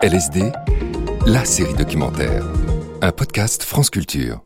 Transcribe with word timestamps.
LSD, 0.00 0.52
la 1.26 1.44
série 1.44 1.74
documentaire. 1.74 2.44
Un 3.02 3.10
podcast 3.10 3.64
France 3.64 3.90
Culture. 3.90 4.44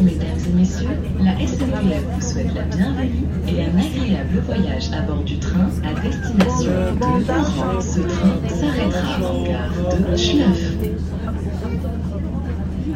Mesdames 0.00 0.38
et 0.48 0.58
messieurs, 0.58 0.88
la 1.22 1.34
SNCF 1.34 2.04
vous 2.14 2.20
souhaite 2.20 2.54
la 2.54 2.62
bienvenue 2.62 3.24
et 3.48 3.62
un 3.62 3.78
agréable 3.78 4.42
voyage 4.46 4.90
à 4.92 5.02
bord 5.02 5.22
du 5.22 5.38
train 5.38 5.68
à 5.84 6.00
destination 6.00 6.70
de 6.98 7.30
Oran. 7.30 7.80
Ce 7.80 8.00
train 8.00 8.48
s'arrêtera 8.48 9.30
en 9.30 9.44
gare 9.44 10.10
de 10.10 10.16
Schleuf. 10.16 10.72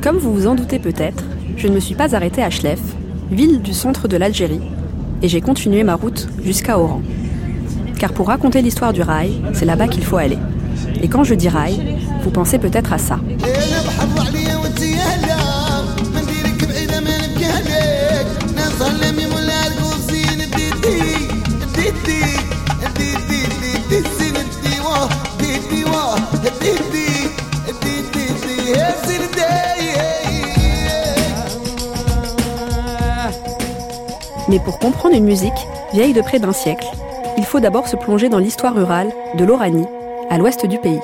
Comme 0.02 0.18
vous 0.18 0.34
vous 0.34 0.46
en 0.46 0.54
doutez 0.54 0.78
peut-être, 0.78 1.24
je 1.56 1.68
ne 1.68 1.74
me 1.74 1.80
suis 1.80 1.94
pas 1.94 2.14
arrêtée 2.14 2.42
à 2.42 2.50
Chlef, 2.50 2.80
ville 3.30 3.62
du 3.62 3.72
centre 3.72 4.08
de 4.08 4.16
l'Algérie, 4.16 4.60
et 5.22 5.28
j'ai 5.28 5.40
continué 5.40 5.82
ma 5.84 5.94
route 5.94 6.28
jusqu'à 6.44 6.78
Oran. 6.78 7.02
Car 7.98 8.12
pour 8.12 8.28
raconter 8.28 8.62
l'histoire 8.62 8.92
du 8.92 9.02
rail, 9.02 9.40
c'est 9.52 9.64
là-bas 9.64 9.88
qu'il 9.88 10.04
faut 10.04 10.16
aller. 10.16 10.38
Et 11.02 11.08
quand 11.08 11.24
je 11.24 11.34
dis 11.34 11.48
rail, 11.48 11.96
vous 12.22 12.30
pensez 12.30 12.58
peut-être 12.58 12.92
à 12.92 12.98
ça. 12.98 13.18
Mais 34.48 34.58
pour 34.60 34.78
comprendre 34.78 35.14
une 35.16 35.24
musique 35.24 35.66
vieille 35.92 36.12
de 36.12 36.22
près 36.22 36.38
d'un 36.38 36.52
siècle, 36.52 36.86
il 37.36 37.44
faut 37.44 37.60
d'abord 37.60 37.88
se 37.88 37.96
plonger 37.96 38.28
dans 38.28 38.38
l'histoire 38.38 38.74
rurale 38.74 39.10
de 39.34 39.44
l'Oranie, 39.44 39.86
à 40.30 40.38
l'ouest 40.38 40.66
du 40.66 40.78
pays. 40.78 41.00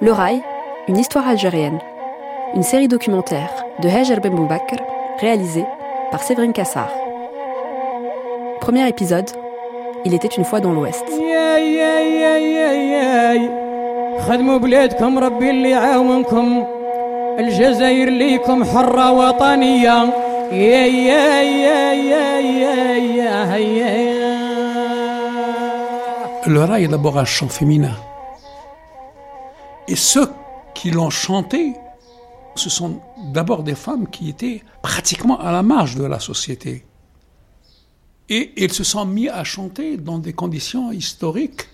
Le 0.00 0.12
Rail, 0.12 0.42
une 0.88 0.98
histoire 0.98 1.26
algérienne. 1.28 1.78
Une 2.54 2.62
série 2.62 2.88
documentaire 2.88 3.50
de 3.82 3.88
Hajar 3.88 4.20
Ben 4.20 4.34
Boubakr, 4.34 4.76
réalisée 5.20 5.64
par 6.10 6.22
Séverine 6.22 6.52
Cassard. 6.52 6.92
Premier 8.60 8.88
épisode, 8.88 9.30
Il 10.04 10.14
était 10.14 10.28
une 10.38 10.44
fois 10.44 10.60
dans 10.60 10.72
l'Ouest. 10.72 11.04
يا 11.10 11.58
يا 11.58 12.00
يا 12.00 12.36
يا 12.38 12.72
يا 12.72 14.20
خدموا 14.20 14.58
بلادكم 14.58 15.18
ربي 15.18 15.50
اللي 15.50 15.70
يعاونكم 15.70 16.64
الجزائر 17.38 18.08
ليكم 18.10 18.64
حرة 18.64 19.10
وطنية 19.12 20.04
يا 20.52 20.86
يا 20.86 21.42
يا 21.42 21.92
يا 21.92 22.38
يا 22.38 22.96
يا 22.96 23.56
يا 23.56 24.36
Le 26.46 26.60
rail 26.64 26.84
est 26.84 26.88
d'abord 26.88 27.18
un 27.18 27.24
chant 27.24 27.48
féminin. 27.48 27.96
Et 29.87 29.95
ceux 29.95 30.29
qui 30.73 30.91
l'ont 30.91 31.09
chanté, 31.09 31.73
ce 32.55 32.69
sont 32.69 33.01
d'abord 33.33 33.63
des 33.63 33.75
femmes 33.75 34.09
qui 34.09 34.29
étaient 34.29 34.63
pratiquement 34.81 35.39
à 35.39 35.51
la 35.51 35.63
marge 35.63 35.95
de 35.95 36.03
la 36.03 36.19
société. 36.19 36.85
Et 38.29 38.53
ils 38.55 38.71
se 38.71 38.83
sont 38.83 39.05
mis 39.05 39.27
à 39.27 39.43
chanter 39.43 39.97
dans 39.97 40.17
des 40.17 40.33
conditions 40.33 40.91
historiques 40.91 41.67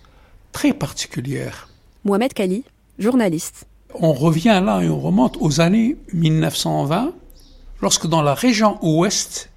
très 0.51 0.73
particulières. 0.73 1.69
Mohamed 2.03 2.33
Kali, 2.33 2.63
journaliste. 2.97 3.67
On 3.93 4.13
revient 4.13 4.61
là 4.63 4.81
et 4.81 4.89
on 4.89 4.99
remonte 4.99 5.37
aux 5.39 5.61
années 5.61 5.97
1920, 6.13 7.13
lorsque 7.81 8.07
dans 8.07 8.21
la 8.21 8.33
région 8.33 8.77
ouest 8.81 9.49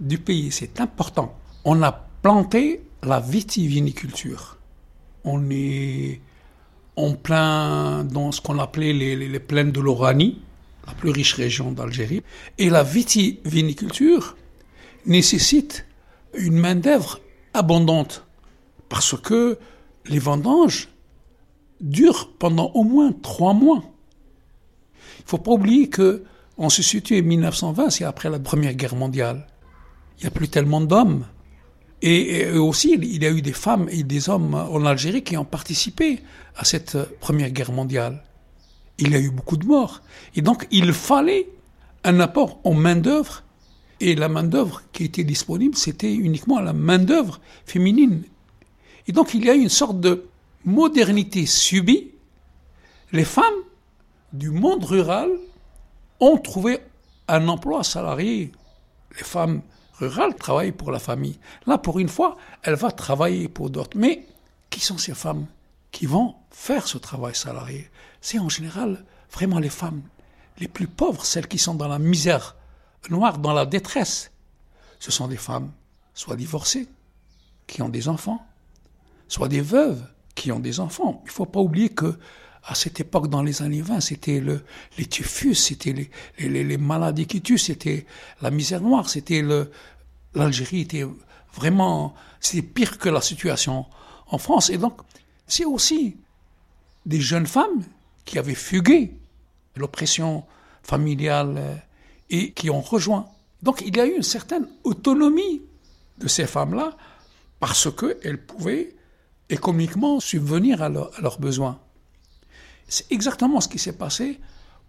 du 0.00 0.18
pays, 0.18 0.50
c'est 0.50 0.80
important, 0.80 1.34
on 1.64 1.82
a 1.82 1.92
planté 2.22 2.82
la 3.02 3.20
vitiviniculture. 3.20 4.58
On 5.24 5.50
est 5.50 6.20
en 6.98 7.14
plein 7.14 8.04
dans 8.04 8.32
ce 8.32 8.40
qu'on 8.40 8.58
appelait 8.58 8.92
les, 8.92 9.38
plaines 9.38 9.70
de 9.70 9.80
l'Oranie, 9.80 10.40
la 10.86 10.94
plus 10.94 11.10
riche 11.10 11.34
région 11.34 11.70
d'Algérie. 11.70 12.22
Et 12.58 12.70
la 12.70 12.82
vitiviniculture 12.82 14.36
nécessite 15.06 15.86
une 16.34 16.56
main-d'œuvre 16.56 17.20
abondante 17.54 18.26
parce 18.88 19.16
que 19.18 19.58
les 20.06 20.18
vendanges 20.18 20.88
durent 21.80 22.30
pendant 22.38 22.70
au 22.74 22.82
moins 22.82 23.12
trois 23.12 23.54
mois. 23.54 23.82
Il 25.20 25.24
faut 25.26 25.38
pas 25.38 25.52
oublier 25.52 25.88
que 25.88 26.24
on 26.56 26.68
se 26.68 26.82
situe 26.82 27.20
en 27.20 27.22
1920, 27.22 27.90
c'est 27.90 28.04
après 28.04 28.28
la 28.28 28.40
Première 28.40 28.74
Guerre 28.74 28.96
mondiale. 28.96 29.46
Il 30.18 30.22
n'y 30.22 30.26
a 30.26 30.32
plus 30.32 30.48
tellement 30.48 30.80
d'hommes. 30.80 31.24
Et, 32.02 32.50
aussi, 32.52 32.94
il 32.94 33.22
y 33.22 33.26
a 33.26 33.30
eu 33.30 33.42
des 33.42 33.52
femmes 33.52 33.88
et 33.90 34.04
des 34.04 34.28
hommes 34.28 34.54
en 34.54 34.84
Algérie 34.86 35.22
qui 35.22 35.36
ont 35.36 35.44
participé 35.44 36.20
à 36.56 36.64
cette 36.64 36.96
Première 37.18 37.50
Guerre 37.50 37.72
mondiale. 37.72 38.22
Il 38.98 39.12
y 39.12 39.16
a 39.16 39.20
eu 39.20 39.30
beaucoup 39.30 39.56
de 39.56 39.66
morts. 39.66 40.02
Et 40.36 40.42
donc, 40.42 40.66
il 40.70 40.92
fallait 40.92 41.48
un 42.04 42.20
apport 42.20 42.60
en 42.64 42.74
main-d'œuvre. 42.74 43.42
Et 44.00 44.14
la 44.14 44.28
main-d'œuvre 44.28 44.82
qui 44.92 45.04
était 45.04 45.24
disponible, 45.24 45.76
c'était 45.76 46.14
uniquement 46.14 46.60
la 46.60 46.72
main-d'œuvre 46.72 47.40
féminine. 47.66 48.22
Et 49.08 49.12
donc, 49.12 49.34
il 49.34 49.44
y 49.44 49.50
a 49.50 49.54
eu 49.54 49.60
une 49.60 49.68
sorte 49.68 49.98
de 50.00 50.26
modernité 50.64 51.46
subie. 51.46 52.12
Les 53.10 53.24
femmes 53.24 53.44
du 54.32 54.50
monde 54.50 54.84
rural 54.84 55.30
ont 56.20 56.36
trouvé 56.36 56.78
un 57.26 57.48
emploi 57.48 57.82
salarié. 57.82 58.52
Les 59.16 59.24
femmes 59.24 59.62
rurales 59.98 60.34
travaillent 60.34 60.72
pour 60.72 60.90
la 60.90 60.98
famille. 60.98 61.38
Là, 61.66 61.78
pour 61.78 61.98
une 61.98 62.08
fois, 62.08 62.36
elle 62.62 62.74
va 62.74 62.90
travailler 62.90 63.48
pour 63.48 63.70
d'autres. 63.70 63.96
Mais 63.96 64.26
qui 64.70 64.80
sont 64.80 64.98
ces 64.98 65.14
femmes 65.14 65.46
qui 65.90 66.06
vont 66.06 66.34
faire 66.50 66.86
ce 66.86 66.98
travail 66.98 67.34
salarié? 67.34 67.90
C'est 68.20 68.38
en 68.38 68.48
général 68.48 69.04
vraiment 69.30 69.58
les 69.58 69.70
femmes 69.70 70.02
les 70.58 70.68
plus 70.68 70.88
pauvres, 70.88 71.24
celles 71.24 71.46
qui 71.46 71.58
sont 71.58 71.74
dans 71.74 71.88
la 71.88 71.98
misère 71.98 72.56
noire, 73.10 73.38
dans 73.38 73.52
la 73.52 73.64
détresse. 73.64 74.30
Ce 74.98 75.10
sont 75.10 75.28
des 75.28 75.36
femmes 75.36 75.72
soit 76.14 76.36
divorcées, 76.36 76.88
qui 77.66 77.80
ont 77.82 77.88
des 77.88 78.08
enfants, 78.08 78.44
soit 79.28 79.48
des 79.48 79.60
veuves 79.60 80.02
qui 80.34 80.50
ont 80.52 80.58
des 80.58 80.80
enfants. 80.80 81.20
Il 81.24 81.28
ne 81.28 81.32
faut 81.32 81.46
pas 81.46 81.60
oublier 81.60 81.90
que 81.90 82.18
à 82.68 82.74
cette 82.74 83.00
époque, 83.00 83.28
dans 83.28 83.42
les 83.42 83.62
années 83.62 83.80
20, 83.80 84.00
c'était 84.00 84.40
le, 84.40 84.62
les 84.98 85.06
typhus, 85.06 85.54
c'était 85.54 86.10
les, 86.38 86.76
maladies 86.76 87.26
qui 87.26 87.40
tuent, 87.40 87.56
c'était 87.56 88.04
la 88.42 88.50
misère 88.50 88.82
noire, 88.82 89.08
c'était 89.08 89.40
le, 89.40 89.70
l'Algérie 90.34 90.82
était 90.82 91.06
vraiment, 91.54 92.14
c'était 92.40 92.66
pire 92.66 92.98
que 92.98 93.08
la 93.08 93.22
situation 93.22 93.86
en 94.26 94.36
France. 94.36 94.68
Et 94.68 94.76
donc, 94.76 95.00
c'est 95.46 95.64
aussi 95.64 96.18
des 97.06 97.20
jeunes 97.20 97.46
femmes 97.46 97.82
qui 98.26 98.38
avaient 98.38 98.54
fugué 98.54 99.14
l'oppression 99.74 100.44
familiale 100.82 101.54
euh, 101.56 101.74
et 102.28 102.52
qui 102.52 102.68
ont 102.68 102.82
rejoint. 102.82 103.28
Donc, 103.62 103.82
il 103.86 103.96
y 103.96 104.00
a 104.00 104.04
eu 104.06 104.14
une 104.14 104.22
certaine 104.22 104.68
autonomie 104.84 105.62
de 106.18 106.28
ces 106.28 106.46
femmes-là 106.46 106.98
parce 107.60 107.88
qu'elles 107.90 108.44
pouvaient 108.44 108.94
économiquement 109.48 110.20
subvenir 110.20 110.82
à 110.82 110.90
leurs 110.90 111.40
besoins. 111.40 111.80
C'est 112.88 113.12
exactement 113.12 113.60
ce 113.60 113.68
qui 113.68 113.78
s'est 113.78 113.96
passé 113.96 114.40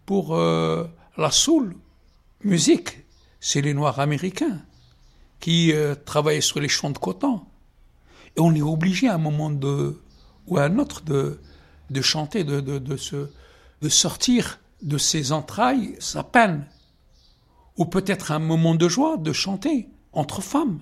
pour 0.06 0.36
euh, 0.36 0.88
la 1.18 1.31
soul 1.31 1.75
musique. 2.44 3.06
C'est 3.42 3.62
les 3.62 3.74
Noirs 3.74 4.00
américains 4.00 4.62
qui 5.40 5.74
euh, 5.74 5.96
travaillaient 5.96 6.42
sur 6.42 6.60
les 6.60 6.69
champs 6.69 6.90
de 6.90 6.98
coton. 6.98 7.42
Et 8.36 8.40
on 8.40 8.54
est 8.56 8.62
obligé 8.62 9.07
à 9.10 9.16
un 9.16 9.19
moment 9.19 9.50
de, 9.50 10.01
ou 10.48 10.57
à 10.57 10.63
un 10.63 10.80
autre 10.80 11.01
de, 11.01 11.40
de 11.90 12.01
chanter, 12.01 12.44
de, 12.44 12.62
de, 12.62 12.78
de, 12.80 13.90
sortir 13.90 14.60
de 14.81 14.98
ses 14.98 15.31
entrailles 15.31 15.95
sa 16.00 16.24
peine. 16.24 16.66
Ou 17.78 17.86
peut-être 17.86 18.31
un 18.31 18.40
moment 18.40 18.75
de 18.75 18.88
joie 18.90 19.18
de 19.18 19.34
chanter 19.34 19.90
entre 20.12 20.42
femmes. 20.42 20.80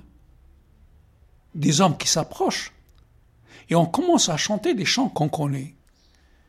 Des 1.56 1.82
hommes 1.82 1.98
qui 1.98 2.08
s'approchent. 2.08 2.74
Et 3.70 3.76
on 3.76 3.86
commence 3.86 4.30
à 4.30 4.38
chanter 4.38 4.74
des 4.74 4.86
chants 4.86 5.10
qu'on 5.10 5.30
connaît 5.30 5.77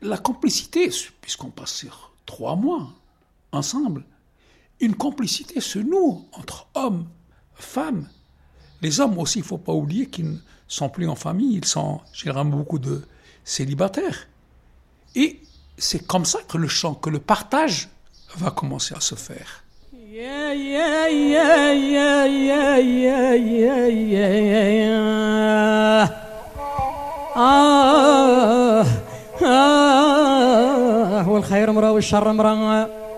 la 0.03 0.19
complicité, 0.19 0.91
puisqu'on 1.21 1.51
passe 1.51 1.87
trois 2.27 2.57
mois 2.57 2.89
ensemble, 3.53 4.05
une 4.81 4.95
complicité 4.95 5.61
se 5.61 5.79
noue 5.79 6.27
entre 6.33 6.69
hommes, 6.75 7.07
femmes. 7.55 8.09
Les 8.81 9.01
hommes 9.01 9.19
aussi, 9.19 9.39
il 9.39 9.43
ne 9.43 9.47
faut 9.47 9.59
pas 9.59 9.73
oublier 9.73 10.07
qu'ils 10.07 10.31
ne 10.31 10.37
sont 10.69 10.89
plus 10.89 11.09
en 11.09 11.17
famille, 11.17 11.57
ils 11.57 11.65
sont 11.65 12.01
généralement 12.13 12.59
beaucoup 12.59 12.79
de 12.79 13.03
célibataires. 13.45 14.29
Et 15.15 15.41
c'est 15.77 16.07
comme 16.07 16.25
ça 16.25 16.41
que 16.47 16.59
le 16.59 16.69
chant, 16.69 16.95
que 16.95 17.11
le 17.11 17.19
partage 17.19 17.89
va 18.37 18.51
commencer 18.51 18.95
à 18.95 19.01
se 19.01 19.15
faire. 19.15 19.65
Ah. 27.35 28.85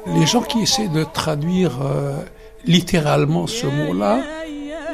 Les 0.07 0.27
gens 0.27 0.43
qui 0.43 0.61
essaient 0.61 0.89
de 0.89 1.05
traduire 1.05 1.81
euh, 1.83 2.23
littéralement 2.65 3.47
ce 3.47 3.67
mot-là, 3.67 4.23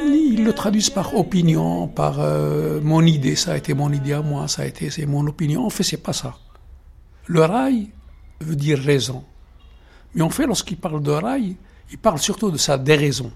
ils 0.05 0.45
le 0.45 0.53
traduisent 0.53 0.91
par 0.91 1.17
opinion, 1.17 1.89
par 1.89 2.21
euh, 2.21 2.81
mon 2.83 3.03
idée, 3.03 3.37
ça 3.37 3.53
a 3.53 3.57
été 3.57 3.75
mon 3.75 3.93
idée 3.93 4.13
à 4.13 4.23
moi, 4.23 4.49
ça 4.49 4.63
a 4.63 4.67
été 4.67 4.91
c'est 4.91 5.07
mon 5.07 5.27
opinion. 5.27 5.67
En 5.67 5.71
fait, 5.71 5.83
c'est 5.83 5.97
pas 5.97 6.13
ça. 6.13 6.35
Le 7.27 7.41
rail 7.41 7.91
veut 8.41 8.57
dire 8.57 8.79
raison. 8.79 9.25
Mais 10.15 10.23
en 10.23 10.31
fait, 10.31 10.47
lorsqu'il 10.47 10.77
parle 10.77 11.03
de 11.03 11.11
rail, 11.11 11.57
il 11.91 11.99
parle 11.99 12.19
surtout 12.19 12.51
de 12.51 12.57
sa 12.59 12.79
déraison. 12.79 13.33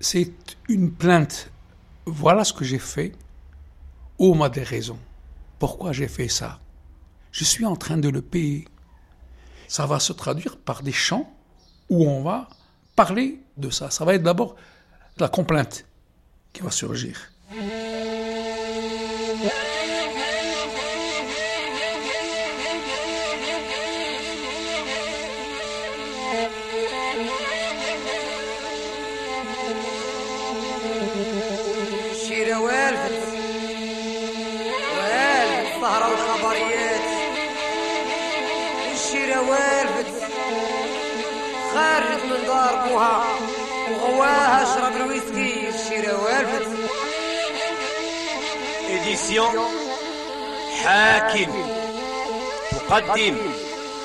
C'est 0.00 0.32
une 0.68 0.90
plainte. 0.90 1.50
Voilà 2.06 2.44
ce 2.44 2.52
que 2.52 2.64
j'ai 2.64 2.78
fait. 2.78 3.12
Oh, 4.18 4.34
ma 4.34 4.48
déraison. 4.48 4.98
Pourquoi 5.58 5.92
j'ai 5.92 6.08
fait 6.08 6.28
ça? 6.28 6.60
Je 7.32 7.44
suis 7.44 7.64
en 7.64 7.76
train 7.76 7.96
de 7.96 8.08
le 8.08 8.22
payer. 8.22 8.66
Ça 9.68 9.86
va 9.86 10.00
se 10.00 10.12
traduire 10.12 10.56
par 10.56 10.82
des 10.82 10.92
chants 10.92 11.32
où 11.88 12.06
on 12.08 12.22
va 12.22 12.48
parler 12.94 13.40
de 13.56 13.70
ça. 13.70 13.90
Ça 13.90 14.04
va 14.04 14.14
être 14.14 14.22
d'abord 14.22 14.56
la 15.18 15.28
complainte 15.28 15.86
qui 16.52 16.62
va 16.62 16.70
surgir. 16.70 17.32
إديسيون 49.36 49.68
حاكم 50.84 51.68
تقدم 52.70 53.36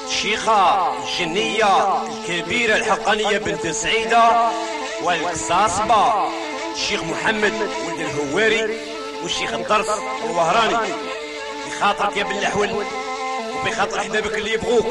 الشيخة 0.07 0.91
الجنية 1.03 2.03
الكبيرة 2.03 2.75
الحقانية 2.75 3.37
بنت 3.37 3.67
سعيدة 3.67 4.49
والقصاصبة 5.03 6.29
الشيخ 6.75 7.03
محمد 7.03 7.53
ولد 7.87 7.99
الهواري 7.99 8.77
والشيخ 9.23 9.53
الدرس 9.53 9.89
الوهراني. 10.25 10.93
بخاطرك 11.67 12.17
يا 12.17 12.23
باللحول 12.23 12.83
وبخاطر 13.55 13.99
احبابك 13.99 14.37
اللي 14.37 14.53
يبغوك. 14.53 14.85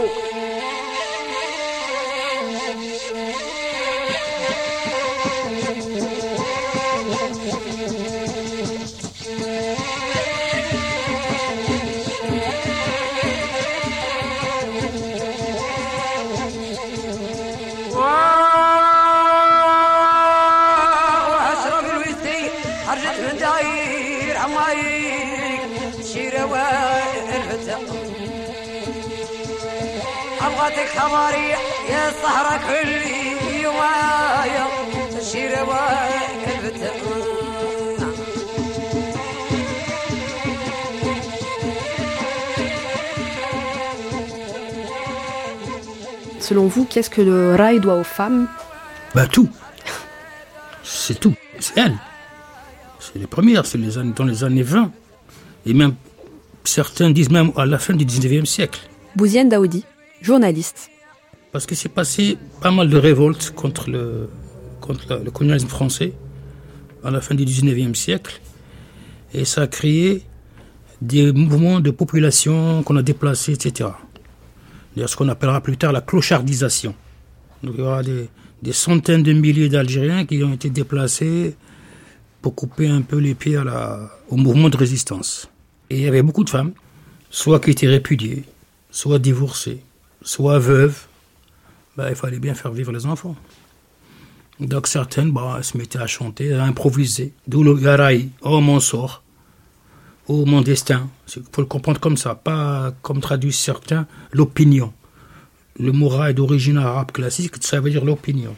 عمايك 24.89 25.99
الشيرة 25.99 26.45
والفتة 26.45 27.77
أبغاتك 30.41 30.87
خبري 30.97 31.49
يا 31.89 32.09
الصحراء 32.09 32.57
كل 32.67 32.91
يوم 33.63 35.17
الشيرة 35.19 35.63
والفتة 35.63 36.91
Selon 46.39 46.67
vous, 46.67 46.85
qu'est-ce 46.85 47.09
que 47.09 47.21
le 47.21 47.55
rail 47.55 47.79
doit 47.79 47.95
aux 47.95 48.03
femmes 48.03 48.47
Bah 49.15 49.25
tout. 49.27 49.49
C'est 50.83 51.19
tout. 51.19 51.33
C'est 51.59 51.77
elle. 51.77 51.95
C'est 53.12 53.18
les 53.18 53.26
premières, 53.26 53.66
c'est 53.66 53.78
les 53.78 53.98
années, 53.98 54.12
dans 54.14 54.24
les 54.24 54.44
années 54.44 54.62
20. 54.62 54.90
Et 55.66 55.74
même, 55.74 55.94
certains 56.64 57.10
disent 57.10 57.30
même 57.30 57.52
à 57.56 57.66
la 57.66 57.78
fin 57.78 57.94
du 57.94 58.04
19e 58.04 58.44
siècle. 58.44 58.80
Bouziane 59.16 59.48
Daoudi, 59.48 59.84
journaliste. 60.22 60.90
Parce 61.52 61.66
que 61.66 61.74
c'est 61.74 61.88
passé 61.88 62.38
pas 62.60 62.70
mal 62.70 62.88
de 62.88 62.96
révoltes 62.96 63.52
contre 63.56 63.90
le, 63.90 64.28
contre 64.80 65.04
la- 65.08 65.18
le 65.18 65.30
colonialisme 65.30 65.68
français 65.68 66.12
à 67.02 67.10
la 67.10 67.20
fin 67.20 67.34
du 67.34 67.44
19e 67.44 67.94
siècle. 67.94 68.40
Et 69.34 69.44
ça 69.44 69.62
a 69.62 69.66
créé 69.66 70.22
des 71.02 71.32
mouvements 71.32 71.80
de 71.80 71.90
population 71.90 72.82
qu'on 72.84 72.96
a 72.96 73.02
déplacés, 73.02 73.52
etc. 73.52 73.90
D'ailleurs, 74.94 75.08
ce 75.08 75.16
qu'on 75.16 75.28
appellera 75.28 75.60
plus 75.60 75.76
tard 75.76 75.92
la 75.92 76.00
clochardisation. 76.00 76.94
Donc 77.62 77.74
il 77.76 77.80
y 77.80 77.82
aura 77.82 78.02
des, 78.02 78.28
des 78.62 78.72
centaines 78.72 79.22
de 79.22 79.32
milliers 79.32 79.68
d'Algériens 79.68 80.24
qui 80.26 80.42
ont 80.44 80.52
été 80.54 80.70
déplacés 80.70 81.56
pour 82.42 82.54
couper 82.54 82.88
un 82.88 83.02
peu 83.02 83.18
les 83.18 83.34
pieds 83.34 83.60
au 84.28 84.36
mouvement 84.36 84.68
de 84.68 84.76
résistance. 84.76 85.48
Et 85.90 85.98
il 85.98 86.02
y 86.02 86.08
avait 86.08 86.22
beaucoup 86.22 86.44
de 86.44 86.50
femmes, 86.50 86.72
soit 87.30 87.60
qui 87.60 87.70
étaient 87.70 87.88
répudiées, 87.88 88.44
soit 88.90 89.18
divorcées, 89.18 89.82
soit 90.22 90.58
veuves. 90.58 91.06
Ben, 91.96 92.08
il 92.08 92.14
fallait 92.14 92.38
bien 92.38 92.54
faire 92.54 92.72
vivre 92.72 92.92
les 92.92 93.06
enfants. 93.06 93.36
Donc 94.60 94.86
certaines 94.86 95.32
bah, 95.32 95.60
se 95.62 95.76
mettaient 95.76 95.98
à 95.98 96.06
chanter, 96.06 96.52
à 96.52 96.64
improviser. 96.64 97.32
D'où 97.48 97.62
le 97.62 97.78
yaraï, 97.80 98.28
oh 98.42 98.60
mon 98.60 98.78
sort, 98.78 99.22
oh 100.28 100.44
mon 100.44 100.60
destin. 100.60 101.08
Il 101.34 101.42
faut 101.52 101.62
le 101.62 101.66
comprendre 101.66 102.00
comme 102.00 102.16
ça, 102.16 102.34
pas 102.34 102.92
comme 103.02 103.20
traduisent 103.20 103.58
certains, 103.58 104.06
l'opinion. 104.32 104.92
Le 105.78 105.92
mot 105.92 106.08
raï 106.08 106.34
d'origine 106.34 106.76
arabe 106.76 107.10
classique, 107.10 107.54
ça 107.60 107.80
veut 107.80 107.90
dire 107.90 108.04
l'opinion. 108.04 108.54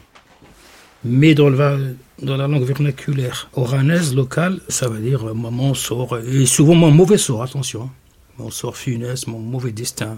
Mais 1.05 1.35
dans, 1.35 1.49
la 1.49 2.47
langue 2.47 2.63
vernaculaire 2.63 3.49
oranaise 3.53 4.15
locale, 4.15 4.61
ça 4.69 4.87
veut 4.87 5.01
dire 5.01 5.27
euh, 5.27 5.33
mon 5.33 5.73
sort, 5.73 6.17
et 6.17 6.45
souvent 6.45 6.75
mon 6.75 6.91
mauvais 6.91 7.17
sort, 7.17 7.43
attention. 7.43 7.89
Mon 8.37 8.49
sort 8.49 8.77
funeste, 8.77 9.27
mon 9.27 9.39
mauvais 9.39 9.71
destin. 9.71 10.17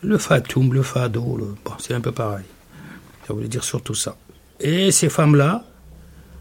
Le 0.00 0.16
fatoum, 0.18 0.72
le 0.72 0.82
fado, 0.82 1.22
bon, 1.64 1.72
c'est 1.78 1.94
un 1.94 2.00
peu 2.00 2.10
pareil. 2.10 2.44
Ça 3.26 3.34
voulait 3.34 3.48
dire 3.48 3.64
surtout 3.64 3.94
ça. 3.94 4.16
Et 4.60 4.90
ces 4.90 5.08
femmes-là, 5.08 5.64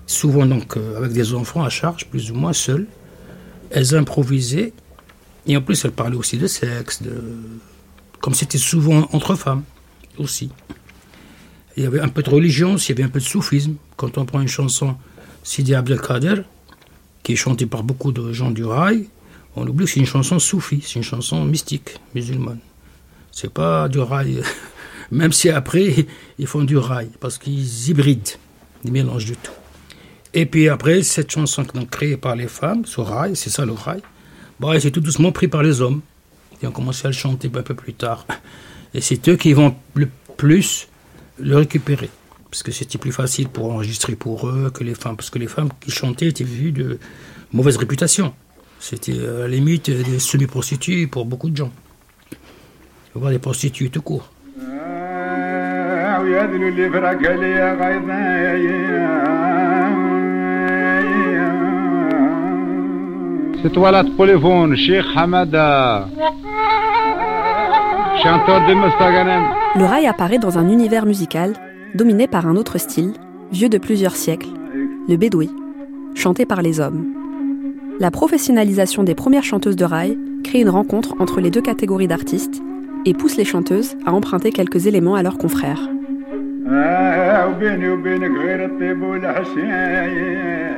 souvent 0.08 0.46
donc 0.46 0.78
euh, 0.78 0.98
avec 0.98 1.12
des 1.12 1.34
enfants 1.34 1.64
à 1.64 1.70
charge, 1.70 2.08
plus 2.08 2.32
ou 2.32 2.36
moins 2.36 2.54
seules, 2.54 2.88
elles 3.70 3.96
improvisaient. 3.96 4.74
Et 5.46 5.58
en 5.58 5.62
plus, 5.62 5.84
elles 5.84 5.92
parlaient 5.92 6.16
aussi 6.16 6.38
de 6.38 6.48
sexe, 6.48 7.02
de... 7.02 7.22
comme 8.22 8.34
c'était 8.34 8.58
souvent 8.58 9.10
entre 9.12 9.36
femmes 9.36 9.64
aussi. 10.18 10.52
Il 11.78 11.84
y 11.84 11.86
avait 11.86 12.00
un 12.00 12.10
peu 12.10 12.22
de 12.22 12.30
religion, 12.30 12.76
il 12.76 12.90
y 12.90 12.92
avait 12.92 13.04
un 13.04 13.10
peu 13.10 13.20
de 13.20 13.26
soufisme. 13.26 13.76
Quand 13.96 14.18
on 14.18 14.26
prend 14.26 14.42
une 14.42 14.48
chanson 14.48 14.96
Sidi 15.44 15.74
Abdelkader, 15.74 16.44
qui 17.24 17.34
est 17.34 17.38
chantée 17.38 17.66
par 17.66 17.84
beaucoup 17.84 18.12
de 18.12 18.34
gens 18.34 18.52
du 18.52 18.64
rail, 18.64 19.08
on 19.56 19.68
oublie 19.68 19.86
que 19.86 19.92
c'est 19.92 20.00
une 20.00 20.06
chanson 20.06 20.40
soufie, 20.40 20.82
c'est 20.82 20.96
une 20.96 21.04
chanson 21.04 21.44
mystique, 21.46 22.00
musulmane. 22.16 22.60
C'est 23.32 23.52
pas 23.52 23.88
du 23.90 24.00
rail, 24.00 24.42
même 25.12 25.32
si 25.32 25.50
après 25.50 26.08
ils 26.38 26.48
font 26.48 26.64
du 26.64 26.78
rail, 26.78 27.10
parce 27.20 27.38
qu'ils 27.38 27.90
hybrident, 27.90 28.38
ils 28.84 28.92
mélangent 28.92 29.26
du 29.26 29.36
tout. 29.36 29.52
Et 30.34 30.46
puis 30.46 30.70
après, 30.70 31.04
cette 31.04 31.30
chanson 31.30 31.66
créée 31.90 32.16
par 32.16 32.36
les 32.36 32.48
femmes, 32.48 32.86
ce 32.86 33.02
rail, 33.02 33.36
c'est 33.36 33.50
ça 33.50 33.66
le 33.66 33.74
rail, 33.74 34.02
bon, 34.60 34.80
c'est 34.80 34.92
tout 34.92 35.02
doucement 35.02 35.32
pris 35.32 35.48
par 35.48 35.64
les 35.64 35.82
hommes, 35.82 36.02
qui 36.60 36.68
ont 36.68 36.72
commencé 36.72 37.06
à 37.06 37.10
le 37.10 37.16
chanter 37.16 37.52
un 37.54 37.64
peu 37.64 37.74
plus 37.74 37.94
tard. 37.94 38.26
Et 38.94 39.02
c'est 39.02 39.28
eux 39.30 39.36
qui 39.36 39.54
vont 39.54 39.76
le 39.96 40.10
plus 40.38 40.88
le 41.42 41.58
récupérer. 41.58 42.10
Parce 42.50 42.64
que 42.64 42.72
c'était 42.72 42.98
plus 42.98 43.12
facile 43.12 43.48
pour 43.48 43.72
enregistrer 43.72 44.16
pour 44.16 44.48
eux 44.48 44.72
que 44.74 44.84
les 44.84 44.96
femmes. 44.96 45.16
Parce 45.16 45.30
que 45.30 45.40
les 45.40 45.48
femmes 45.48 45.70
qui 45.80 45.92
chantaient 45.92 46.28
étaient 46.28 46.44
vues 46.44 46.72
de 46.72 47.00
mauvaise 47.54 47.78
réputation. 47.78 48.34
C'était 48.80 49.14
euh, 49.18 49.46
à 49.46 49.48
la 49.48 49.56
limite 49.56 49.90
euh, 49.90 50.04
des 50.04 50.20
semi-prostituées 50.20 51.08
pour 51.08 51.26
beaucoup 51.26 51.50
de 51.50 51.58
gens. 51.58 51.72
Voir 53.14 53.32
des 53.32 53.40
prostituées 53.40 53.90
tout 53.90 54.02
court. 54.02 54.30
C'est 63.62 63.70
toi 63.72 63.92
là, 63.92 64.04
Polyvon, 64.18 64.76
Cheikh 64.76 65.06
Hamada. 65.16 66.08
Chanteur 68.18 68.68
de 68.68 68.74
Mustaganem. 68.74 69.44
Le 69.76 69.86
rail 69.86 70.06
apparaît 70.06 70.38
dans 70.38 70.58
un 70.58 70.70
univers 70.70 71.06
musical 71.06 71.54
dominé 71.96 72.28
par 72.28 72.46
un 72.48 72.56
autre 72.56 72.78
style, 72.78 73.14
vieux 73.52 73.70
de 73.70 73.78
plusieurs 73.78 74.16
siècles, 74.16 74.50
le 75.08 75.16
bédoui, 75.18 75.50
chanté 76.16 76.46
par 76.46 76.62
les 76.62 76.80
hommes. 76.80 77.06
La 78.00 78.12
professionnalisation 78.12 79.04
des 79.04 79.16
premières 79.16 79.44
chanteuses 79.44 79.76
de 79.76 79.86
rail 79.86 80.18
crée 80.44 80.60
une 80.62 80.70
rencontre 80.70 81.16
entre 81.20 81.40
les 81.42 81.50
deux 81.50 81.62
catégories 81.62 82.08
d'artistes 82.08 82.62
et 83.06 83.14
pousse 83.14 83.38
les 83.38 83.46
chanteuses 83.46 83.96
à 84.06 84.14
emprunter 84.14 84.52
quelques 84.52 84.88
éléments 84.88 85.16
à 85.16 85.24
leurs 85.24 85.38
confrères. 85.38 85.82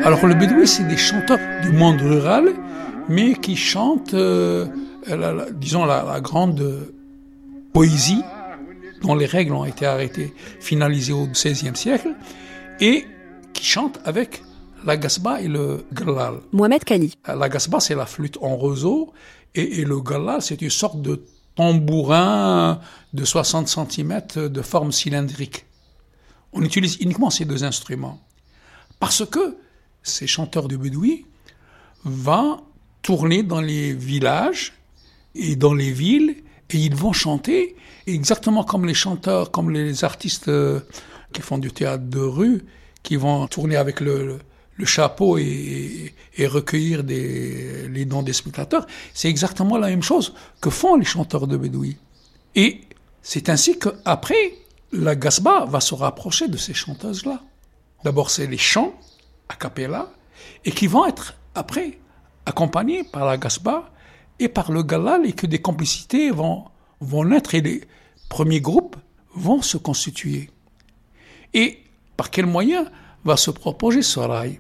Alors 0.03 0.25
le 0.25 0.33
bédoui, 0.33 0.67
c'est 0.67 0.87
des 0.87 0.97
chanteurs 0.97 1.39
du 1.61 1.71
monde 1.71 2.01
rural, 2.01 2.45
mais 3.09 3.33
qui 3.33 3.55
chantent, 3.55 4.13
euh, 4.13 4.65
la- 5.07 5.33
la- 5.33 5.51
disons, 5.51 5.85
la, 5.85 6.03
la 6.11 6.19
grande 6.21 6.63
poésie 7.73 8.21
dont 9.01 9.15
les 9.15 9.25
règles 9.25 9.53
ont 9.53 9.65
été 9.65 9.85
arrêtées, 9.85 10.33
finalisées 10.59 11.11
au 11.11 11.27
XVIe 11.27 11.75
siècle, 11.75 12.15
et 12.79 13.05
qui 13.53 13.65
chantent 13.65 13.99
avec 14.05 14.41
la 14.85 14.95
gasba 14.97 15.41
et 15.41 15.47
le 15.47 15.85
galal. 15.91 16.35
Mohamed 16.53 16.83
Kali, 16.83 17.17
La 17.27 17.49
gasba, 17.49 17.79
c'est 17.79 17.95
la 17.95 18.05
flûte 18.05 18.37
en 18.41 18.55
roseau, 18.55 19.11
et, 19.55 19.81
et 19.81 19.85
le 19.85 19.99
galal, 19.99 20.41
c'est 20.41 20.61
une 20.61 20.69
sorte 20.69 21.01
de 21.01 21.25
tambourin 21.55 22.79
de 23.13 23.25
60 23.25 23.67
cm 23.67 24.21
de 24.35 24.61
forme 24.61 24.91
cylindrique. 24.91 25.65
On 26.53 26.63
utilise 26.63 26.97
uniquement 26.99 27.29
ces 27.29 27.45
deux 27.45 27.63
instruments. 27.63 28.19
Parce 28.99 29.25
que 29.25 29.57
ces 30.01 30.27
chanteurs 30.27 30.67
de 30.67 30.77
bédoui 30.77 31.25
vont 32.03 32.61
tourner 33.01 33.43
dans 33.43 33.61
les 33.61 33.93
villages 33.93 34.73
et 35.35 35.55
dans 35.55 35.73
les 35.73 35.91
villes 35.91 36.42
et 36.70 36.77
ils 36.77 36.96
vont 36.96 37.13
chanter 37.13 37.75
exactement 38.08 38.63
comme 38.63 38.86
les 38.86 38.93
chanteurs, 38.93 39.51
comme 39.51 39.70
les 39.70 40.03
artistes 40.03 40.48
euh, 40.48 40.79
qui 41.32 41.41
font 41.41 41.58
du 41.58 41.72
théâtre 41.72 42.05
de 42.05 42.20
rue, 42.20 42.65
qui 43.01 43.15
vont 43.15 43.48
tourner 43.48 43.75
avec 43.75 44.00
le, 44.00 44.39
chapeau 44.86 45.38
et, 45.38 46.13
recueillir 46.39 47.03
les 47.03 48.05
dons 48.05 48.24
des 48.24 48.34
spectateurs. 48.34 48.86
C'est 49.13 49.29
exactement 49.29 49.77
la 49.77 49.88
même 49.88 50.03
chose 50.03 50.34
que 50.60 50.70
font 50.70 50.96
les 50.96 51.05
chanteurs 51.05 51.48
de 51.48 51.55
bédoui. 51.58 51.98
Et 52.55 52.82
c'est 53.22 53.50
ainsi 53.50 53.79
qu'après, 53.79 54.53
la 54.91 55.15
Gasba 55.15 55.65
va 55.65 55.79
se 55.79 55.96
rapprocher 55.96 56.48
de 56.48 56.58
ces 56.58 56.74
chanteuses-là. 56.74 57.41
D'abord, 58.03 58.29
c'est 58.29 58.48
les 58.48 58.58
chants 58.58 58.93
a 59.50 59.55
cappella 59.55 60.12
et 60.65 60.72
qui 60.72 60.88
vont 60.88 61.05
être 61.05 61.36
après 61.55 62.00
accompagnés 62.46 63.03
par 63.03 63.25
la 63.25 63.38
Gasba 63.38 63.89
et 64.43 64.50
par 64.50 64.71
le 64.71 64.83
Galal 64.83 65.25
et 65.25 65.33
que 65.33 65.47
des 65.47 65.62
complicités 65.62 66.29
vont, 66.29 66.65
vont 67.00 67.23
naître 67.23 67.55
et 67.55 67.62
les 67.62 67.81
premiers 68.27 68.62
groupes 68.62 68.97
vont 69.33 69.62
se 69.62 69.77
constituer. 69.77 70.50
Et 71.53 71.79
par 72.17 72.29
quels 72.29 72.45
moyens 72.45 72.88
va 73.23 73.38
se 73.38 73.51
proposer 73.51 74.01
ce 74.01 74.19
rail? 74.19 74.59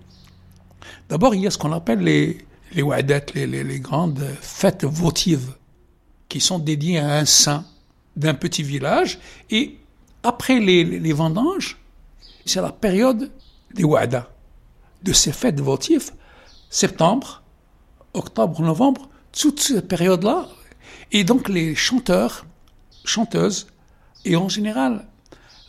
D'abord, 1.09 1.35
il 1.35 1.41
y 1.41 1.47
a 1.47 1.51
ce 1.51 1.57
qu'on 1.57 1.73
appelle 1.73 1.99
les, 1.99 2.37
les 2.73 2.83
les, 3.35 3.47
les, 3.47 3.63
les 3.63 3.79
grandes 3.79 4.25
fêtes 4.41 4.85
votives 4.85 5.55
qui 6.29 6.39
sont 6.39 6.59
dédiées 6.59 6.99
à 6.99 7.17
un 7.17 7.25
saint 7.25 7.65
d'un 8.15 8.33
petit 8.33 8.63
village. 8.63 9.19
Et 9.49 9.77
après 10.23 10.59
les, 10.59 10.83
les 10.83 11.13
vendanges, 11.13 11.77
c'est 12.45 12.61
la 12.61 12.71
période 12.71 13.31
des 13.73 13.83
wada, 13.83 14.29
de 15.03 15.13
ces 15.13 15.33
fêtes 15.33 15.59
votives, 15.59 16.11
septembre, 16.69 17.43
octobre, 18.13 18.61
novembre, 18.61 19.09
toute 19.33 19.59
cette 19.59 19.87
période-là. 19.87 20.47
Et 21.11 21.23
donc 21.23 21.49
les 21.49 21.75
chanteurs, 21.75 22.45
chanteuses, 23.03 23.67
et 24.25 24.35
en 24.35 24.47
général, 24.47 25.05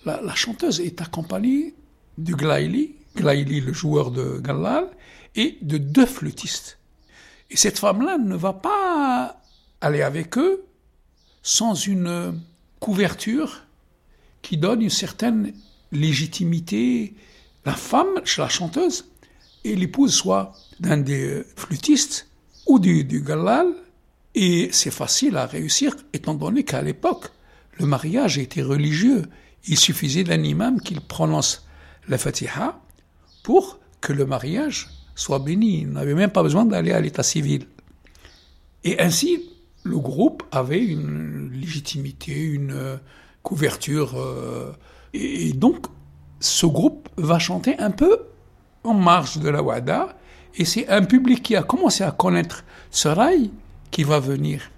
la, 0.05 0.35
chanteuse 0.35 0.81
est 0.81 1.01
accompagnée 1.01 1.75
du 2.19 2.37
glaili, 2.37 2.95
glaili 3.17 3.61
le 3.61 3.73
joueur 3.73 4.11
de 4.11 4.39
galal, 4.39 4.89
et 5.35 5.59
de 5.63 5.79
deux 5.79 6.07
flûtistes. 6.07 6.79
Et 7.51 7.57
cette 7.57 7.79
femme-là 7.79 8.19
ne 8.19 8.37
va 8.37 8.53
pas 8.53 9.41
aller 9.81 10.03
avec 10.03 10.39
eux 10.39 10.65
sans 11.43 11.75
une 11.75 12.41
couverture 12.81 13.63
qui 14.43 14.57
donne 14.57 14.83
une 14.83 14.91
certaine 14.91 15.53
légitimité. 15.91 17.15
La 17.65 17.75
femme, 17.75 18.21
la 18.39 18.49
chanteuse, 18.49 19.07
et 19.65 19.75
l'épouse 19.75 20.15
soit 20.15 20.53
d'un 20.81 20.99
des 20.99 21.43
flûtistes 21.57 22.29
ou 22.67 22.79
du, 22.79 23.23
galal, 23.23 23.69
et 24.35 24.69
c'est 24.73 24.91
facile 24.91 25.37
à 25.37 25.47
réussir 25.47 25.95
étant 26.13 26.35
donné 26.35 26.65
qu'à 26.65 26.83
l'époque, 26.83 27.31
le 27.79 27.87
mariage 27.87 28.39
était 28.39 28.63
religieux. 28.63 29.23
Il 29.67 29.79
suffisait 29.79 30.25
d'un 30.25 30.43
imam 30.43 30.81
qu'il 30.81 31.01
prononce 31.01 31.67
la 32.09 32.19
fatiha 32.19 32.81
pour 33.43 33.79
que 34.01 34.13
le 34.13 34.27
mariage 34.27 34.89
soit 35.15 35.39
béni. 35.39 35.83
Il 35.83 35.93
n'avait 35.93 36.15
même 36.15 36.31
pas 36.31 36.43
besoin 36.43 36.65
d'aller 36.65 36.93
à 36.93 37.01
l'état 37.01 37.23
civil. 37.23 37.67
Et 38.83 39.01
ainsi, 39.01 39.51
le 39.83 39.99
groupe 39.99 40.43
avait 40.53 40.85
une 40.85 41.51
légitimité, 41.53 42.33
une 42.33 42.99
couverture. 43.43 44.15
euh, 44.19 44.73
et 45.13 45.53
donc, 45.53 45.87
ce 46.41 46.67
groupe 46.67 47.09
va 47.17 47.39
chanter 47.39 47.79
un 47.79 47.91
peu 47.91 48.19
en 48.83 48.95
marge 48.95 49.39
de 49.39 49.49
la 49.49 49.63
Wada. 49.63 50.17
Et 50.57 50.65
c'est 50.65 50.89
un 50.89 51.05
public 51.05 51.43
qui 51.43 51.57
a 51.57 51.63
commencé 51.63 52.05
à 52.05 52.13
connaître 52.13 52.65
ce 52.91 53.09
rail 53.09 53.51
qui 53.91 54.05
va 54.05 54.21
venir. 54.21 54.71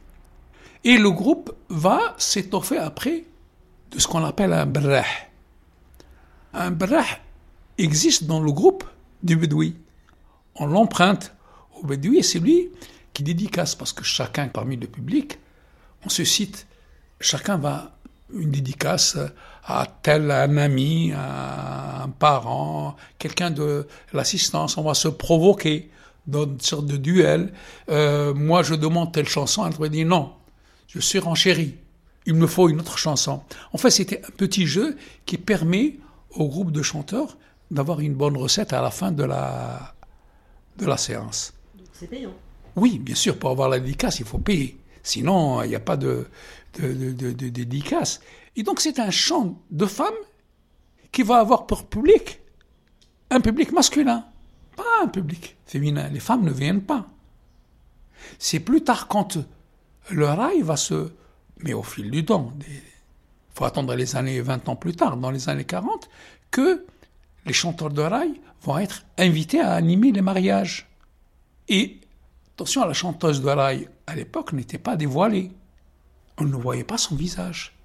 Et 0.85 0.99
le 0.99 1.11
groupe 1.11 1.55
va 1.69 2.15
s'étoffer 2.17 2.79
après 2.79 3.25
de 3.91 3.99
ce 3.99 4.07
qu'on 4.07 4.25
appelle 4.25 4.53
un 4.53 4.67
brah. 4.67 5.03
Un 6.55 6.71
brah 6.71 7.05
existe 7.77 8.25
dans 8.25 8.41
le 8.41 8.53
groupe 8.53 8.85
du 9.23 9.37
Bédoui. 9.37 9.77
On 10.55 10.67
l'emprunte 10.67 11.35
au 11.75 11.87
Bédoui 11.87 12.19
et 12.19 12.23
c'est 12.23 12.39
lui 12.39 12.71
qui 13.13 13.23
dédicace 13.23 13.75
parce 13.75 13.93
que 13.93 14.05
chacun 14.05 14.49
parmi 14.49 14.77
le 14.77 14.87
public, 14.87 15.39
on 16.05 16.09
se 16.09 16.25
cite, 16.25 16.67
chacun 17.21 17.57
va 17.57 17.96
une 18.39 18.51
dédicace 18.51 19.17
à 19.65 19.87
tel 20.03 20.31
un 20.31 20.57
ami, 20.57 21.13
à 21.15 22.05
un 22.05 22.09
parent, 22.09 22.97
quelqu'un 23.19 23.51
de 23.51 23.87
l'assistance. 24.13 24.77
On 24.79 24.83
va 24.83 24.95
se 24.95 25.09
provoquer 25.09 25.91
dans 26.27 26.45
une 26.45 26.61
sorte 26.61 26.87
de 26.87 26.97
duel. 26.97 27.53
Euh, 27.89 28.33
moi, 28.35 28.63
je 28.63 28.75
demande 28.75 29.13
telle 29.13 29.29
chanson, 29.29 29.67
elle 29.67 29.75
va 29.75 29.89
dire 29.89 30.07
non, 30.07 30.33
je 30.89 31.01
suis 31.01 31.19
renchéri. 31.19 31.75
Il 32.27 32.35
me 32.35 32.47
faut 32.47 32.69
une 32.69 32.81
autre 32.81 32.99
chanson. 32.99 33.43
En 33.73 33.79
fait, 33.79 33.91
c'était 33.91 34.23
un 34.25 34.31
petit 34.37 34.67
jeu 34.67 34.97
qui 35.27 35.39
permet 35.39 35.97
au 36.31 36.49
groupe 36.49 36.73
de 36.73 36.83
chanteurs 36.83 37.37
d'avoir 37.71 38.01
une 38.01 38.15
bonne 38.15 38.37
recette 38.37 38.73
à 38.73 38.83
la 38.83 38.91
fin 38.91 39.13
de 39.13 39.25
la, 39.25 39.95
de 40.79 40.87
la 40.87 40.97
séance. 40.97 41.53
C'est 41.93 42.09
payant. 42.09 42.35
Oui, 42.75 42.99
bien 42.99 43.15
sûr, 43.15 43.39
pour 43.39 43.51
avoir 43.51 43.69
la 43.69 43.79
dédicace, 43.81 44.19
il 44.21 44.27
faut 44.27 44.39
payer. 44.39 44.77
Sinon, 45.03 45.63
il 45.63 45.69
n'y 45.69 45.77
a 45.77 45.81
pas 45.81 45.97
de, 45.97 46.27
de, 46.81 46.93
de, 46.93 47.13
de, 47.13 47.33
de 47.33 47.49
dédicace. 47.49 48.21
Et 48.57 48.63
donc, 48.63 48.81
c'est 48.81 48.99
un 48.99 49.11
chant 49.11 49.61
de 49.71 49.87
femmes 49.87 50.15
qui 51.13 51.23
va 51.23 51.39
avoir 51.39 51.67
pour 51.67 51.87
public 51.87 52.41
un 53.31 53.41
public 53.41 53.73
masculin, 53.73 54.25
pas 54.77 54.85
un 55.03 55.09
public 55.09 55.57
féminin. 55.67 56.09
Les 56.09 56.21
femmes 56.21 56.45
ne 56.45 56.53
viennent 56.53 56.83
pas. 56.83 57.09
C'est 58.39 58.61
plus 58.61 58.83
tard 58.83 59.09
quand 59.09 59.39
le 60.11 60.27
rail 60.27 60.63
va 60.63 60.77
se... 60.77 61.11
Mais 61.59 61.73
au 61.73 61.83
fil 61.83 62.11
du 62.11 62.25
temps, 62.25 62.53
il 62.69 62.81
faut 63.55 63.65
attendre 63.65 63.95
les 63.95 64.15
années 64.17 64.41
20 64.41 64.69
ans 64.69 64.77
plus 64.77 64.95
tard, 64.95 65.17
dans 65.17 65.31
les 65.31 65.49
années 65.49 65.65
40, 65.65 66.09
que 66.51 66.85
les 67.47 67.53
chanteurs 67.53 67.91
de 67.91 68.03
rail 68.03 68.41
vont 68.63 68.79
être 68.79 69.05
invités 69.17 69.61
à 69.61 69.73
animer 69.73 70.13
les 70.13 70.21
mariages. 70.21 70.89
Et 71.69 71.99
attention, 72.55 72.85
la 72.85 72.93
chanteuse 72.93 73.41
de 73.41 73.49
rail 73.49 73.89
à 74.07 74.15
l'époque 74.15 74.53
n'était 74.53 74.79
pas 74.79 74.97
dévoilée. 74.97 75.51
On 76.39 76.45
ne 76.45 76.57
voyait 76.57 76.85
pas 76.85 76.99
son 76.99 77.17
visage. 77.17 77.77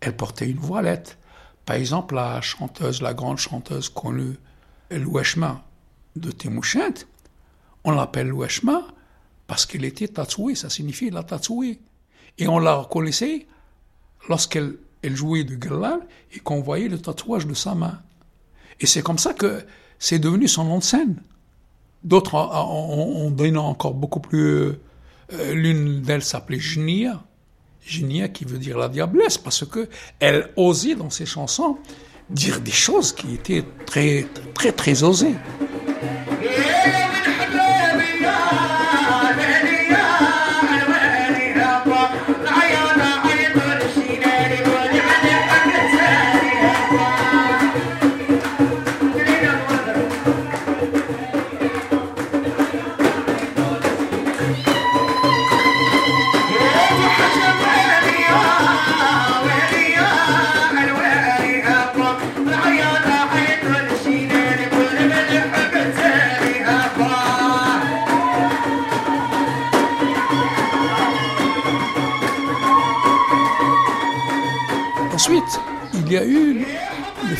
Elle 0.00 0.16
portait 0.16 0.48
une 0.48 0.58
voilette. 0.58 1.18
Par 1.66 1.76
exemple, 1.76 2.14
la 2.14 2.40
chanteuse, 2.40 3.02
la 3.02 3.14
grande 3.14 3.38
chanteuse 3.38 3.88
connue, 3.88 4.36
Loueshma 4.90 5.64
de 6.16 6.30
Temouchent, 6.30 7.06
on 7.84 7.92
l'appelle 7.92 8.28
Loueshma 8.28 8.82
parce 9.46 9.66
qu'elle 9.66 9.84
était 9.84 10.08
tatouée, 10.08 10.54
ça 10.54 10.70
signifie 10.70 11.10
la 11.10 11.22
tatouée. 11.22 11.80
Et 12.38 12.48
on 12.48 12.58
la 12.58 12.74
reconnaissait 12.74 13.46
lorsqu'elle 14.28 14.76
elle 15.02 15.16
jouait 15.16 15.44
de 15.44 15.54
galal 15.54 16.00
et 16.32 16.40
qu'on 16.40 16.60
voyait 16.60 16.88
le 16.88 17.00
tatouage 17.00 17.46
de 17.46 17.54
sa 17.54 17.74
main. 17.74 18.00
Et 18.80 18.86
c'est 18.86 19.02
comme 19.02 19.18
ça 19.18 19.32
que 19.32 19.64
c'est 19.98 20.18
devenu 20.18 20.48
son 20.48 20.64
nom 20.64 20.78
de 20.78 20.82
scène. 20.82 21.22
D'autres 22.04 22.34
ont 22.34 23.30
donné 23.30 23.58
encore 23.58 23.94
beaucoup 23.94 24.20
plus. 24.20 24.72
Euh, 25.32 25.54
L'une 25.54 26.00
d'elles 26.02 26.22
s'appelait 26.22 26.60
Genia. 26.60 27.22
Genia 27.88 28.28
qui 28.28 28.44
veut 28.44 28.58
dire 28.58 28.78
la 28.78 28.88
diablesse, 28.88 29.38
parce 29.38 29.64
que 29.64 29.88
elle 30.20 30.50
osait 30.56 30.94
dans 30.94 31.10
ses 31.10 31.26
chansons 31.26 31.78
dire 32.30 32.60
des 32.60 32.70
choses 32.70 33.12
qui 33.12 33.34
étaient 33.34 33.64
très, 33.86 34.26
très, 34.54 34.72
très 34.72 35.02
osées. 35.02 35.34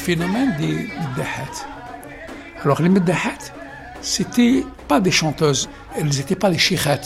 Phénomène 0.09 0.57
des 0.57 0.89
meddahat. 1.01 1.67
Alors 2.65 2.81
les 2.81 2.89
meddahat, 2.89 3.53
c'était 4.01 4.65
pas 4.89 5.01
des 5.01 5.11
chanteuses, 5.11 5.69
elles 5.95 6.09
n'étaient 6.09 6.35
pas 6.35 6.51
des 6.51 6.57
shikhat. 6.57 7.03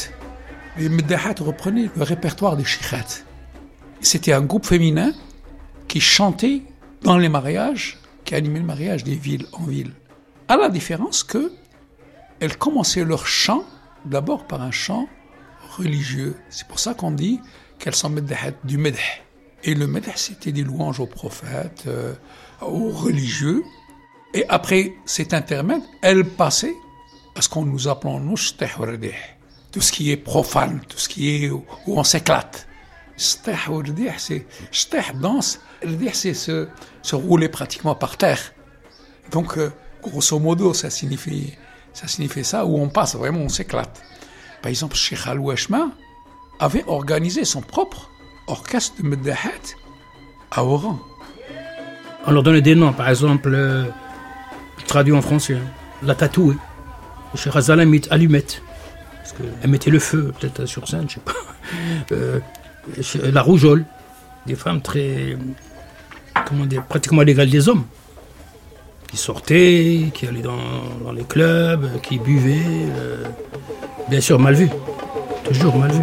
Les 0.79 0.89
meddahat 0.89 1.35
reprenaient 1.41 1.91
le 1.97 2.03
répertoire 2.05 2.57
des 2.57 2.65
shikhat. 2.65 3.25
C'était 4.01 4.33
un 4.33 4.43
groupe 4.43 4.67
féminin 4.67 5.11
qui 5.89 5.99
chantait 5.99 6.63
dans 7.03 7.19
les 7.19 7.29
mariages, 7.29 7.99
qui 8.25 8.37
animait 8.37 8.61
le 8.61 8.67
mariage 8.67 9.03
des 9.03 9.17
villes 9.17 9.47
en 9.53 9.65
ville. 9.65 9.95
À 10.47 10.57
la 10.57 10.69
différence 10.69 11.25
que 11.25 11.51
elles 12.39 12.57
commençaient 12.57 13.05
leur 13.05 13.27
chant 13.27 13.65
d'abord 14.05 14.47
par 14.47 14.63
un 14.63 14.71
chant 14.71 15.09
religieux. 15.77 16.37
C'est 16.51 16.69
pour 16.69 16.79
ça 16.79 16.95
qu'on 16.95 17.11
dit 17.11 17.41
qu'elles 17.81 17.97
sont 17.97 18.11
meddahat 18.11 18.53
du 18.63 18.79
medh. 18.79 18.95
Et 19.65 19.75
le 19.75 19.89
medh, 19.89 20.13
c'était 20.15 20.53
des 20.53 20.63
louanges 20.63 21.01
aux 21.01 21.07
prophètes, 21.07 21.85
euh, 21.87 22.15
aux 22.67 22.91
religieux. 22.91 23.65
Et 24.35 24.45
après 24.49 24.95
cet 25.05 25.35
intermède, 25.35 25.83
elles 26.01 26.25
passaient 26.25 26.75
à 27.35 27.43
ce 27.43 27.49
qu'on 27.49 27.65
nous 27.65 27.89
appelons 27.89 28.21
nous 28.21 28.37
tout 29.73 29.81
ce 29.81 29.91
qui 29.91 30.11
est 30.11 30.17
profane, 30.17 30.81
tout 30.89 30.99
ce 30.99 31.09
qui 31.09 31.45
est 31.45 31.51
où 31.51 31.65
on 31.87 32.05
s'éclate. 32.05 32.67
C'est 33.17 33.43
danse, 35.15 35.61
c'est 36.13 36.35
se, 36.35 36.69
se 37.03 37.15
rouler 37.15 37.49
pratiquement 37.49 37.95
par 37.95 38.17
terre. 38.17 38.53
Donc, 39.31 39.57
euh, 39.57 39.71
grosso 40.03 40.39
modo, 40.39 40.75
ça 40.75 40.91
signifie, 40.91 41.55
ça 41.93 42.09
signifie 42.09 42.45
ça, 42.45 42.67
où 42.67 42.79
on 42.79 42.89
passe 42.89 43.15
vraiment, 43.15 43.41
on 43.41 43.49
s'éclate. 43.49 44.03
Par 44.61 44.71
exemple, 44.71 44.97
Sheikh 44.97 45.27
Al-Washma 45.27 45.91
avait 46.59 46.85
organisé 46.87 47.45
son 47.45 47.61
propre 47.61 48.11
orchestre 48.47 49.03
de 49.03 49.09
Meddahat 49.09 49.77
à 50.51 50.65
Oran. 50.65 50.99
On 52.27 52.31
leur 52.31 52.43
donnait 52.43 52.61
des 52.61 52.75
noms, 52.75 52.93
par 52.93 53.09
exemple, 53.09 53.53
euh, 53.55 53.85
traduit 54.87 55.13
en 55.13 55.23
français, 55.23 55.55
hein. 55.55 55.69
la 56.03 56.15
tatouée. 56.15 56.57
Cheikh 57.35 57.57
Azalam 57.57 57.89
mit 57.89 58.03
allumette, 58.11 58.63
parce 59.17 59.33
qu'elle 59.33 59.71
mettait 59.71 59.91
le 59.91 59.99
feu, 59.99 60.33
peut-être 60.39 60.67
sur 60.67 60.87
scène, 60.87 61.07
je 61.09 61.15
sais 61.15 61.21
pas. 61.21 61.33
Euh, 62.11 62.41
la 63.33 63.41
rougeole, 63.41 63.85
des 64.45 64.57
femmes 64.57 64.83
très, 64.83 65.39
comment 66.47 66.67
dire, 66.67 66.85
pratiquement 66.85 67.23
légales 67.23 67.49
des 67.49 67.69
hommes, 67.69 67.85
qui 69.09 69.17
sortaient, 69.17 70.11
qui 70.13 70.27
allaient 70.27 70.43
dans, 70.43 71.13
les 71.15 71.25
clubs, 71.25 72.01
qui 72.03 72.19
buvaient, 72.19 72.89
euh, 72.97 73.25
bien 74.11 74.21
sûr 74.21 74.39
mal 74.39 74.55
vu, 74.55 74.69
toujours 75.45 75.77
mal 75.77 75.93
vu. 75.93 76.03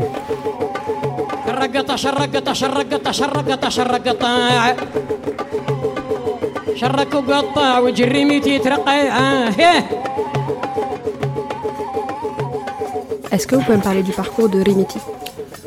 شرك 6.78 7.14
وقطع 7.14 7.78
وجري 7.78 8.24
ميتي 8.24 8.50
يترقع 8.54 8.92
هيه 9.48 9.88
Est-ce 13.32 13.46
que 13.48 13.56
vous 13.56 13.62
pouvez 13.62 13.78
me 13.78 13.82
parler 13.82 14.04
du 14.04 14.12
parcours 14.12 14.48
de 14.48 14.60
Rimiti 14.60 14.98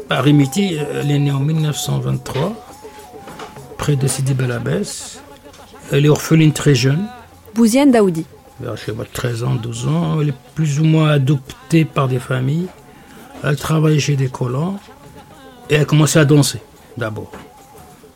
Bah, 0.10 0.22
Rimiti, 0.22 0.76
elle 0.76 1.12
est 1.12 1.20
née 1.20 1.32
en 1.32 1.40
1923, 1.40 2.54
près 3.78 3.98
de 3.98 4.08
Sidi 4.08 4.34
Bel 4.34 4.54
Abbès. 4.54 5.20
Elle 5.92 6.06
est 6.06 6.10
orpheline 6.10 6.54
très 6.54 6.76
jeune, 6.76 7.08
Bouziane 7.56 7.92
Daoudi. 7.92 8.26
vers 8.62 8.78
je 8.78 8.86
sais 8.86 8.92
pas, 8.94 9.04
13 9.04 9.44
ans, 9.44 9.56
12 9.56 9.88
ans. 9.90 10.22
Elle 10.22 10.30
est 10.30 10.34
plus 10.56 10.80
ou 10.80 10.86
moins 10.86 11.10
adoptée 11.10 11.84
par 11.84 12.08
des 12.08 12.20
familles. 12.20 12.68
Elle 13.44 13.58
travaillait 13.58 14.00
chez 14.00 14.16
des 14.16 14.30
colons 14.30 14.76
et 15.70 15.76
elle 15.76 15.86
commençait 15.86 16.20
à 16.20 16.26
danser 16.26 16.62
d'abord. 16.96 17.32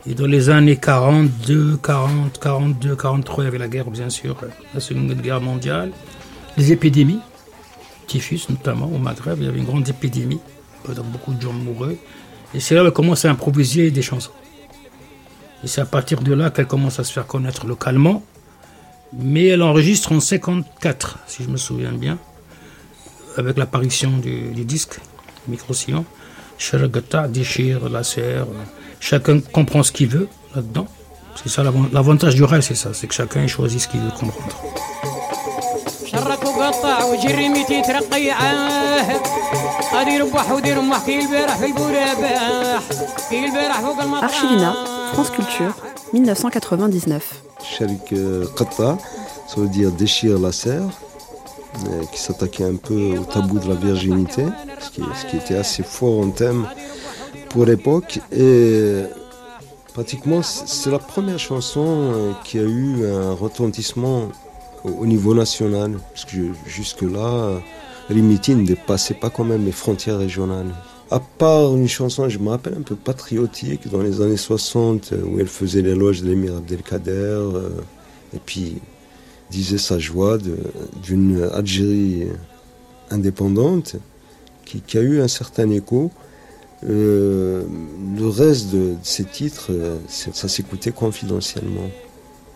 Et 0.09 0.15
dans 0.15 0.27
les 0.27 0.51
années 0.51 0.77
42, 0.77 1.79
40, 1.83 2.39
42, 2.39 2.95
43, 2.95 3.43
il 3.43 3.47
y 3.47 3.49
avait 3.49 3.59
la 3.59 3.67
guerre, 3.67 3.91
bien 3.91 4.09
sûr, 4.09 4.37
la 4.73 4.81
Seconde 4.81 5.13
Guerre 5.21 5.41
mondiale, 5.41 5.91
les 6.57 6.71
épidémies, 6.71 7.19
typhus 8.07 8.43
notamment 8.49 8.87
au 8.87 8.99
Maghreb, 8.99 9.39
il 9.41 9.47
y 9.47 9.49
avait 9.49 9.59
une 9.59 9.65
grande 9.65 9.89
épidémie, 9.89 10.41
donc 10.87 11.07
beaucoup 11.07 11.35
de 11.35 11.41
gens 11.41 11.53
mouraient. 11.53 11.99
Et 12.55 12.61
c'est 12.61 12.77
là 12.77 12.83
qu'elle 12.83 12.93
commence 12.93 13.25
à 13.25 13.31
improviser 13.31 13.91
des 13.91 14.03
chansons. 14.03 14.31
Et 15.65 15.67
c'est 15.67 15.81
à 15.81 15.87
partir 15.87 16.21
de 16.21 16.33
là 16.33 16.51
qu'elle 16.51 16.69
commence 16.69 17.01
à 17.01 17.05
se 17.05 17.13
faire 17.13 17.27
connaître 17.27 17.67
localement. 17.67 18.23
Mais 19.13 19.47
elle 19.47 19.63
enregistre 19.63 20.13
en 20.13 20.21
54, 20.21 21.19
si 21.27 21.43
je 21.43 21.49
me 21.49 21.57
souviens 21.57 21.93
bien, 21.93 22.19
avec 23.37 23.57
l'apparition 23.57 24.19
du, 24.19 24.51
du 24.51 24.65
disque, 24.65 25.01
Micro-Sillon. 25.49 26.05
Sharagata 26.59 27.29
déchire 27.29 27.89
la 27.89 28.03
serre. 28.05 28.47
Chacun 29.00 29.40
comprend 29.58 29.84
ce 29.84 29.92
qu'il 29.92 30.08
veut 30.08 30.28
là-dedans. 30.56 30.88
C'est 31.42 31.50
ça 31.50 31.64
l'avant- 31.64 31.88
l'avantage 31.94 32.36
du 32.36 32.44
rail, 32.44 32.62
c'est 32.62 32.76
ça, 32.76 32.90
c'est 32.94 33.08
que 33.08 33.14
chacun 33.14 33.48
choisit 33.48 33.80
ce 33.82 33.88
qu'il 33.88 34.02
veut 34.02 34.12
comprendre. 34.12 34.56
شرك 36.12 36.44
وقطع 36.46 37.04
وجري 37.06 37.50
ميتي 37.50 37.74
يترقع 37.80 38.18
غادي 39.94 40.12
يربح 40.12 40.52
ودير 40.52 40.80
امح 40.80 41.06
كي 41.06 41.20
البارح 41.20 41.56
في 41.58 41.66
البوراباح 41.66 42.82
كي 43.30 43.46
البارح 43.46 43.80
فوق 43.82 44.02
المطار 44.02 44.30
Archivina, 44.30 44.72
France 45.14 45.32
Culture, 45.32 45.74
1999. 46.14 47.22
Sharik 47.64 48.14
euh, 48.14 48.46
Qatta, 48.58 48.98
ça 49.48 49.56
veut 49.62 49.68
dire 49.70 49.92
déchire 49.92 50.38
la 50.40 50.52
serre, 50.52 50.84
euh, 51.88 52.04
qui 52.12 52.20
s'attaquait 52.20 52.66
un 52.66 52.76
peu 52.76 53.18
au 53.20 53.24
tabou 53.24 53.60
de 53.60 53.70
la 53.70 53.76
virginité, 53.76 54.44
ce 54.80 54.90
qui, 54.90 55.02
ce 55.20 55.26
qui 55.28 55.38
était 55.38 55.56
assez 55.58 55.84
fort 55.84 56.20
en 56.20 56.30
thème 56.30 56.66
pour 57.57 57.65
l'époque. 57.65 58.21
Et 58.33 59.05
pratiquement, 59.95 60.43
c'est 60.43 60.91
la 60.91 60.99
première 60.99 61.39
chanson 61.39 61.87
euh, 61.87 62.33
qui 62.45 62.59
a 62.59 62.63
eu 62.63 63.07
un 63.07 63.33
retentissement 63.33 64.29
au, 64.85 64.91
au 64.91 65.07
niveau 65.07 65.33
national, 65.33 65.99
jusque-là, 66.67 67.19
euh, 67.19 67.59
Rimiti 68.11 68.55
ne 68.55 68.67
dépassait 68.67 69.15
pas 69.15 69.31
quand 69.31 69.45
même 69.45 69.65
les 69.65 69.73
frontières 69.73 70.19
régionales. 70.19 70.75
À 71.11 71.19
part 71.19 71.75
une 71.75 71.89
chanson, 71.89 72.29
je 72.29 72.39
me 72.39 72.51
rappelle, 72.51 72.75
un 72.75 72.83
peu 72.83 72.95
patriotique, 72.95 73.89
dans 73.91 74.03
les 74.03 74.21
années 74.21 74.37
60, 74.37 75.15
euh, 75.15 75.23
où 75.25 75.41
elle 75.41 75.47
faisait 75.47 75.81
l'éloge 75.81 76.21
de 76.21 76.29
l'émir 76.29 76.57
Abdelkader, 76.57 77.41
et 78.35 78.41
puis 78.45 78.83
disait 79.51 79.79
sa 79.79 79.99
joie 79.99 80.37
d'une 81.03 81.49
Algérie 81.55 82.27
indépendante, 83.11 83.97
qui 84.67 84.99
a 84.99 85.01
eu 85.01 85.23
un 85.23 85.29
certain 85.29 85.71
écho. 85.71 86.11
Euh, 86.85 87.65
le 88.17 88.29
reste 88.29 88.71
de, 88.71 88.79
de 88.79 88.97
ces 89.03 89.25
titres, 89.25 89.69
euh, 89.71 89.99
ça 90.09 90.49
s'écoutait 90.49 90.93
confidentiellement. 90.93 91.91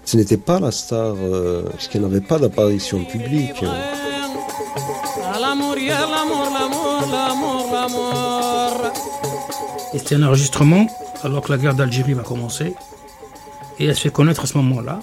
Ce 0.05 0.17
n'était 0.17 0.37
pas 0.37 0.61
la 0.61 0.71
star, 0.71 1.15
euh, 1.19 1.63
parce 1.63 1.89
qu'elle 1.89 2.03
n'avait 2.03 2.21
pas 2.21 2.39
d'apparition 2.39 3.05
publique. 3.05 3.63
l'amour 5.41 5.77
Et 9.93 9.99
c'était 9.99 10.17
un 10.17 10.23
enregistrement 10.23 10.87
alors 11.23 11.43
que 11.43 11.53
la 11.53 11.59
guerre 11.59 11.75
d'Algérie 11.75 12.15
va 12.15 12.23
commencer. 12.23 12.75
Et 13.79 13.87
elle 13.87 13.97
se 13.97 14.03
fait 14.03 14.11
connaître 14.11 14.43
à 14.43 14.47
ce 14.47 14.57
moment-là. 14.59 15.01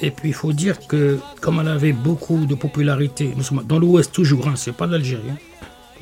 Et 0.00 0.10
puis 0.10 0.28
il 0.28 0.34
faut 0.34 0.52
dire 0.52 0.86
que 0.86 1.18
comme 1.40 1.58
elle 1.60 1.68
avait 1.68 1.92
beaucoup 1.92 2.44
de 2.46 2.54
popularité, 2.54 3.32
nous 3.36 3.42
sommes 3.42 3.64
dans 3.64 3.78
l'Ouest 3.78 4.12
toujours, 4.12 4.46
hein, 4.46 4.54
c'est 4.56 4.72
pas 4.72 4.86
l'Algérie, 4.86 5.30
hein, 5.30 5.36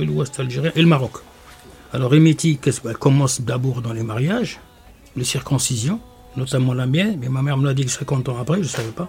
l'Ouest 0.00 0.38
algérien 0.40 0.72
et 0.74 0.82
le 0.82 0.88
Maroc. 0.88 1.12
Alors 1.94 2.10
qu'est-ce- 2.10 2.80
elle 2.88 2.96
commence 2.96 3.40
d'abord 3.40 3.80
dans 3.80 3.92
les 3.92 4.02
mariages, 4.02 4.58
les 5.16 5.22
circoncisions, 5.24 6.00
notamment 6.36 6.74
la 6.74 6.86
mienne, 6.88 7.18
mais 7.20 7.28
ma 7.28 7.40
mère 7.40 7.56
me 7.56 7.64
l'a 7.66 7.74
dit 7.74 7.88
50 7.88 8.28
ans 8.28 8.36
après, 8.40 8.56
je 8.56 8.62
ne 8.62 8.68
savais 8.68 8.90
pas. 8.90 9.08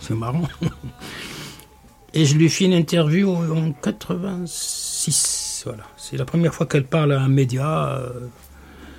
C'est 0.00 0.14
marrant. 0.14 0.42
Et 2.12 2.24
je 2.24 2.34
lui 2.36 2.48
fais 2.48 2.64
une 2.64 2.72
interview 2.72 3.30
en 3.30 3.70
86. 3.70 5.62
Voilà. 5.64 5.84
C'est 5.96 6.16
la 6.16 6.24
première 6.24 6.52
fois 6.52 6.66
qu'elle 6.66 6.84
parle 6.86 7.12
à 7.12 7.20
un 7.20 7.28
média. 7.28 7.90
euh, 7.90 8.08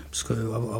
parce 0.09 0.23
que 0.23 0.31
euh, 0.33 0.79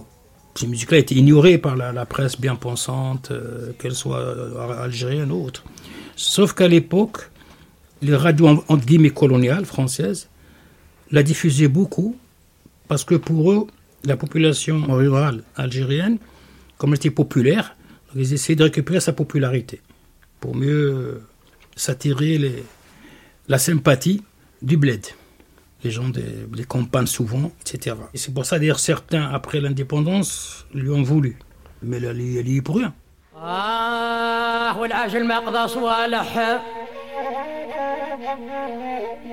ces 0.56 0.68
musiques-là 0.68 1.00
étaient 1.00 1.16
ignorées 1.16 1.58
par 1.58 1.76
la, 1.76 2.06
presse 2.06 2.40
bien 2.40 2.56
pensante, 2.56 3.32
euh, 3.32 3.74
qu'elle 3.78 3.96
soit 3.96 4.20
euh, 4.20 4.82
algérienne 4.84 5.32
ou 5.34 5.44
autre. 5.44 5.64
Sauf 6.16 6.54
qu'à 6.54 6.70
l'époque, 6.70 7.30
les 8.02 8.16
radios 8.16 8.48
en- 8.48 8.64
entre 8.70 8.86
guillemets 8.86 9.10
coloniales 9.10 9.66
françaises 9.66 10.30
la 11.12 11.24
diffusaient 11.24 11.68
beaucoup 11.68 12.16
parce 12.92 13.06
que 13.06 13.16
pour 13.16 13.54
eux, 13.54 13.68
la 14.04 14.18
population 14.18 14.82
rurale 14.86 15.44
algérienne, 15.56 16.18
comme 16.78 16.90
elle 16.90 16.98
était 16.98 17.10
populaire, 17.10 17.78
ils 18.18 18.34
essayaient 18.34 18.58
de 18.58 18.66
récupérer 18.66 19.00
sa 19.00 19.14
popularité 19.14 19.80
pour 20.42 20.58
mieux 20.58 20.92
euh, 20.92 21.24
s'attirer 21.78 22.38
la 23.48 23.60
sympathie 23.60 24.22
du 24.62 24.76
bled. 24.76 25.06
Les 25.86 25.92
gens 25.92 26.10
des, 26.10 26.66
campagnes 26.68 27.06
souvent, 27.08 27.54
etc. 27.62 27.96
Et 28.14 28.18
c'est 28.18 28.34
pour 28.34 28.46
ça 28.46 28.60
d'ailleurs 28.60 28.82
certains, 28.82 29.24
après 29.24 29.62
l'indépendance, 29.62 30.66
lui 30.74 30.90
ont 30.90 31.02
voulu. 31.02 31.38
Mais 31.82 31.96
elle 31.96 32.20
y 32.20 32.58
est 32.58 32.62
pour 32.62 32.76
rien. 32.76 32.94
آه 33.38 34.74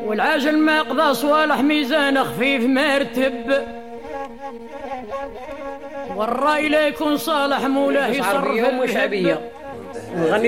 والعاجل 0.04 0.58
ما 0.58 0.82
قضى 0.82 1.14
صوالح 1.14 1.56
ما 1.56 1.62
ميزان 1.62 2.24
خفيف 2.24 2.64
مرتب 2.64 3.66
والرأي 6.16 6.68
لا 6.68 6.86
يكون 6.86 7.16
صالح 7.16 7.60
مولاه 7.66 8.08
يصرف 8.08 8.44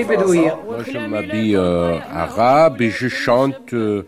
بدوية. 0.03 0.59
Moi, 0.67 0.83
je 0.83 0.97
m'habille 0.97 1.55
euh, 1.55 1.99
arabe 2.13 2.81
et 2.81 2.89
je 2.89 3.07
chante 3.07 3.73
euh, 3.73 4.05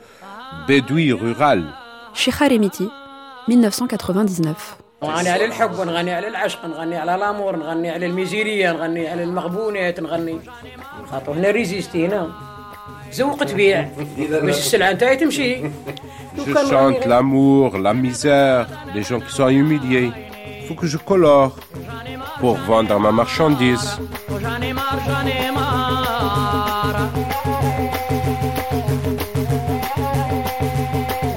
bédoui 0.68 1.14
rural. 1.14 1.64
Sheikha 2.14 2.48
Remiti, 2.48 2.90
1999. 3.48 4.78
نغني 5.04 5.30
على 5.30 5.46
الحب 5.46 5.82
نغني 5.82 6.14
على 6.14 6.28
العشق 6.28 6.66
نغني 6.66 6.98
على 6.98 7.16
الأمور 7.16 7.56
نغني 7.56 7.90
على 7.90 8.06
الميزيرية 8.06 8.72
نغني 8.72 9.08
على 9.08 9.24
المغبونات 9.24 10.00
نغني. 10.00 10.40
خاطر 11.12 11.32
هنا 11.32 11.52
ريزيستي 11.52 12.06
هنا 12.08 12.32
زوق 13.13 13.45
تبيع 13.45 13.89
باش 14.19 14.59
السلعه 14.59 14.93
نتاعي 14.93 15.17
تمشي 15.17 15.57
Je 16.47 16.55
chante 16.71 17.05
l'amour, 17.07 17.79
la 17.79 17.95
misère, 17.95 18.67
les 18.95 19.03
gens 19.03 19.21
qui 19.25 19.33
sont 19.39 19.49
humiliés. 19.49 20.11
Il 20.61 20.67
faut 20.67 20.75
que 20.75 20.87
je 20.87 20.99
colore 21.11 21.53
pour 22.41 22.55
vendre 22.69 22.99
ma 23.01 23.13
marchandise. 23.13 23.89
وجاني 24.31 24.73
مار 24.73 24.99
جاني 25.09 25.51
مار 25.51 27.09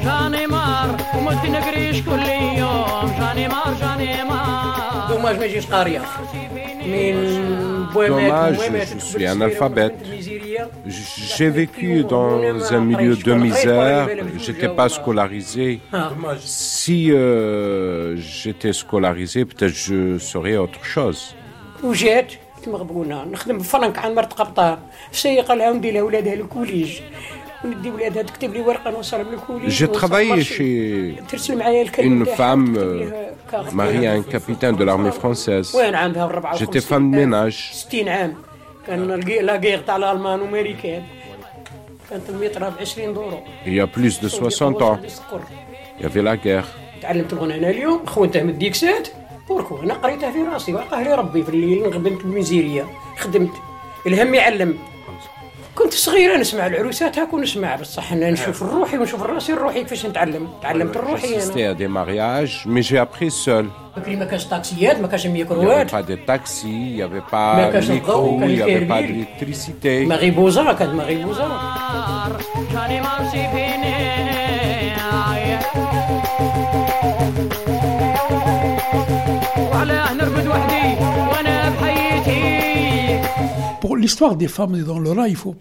جاني 0.03 0.47
مار 0.47 0.97
ومت 1.15 1.45
نقريش 1.45 2.01
كل 7.95 8.03
يوم 8.05 8.19
جاني 8.19 8.29
مار 8.31 8.51
جاني 8.51 8.51
مار 8.51 8.51
دوماج 8.51 8.51
ما 8.51 8.53
يجيش 8.53 8.53
قاريه 8.53 8.53
من 8.53 8.53
بويمات 8.53 8.53
Dommage, 8.53 8.57
بويمات 8.57 8.87
je 8.87 8.99
suis 8.99 9.25
analphabète. 9.25 9.95
الميزيريه 10.05 10.69
J'ai 11.37 11.49
vécu 11.49 12.03
dans 12.03 12.73
un 12.73 12.79
milieu 12.91 13.15
de 13.15 13.33
misère, 13.33 14.07
j'étais 14.45 14.69
pas 14.79 14.89
scolarisé. 14.97 15.79
Si 16.39 17.11
euh, 17.11 18.15
j'étais 18.41 18.73
scolarisé, 18.73 19.39
peut-être 19.45 19.75
je 19.87 20.17
serais 20.17 20.57
autre 20.57 20.83
chose. 20.95 21.33
وجات 21.83 22.33
كنت 22.57 22.69
مغبونه 22.69 23.23
نخدم 23.23 23.57
بفرنك 23.57 23.97
عن 23.99 24.15
مرت 24.15 24.33
قبطان 24.33 24.77
سيقه 25.11 25.53
لها 25.53 25.71
وندي 25.71 25.91
لها 25.91 26.01
ولادها 26.01 26.33
الكوليج 26.33 26.99
وندي 27.65 27.89
ولادها 27.91 28.23
تكتب 28.23 28.53
لي 28.53 28.61
ورقه 28.61 28.91
نوصلهم 28.91 29.25
للكوليج 29.31 29.79
J'ai 29.79 29.89
ونوصل 29.89 29.99
travaillé 30.07 30.31
مرشي. 30.31 31.15
chez 31.15 31.21
ترسل 31.31 31.57
معايا 31.57 31.81
الكلمه 31.81 32.25
une 32.25 32.27
نتاعها، 32.29 32.55
femme 32.55 32.67
تكتب 32.67 32.75
euh, 32.75 33.11
لها 33.11 33.31
كارت 33.51 33.69
mariée 33.69 33.73
à 33.73 33.77
un 33.77 33.99
ديالها. 33.99 34.31
capitaine 34.31 34.75
de 34.75 34.83
l'armée 34.83 35.11
française. 35.21 35.75
وين 35.75 35.95
عندها 35.95 36.25
الربعة 36.25 36.57
J'étais 36.57 36.81
femme 36.81 37.11
de 37.11 37.15
ménage. 37.15 37.73
60 37.73 38.09
عام 38.09 38.33
كان 38.87 39.11
الجي- 39.11 39.39
لا 39.41 39.55
غير 39.55 39.79
تاع 39.79 39.95
الالمان 39.95 40.41
وامريكان 40.41 41.03
كانت 42.09 42.29
المترة 42.29 42.69
ب 42.69 42.73
20 42.81 43.13
دورو 43.13 43.39
Il 43.65 43.69
y 43.69 43.81
a 43.81 43.97
plus 43.97 44.21
de 44.25 44.27
60 44.27 44.81
ans, 44.81 44.97
السكر 45.05 45.41
il 45.99 46.03
y 46.03 46.05
avait 46.05 46.21
la 46.23 46.35
guerre. 46.45 46.65
تعلمت 47.01 47.33
الغنى 47.33 47.57
انا 47.57 47.69
اليوم 47.69 48.05
خونته 48.05 48.43
من 48.43 48.49
الديكسات 48.49 49.07
بوركو 49.49 49.79
انا 49.83 49.93
قريتها 49.93 50.31
في 50.31 50.41
راسي 50.43 50.73
وعقاه 50.73 51.03
لي 51.03 51.15
ربي 51.15 51.43
في 51.43 51.49
الليل 51.49 51.89
نخدمت 51.89 52.23
بالميزيريه 52.23 52.85
خدمت 53.19 53.51
الهم 54.07 54.33
يعلم 54.33 54.77
كنت 55.76 55.92
صغيرة 55.94 56.36
نسمع 56.36 56.66
العروسات 56.66 57.18
هاك 57.18 57.32
ونسمع 57.34 57.76
بصح 57.76 58.12
أنا 58.12 58.30
نشوف 58.30 58.62
روحي 58.62 58.98
ونشوف 58.98 59.22
راسي 59.22 59.52
روحي 59.52 59.82
كيفاش 59.82 60.06
نتعلم؟ 60.06 60.48
تعلمت 60.62 60.96
روحي 60.96 61.42
أنا. 61.56 61.72
دي 61.72 61.88
مارياج 61.88 62.62
مي 62.66 62.80
جي 62.80 63.00
ابري 63.00 63.30
سول 63.30 63.68
بكري 63.96 64.16
ما 64.16 64.24
كانش 64.24 64.44
طاكسيات 64.44 65.00
ما 65.00 65.08
كانش 65.08 65.26
ميكروات 65.26 65.92
با 65.92 66.00
دي 66.00 66.16
تاكسي 66.16 67.06
بي 67.06 67.22
با 67.32 67.70
ميكرو 67.88 68.40
يا 68.40 68.66
بي 68.78 68.84
با 68.84 69.00
ديكتريسيتي 69.00 70.04
ماري 70.06 70.30
بوزا 70.30 70.72
كانت 70.72 70.94
ماري 70.94 71.24
بوزا 71.24 71.48
كاني 72.72 73.00
مانشي 73.00 73.30
في 73.50 73.65
l'histoire 84.06 84.36
des 84.36 84.46
femmes 84.46 84.80
dans 84.84 85.00
le 85.00 85.10
rail, 85.10 85.32
il 85.32 85.36
faut. 85.36 85.56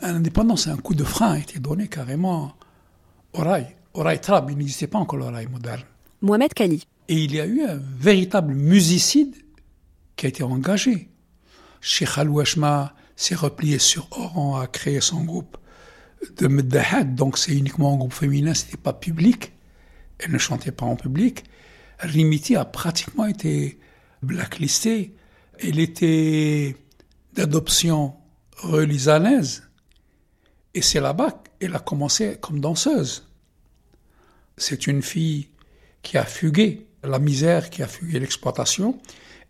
L'indépendance, 0.00 0.68
un 0.68 0.78
coup 0.78 0.94
de 0.94 1.04
frein 1.04 1.32
a 1.32 1.38
été 1.38 1.58
donné 1.58 1.86
carrément 1.86 2.54
au 3.34 3.40
rail. 3.40 3.76
Au 3.92 4.02
rail 4.02 4.22
trab, 4.22 4.50
il 4.50 4.56
n'existait 4.56 4.86
pas 4.86 4.98
encore 4.98 5.18
le 5.18 5.26
rail 5.26 5.48
moderne. 5.48 5.82
Mohamed 6.22 6.54
Kali. 6.54 6.82
Et 7.08 7.16
il 7.24 7.34
y 7.34 7.40
a 7.40 7.44
eu 7.44 7.60
un 7.60 7.78
véritable 7.98 8.54
musicide 8.54 9.34
qui 10.16 10.24
a 10.24 10.28
été 10.30 10.42
engagé. 10.42 11.10
Sheikh 11.82 12.16
Al-Washma 12.16 12.94
s'est 13.16 13.34
replié 13.34 13.78
sur 13.78 14.08
Oran, 14.12 14.58
a 14.58 14.66
créé 14.66 15.02
son 15.02 15.22
groupe 15.22 15.58
de 16.38 16.48
Meddahat, 16.48 17.04
donc 17.04 17.36
c'est 17.36 17.52
uniquement 17.52 17.92
un 17.92 17.98
groupe 17.98 18.14
féminin, 18.14 18.54
c'était 18.54 18.78
pas 18.78 18.94
public. 18.94 19.52
Elle 20.20 20.32
ne 20.32 20.38
chantait 20.38 20.72
pas 20.72 20.86
en 20.86 20.96
public. 20.96 21.44
Rimiti 21.98 22.56
a 22.56 22.64
pratiquement 22.64 23.26
été 23.26 23.78
blacklisté. 24.22 25.14
Elle 25.58 25.78
était 25.78 26.76
d'adoption 27.34 28.14
relisanaise. 28.56 29.64
Et 30.74 30.82
c'est 30.82 31.00
là-bas 31.00 31.42
qu'elle 31.58 31.74
a 31.74 31.80
commencé 31.80 32.36
comme 32.40 32.60
danseuse. 32.60 33.28
C'est 34.56 34.86
une 34.86 35.02
fille 35.02 35.48
qui 36.02 36.16
a 36.16 36.24
fugué 36.24 36.86
la 37.02 37.18
misère, 37.18 37.70
qui 37.70 37.82
a 37.82 37.88
fugué 37.88 38.18
l'exploitation, 38.18 38.98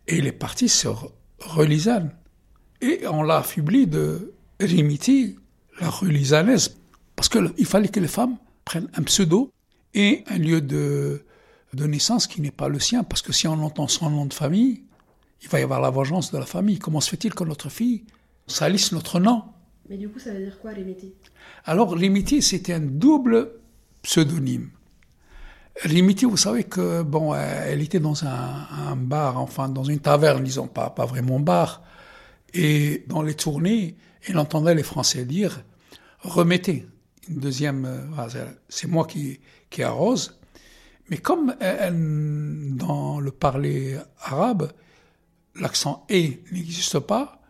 et 0.06 0.18
elle 0.18 0.26
est 0.26 0.32
partie 0.32 0.68
sur 0.68 1.12
Relisane. 1.40 2.10
Et 2.80 3.06
on 3.06 3.22
l'a 3.22 3.38
affublée 3.38 3.86
de 3.86 4.34
Rimiti, 4.60 5.36
la 5.80 5.90
relisanaise, 5.90 6.76
parce 7.16 7.28
qu'il 7.28 7.66
fallait 7.66 7.88
que 7.88 8.00
les 8.00 8.08
femmes 8.08 8.36
prennent 8.64 8.88
un 8.94 9.02
pseudo 9.02 9.50
et 9.94 10.24
un 10.28 10.38
lieu 10.38 10.60
de, 10.60 11.24
de 11.72 11.86
naissance 11.86 12.26
qui 12.26 12.40
n'est 12.40 12.50
pas 12.50 12.68
le 12.68 12.78
sien, 12.78 13.04
parce 13.04 13.22
que 13.22 13.32
si 13.32 13.46
on 13.48 13.54
entend 13.62 13.88
son 13.88 14.10
nom 14.10 14.26
de 14.26 14.34
famille, 14.34 14.83
il 15.44 15.48
va 15.50 15.60
y 15.60 15.62
avoir 15.62 15.80
la 15.80 15.90
vengeance 15.90 16.32
de 16.32 16.38
la 16.38 16.46
famille. 16.46 16.78
Comment 16.78 17.00
se 17.00 17.10
fait-il 17.10 17.34
que 17.34 17.44
notre 17.44 17.68
fille 17.68 18.04
salisse 18.46 18.92
notre 18.92 19.20
nom? 19.20 19.42
Mais 19.88 19.96
du 19.98 20.08
coup, 20.08 20.18
ça 20.18 20.32
veut 20.32 20.40
dire 20.42 20.58
quoi, 20.60 20.72
Remiti 20.72 21.12
alors, 21.66 21.92
Rimiti, 21.92 22.40
c'était 22.42 22.72
un 22.74 22.80
double 22.80 23.50
pseudonyme. 24.02 24.70
Rimiti, 25.82 26.24
vous 26.24 26.36
savez 26.36 26.64
que, 26.64 27.02
bon, 27.02 27.34
euh, 27.34 27.64
elle 27.66 27.82
était 27.82 28.00
dans 28.00 28.24
un, 28.24 28.66
un 28.88 28.96
bar, 28.96 29.38
enfin, 29.38 29.68
dans 29.68 29.84
une 29.84 29.98
taverne, 29.98 30.44
disons, 30.44 30.68
pas, 30.68 30.90
pas 30.90 31.04
vraiment 31.04 31.40
bar. 31.40 31.82
Et 32.54 33.04
dans 33.08 33.22
les 33.22 33.34
tournées, 33.34 33.96
elle 34.26 34.38
entendait 34.38 34.74
les 34.74 34.82
Français 34.82 35.24
dire 35.24 35.62
remettez. 36.20 36.86
Une 37.28 37.38
deuxième, 37.40 37.84
euh, 37.86 38.28
c'est- 38.68 38.86
moi 38.86 39.06
qui, 39.06 39.40
qui 39.70 39.82
arrose. 39.82 40.38
Mais 41.10 41.16
comme 41.18 41.54
elle- 41.60 41.76
elle- 41.80 42.76
dans 42.76 43.20
le 43.20 43.30
parler 43.30 43.98
arabe, 44.20 44.70
l'accent 45.56 46.04
et 46.08 46.42
n'existe 46.52 46.98
pas, 46.98 47.40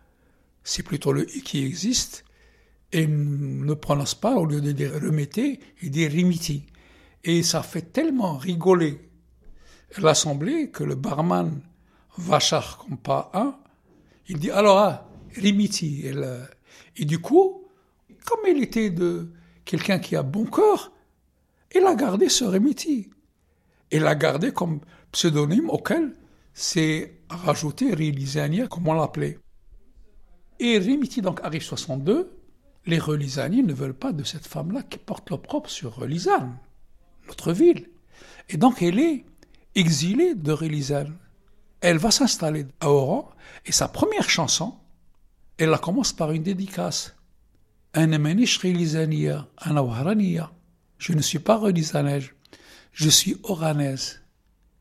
c'est 0.63 0.83
plutôt 0.83 1.13
le 1.13 1.29
i 1.37 1.43
qui 1.43 1.65
existe, 1.65 2.25
et 2.93 3.07
ne 3.07 3.75
prononce 3.75 4.15
pas, 4.15 4.35
au 4.35 4.47
lieu 4.47 4.61
de 4.61 4.73
dire 4.73 4.93
remettez, 4.95 5.59
il 5.83 5.91
dit 5.91 6.07
rimiti. 6.07 6.65
Et 7.25 7.43
ça 7.43 7.63
fait 7.63 7.93
tellement 7.93 8.37
rigoler 8.37 9.11
l'assemblée 9.99 10.71
que 10.71 10.85
le 10.85 10.95
barman, 10.95 11.61
Vachar 12.17 12.79
comme 12.79 12.97
pas 12.97 13.31
un, 13.35 13.57
il 14.29 14.39
dit 14.39 14.51
alors, 14.51 14.79
ah, 14.79 15.09
rimiti. 15.35 16.07
Et 16.97 17.05
du 17.05 17.19
coup, 17.19 17.65
comme 18.25 18.41
il 18.49 18.63
était 18.63 18.91
de 18.91 19.33
quelqu'un 19.65 19.99
qui 19.99 20.15
a 20.15 20.23
bon 20.23 20.45
cœur, 20.45 20.93
il 21.75 21.85
a 21.85 21.95
gardé 21.97 22.29
ce 22.29 22.45
rimiti. 22.45 23.11
Il 23.91 24.03
l'a 24.03 24.15
gardé 24.15 24.53
comme 24.53 24.81
pseudonyme 25.11 25.69
auquel 25.71 26.15
c'est 26.55 27.19
rajouter 27.29 27.93
Rilisania, 27.93 28.69
comme 28.69 28.89
on 28.89 28.95
l'appelait. 28.95 29.39
Et 30.61 30.79
Rimiti 30.79 31.21
donc 31.21 31.41
arrive 31.43 31.63
62, 31.63 32.31
les 32.87 32.99
Relisaniens 32.99 33.65
ne 33.65 33.75
veulent 33.75 33.93
pas 33.93 34.13
de 34.13 34.23
cette 34.25 34.47
femme-là 34.47 34.83
qui 34.83 34.99
porte 34.99 35.31
l'opprobre 35.31 35.69
sur 35.69 35.97
Relisane, 35.97 36.57
notre 37.27 37.53
ville. 37.53 37.91
Et 38.49 38.57
donc 38.57 38.83
elle 38.83 39.01
est 39.01 39.25
exilée 39.75 40.35
de 40.35 40.53
Relisane. 40.53 41.17
Elle 41.81 41.99
va 41.99 42.13
s'installer 42.13 42.67
à 42.81 42.89
Oran 42.89 43.31
et 43.67 43.73
sa 43.73 43.89
première 43.89 44.31
chanson, 44.31 44.77
elle 45.59 45.71
la 45.71 45.79
commence 45.79 46.13
par 46.13 46.31
une 46.33 46.43
dédicace. 46.43 47.17
Je 50.99 51.13
ne 51.13 51.21
suis 51.21 51.39
pas 51.41 51.57
Relisanaise, 51.57 52.31
je 52.93 53.09
suis 53.09 53.37
oranaise. 53.43 54.24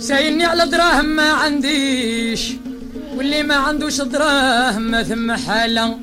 سايلني 0.00 0.44
على 0.44 0.66
دراهم 0.66 1.04
ما 1.04 1.30
عنديش 1.32 2.52
واللي 3.16 3.42
ما 3.42 3.54
عندوش 3.54 4.00
دراهم 4.00 4.82
ما 4.82 5.02
ثم 5.02 5.32
حاله 5.32 5.98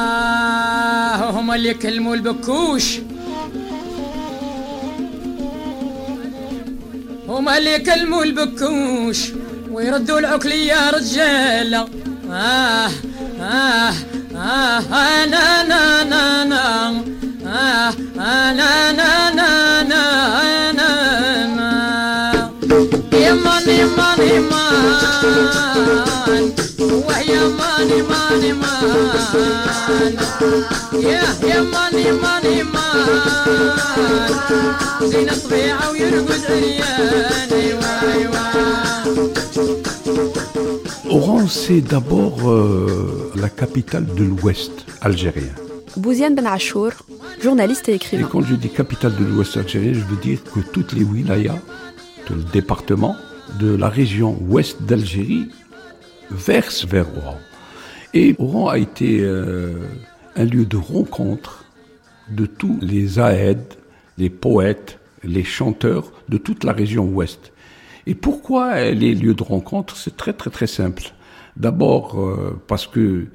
آه 0.00 1.30
هم 1.30 1.50
اللي 1.50 1.68
يكلموا 1.68 2.14
البكوش 2.14 2.98
هما 7.28 7.58
اللي 7.58 7.74
يكلموا 7.74 8.24
البكوش 8.24 9.18
ويردوا 9.70 10.18
العكل 10.18 10.52
يا 10.52 10.90
رجالة 10.90 11.88
آه 12.30 12.90
آه 13.40 13.92
آه 14.36 14.78
أنا 15.24 15.62
نا 15.62 16.04
نا 16.04 16.44
نا 16.44 16.44
آه 16.44 16.44
أنا 16.44 16.44
نا 16.44 16.44
نا 16.44 16.44
نا 16.44 16.90
نا 16.90 17.09
نا 18.19 19.75
يمان 23.13 23.69
يمان 23.69 24.19
يمان 24.35 24.75
وهي 26.79 27.33
مان 27.59 27.89
يمان 27.97 28.43
يمان 28.43 30.13
يا 30.93 31.23
يمان 31.43 31.93
يمان 32.07 32.45
يمان 32.59 33.05
زين 35.01 35.29
الطبيعة 35.29 35.91
ويرقد 35.91 36.41
عريان 36.49 37.49
ايوا 37.51 37.81
ايوا 38.13 38.45
Oran, 41.09 41.47
c'est 41.47 41.81
d'abord 41.81 42.37
euh, 42.49 43.31
la 43.35 43.47
capitale 43.47 44.05
de 44.19 44.23
l'Ouest 44.23 44.71
algérien. 45.01 45.53
Bouziane 45.95 46.35
Ben 46.35 46.45
Achour, 46.45 46.91
journaliste 47.42 47.88
et 47.88 47.92
Et 47.92 47.94
écrivain. 47.96 48.28
quand 48.30 48.42
je 48.42 48.54
dis 48.54 48.68
capitale 48.68 49.14
de 49.16 49.24
l'Ouest 49.24 49.56
algérien, 49.56 49.92
je 49.92 50.00
veux 50.00 50.16
dire 50.16 50.42
que 50.44 50.60
toutes 50.60 50.92
les 50.92 51.04
wilayas, 51.04 51.58
tout 52.26 52.34
le 52.34 52.42
département 52.42 53.16
de 53.58 53.74
la 53.74 53.88
région 53.88 54.38
ouest 54.42 54.82
d'Algérie 54.82 55.48
versent 56.30 56.86
vers 56.86 57.06
Oran. 57.16 57.38
Et 58.14 58.34
Oran 58.38 58.68
a 58.68 58.78
été 58.78 59.20
euh, 59.20 59.72
un 60.36 60.44
lieu 60.44 60.64
de 60.64 60.76
rencontre 60.76 61.64
de 62.30 62.46
tous 62.46 62.78
les 62.80 63.18
aèdes, 63.18 63.74
les 64.18 64.30
poètes, 64.30 64.98
les 65.24 65.44
chanteurs 65.44 66.12
de 66.28 66.38
toute 66.38 66.64
la 66.64 66.72
région 66.72 67.04
ouest. 67.06 67.52
Et 68.06 68.14
pourquoi 68.14 68.76
elle 68.76 69.02
est 69.04 69.14
lieu 69.14 69.34
de 69.34 69.42
rencontre? 69.42 69.96
C'est 69.96 70.16
très 70.16 70.32
très 70.32 70.50
très 70.50 70.66
simple. 70.66 71.12
D'abord 71.56 72.20
euh, 72.20 72.60
parce 72.66 72.86
que 72.86 73.26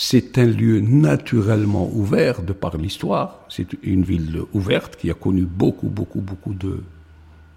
c'est 0.00 0.38
un 0.38 0.46
lieu 0.46 0.78
naturellement 0.78 1.90
ouvert 1.92 2.42
de 2.42 2.52
par 2.52 2.76
l'histoire. 2.76 3.40
C'est 3.48 3.66
une 3.82 4.04
ville 4.04 4.42
ouverte 4.52 4.94
qui 4.94 5.10
a 5.10 5.14
connu 5.14 5.42
beaucoup 5.42 5.88
beaucoup 5.88 6.20
beaucoup 6.20 6.54
de 6.54 6.84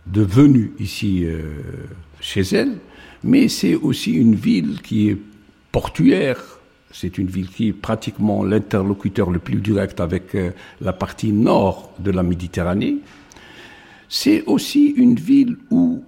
de 0.08 0.24
venues 0.24 0.72
ici 0.80 1.24
euh, 1.24 1.62
chez 2.20 2.42
elle. 2.42 2.78
Mais 3.24 3.48
c'est 3.48 3.76
aussi 3.76 4.14
une 4.14 4.34
ville 4.34 4.82
qui 4.82 5.10
est 5.10 5.18
portuaire. 5.72 6.40
C'est 6.90 7.20
une 7.20 7.28
ville 7.28 7.48
qui 7.48 7.68
est 7.68 7.74
pratiquement 7.74 8.44
l'interlocuteur 8.44 9.30
le 9.30 9.38
plus 9.38 9.62
direct 9.62 10.00
avec 10.00 10.34
euh, 10.34 10.50
la 10.82 10.94
partie 10.94 11.34
nord 11.34 11.94
de 12.00 12.10
la 12.10 12.24
Méditerranée. 12.24 12.98
C'est 14.10 14.44
aussi 14.46 14.88
une 14.98 15.14
ville 15.14 15.58
où 15.70 16.04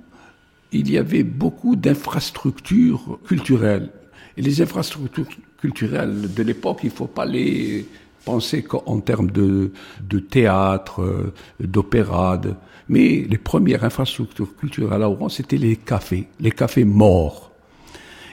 il 0.71 0.89
y 0.89 0.97
avait 0.97 1.21
beaucoup 1.21 1.75
d'infrastructures 1.75 3.19
culturelles. 3.23 3.91
Et 4.37 4.41
les 4.41 4.61
infrastructures 4.61 5.27
culturelles 5.57 6.33
de 6.33 6.43
l'époque, 6.43 6.79
il 6.83 6.89
ne 6.89 6.95
faut 6.95 7.07
pas 7.07 7.25
les 7.25 7.85
penser 8.25 8.63
qu'en 8.63 8.99
termes 8.99 9.29
de, 9.29 9.71
théâtre, 10.29 11.01
euh, 11.01 11.33
d'opéra. 11.59 12.39
Mais 12.89 13.25
les 13.29 13.37
premières 13.37 13.83
infrastructures 13.83 14.55
culturelles 14.55 15.03
à 15.03 15.09
Oran, 15.09 15.29
c'était 15.29 15.57
les 15.57 15.75
cafés, 15.75 16.27
les 16.39 16.51
cafés 16.51 16.85
morts. 16.85 17.51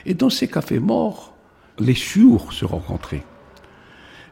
Et 0.05 0.13
dans 0.13 0.29
ces 0.29 0.47
cafés 0.47 0.79
morts, 0.79 1.35
les 1.77 1.93
chiours 1.93 2.53
se 2.53 2.65
rencontraient. 2.65 3.23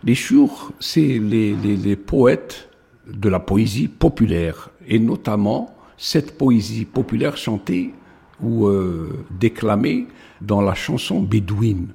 Les 0.03 0.15
chiours, 0.15 0.71
c'est 0.79 1.19
les 1.19 1.95
poètes 1.95 2.69
de 3.08 3.29
la 3.29 3.39
poésie 3.39 3.88
populaire, 3.88 4.69
et 4.88 4.99
notamment 4.99 5.75
cette 5.97 6.38
poésie 6.38 6.86
populaire 6.86 7.38
chantée 7.38 7.93
ou 8.41 8.67
euh, 8.67 9.25
déclamée 9.32 10.08
dans 10.41 10.62
la 10.62 10.73
chanson 10.73 11.21
bédouine. 11.21 11.89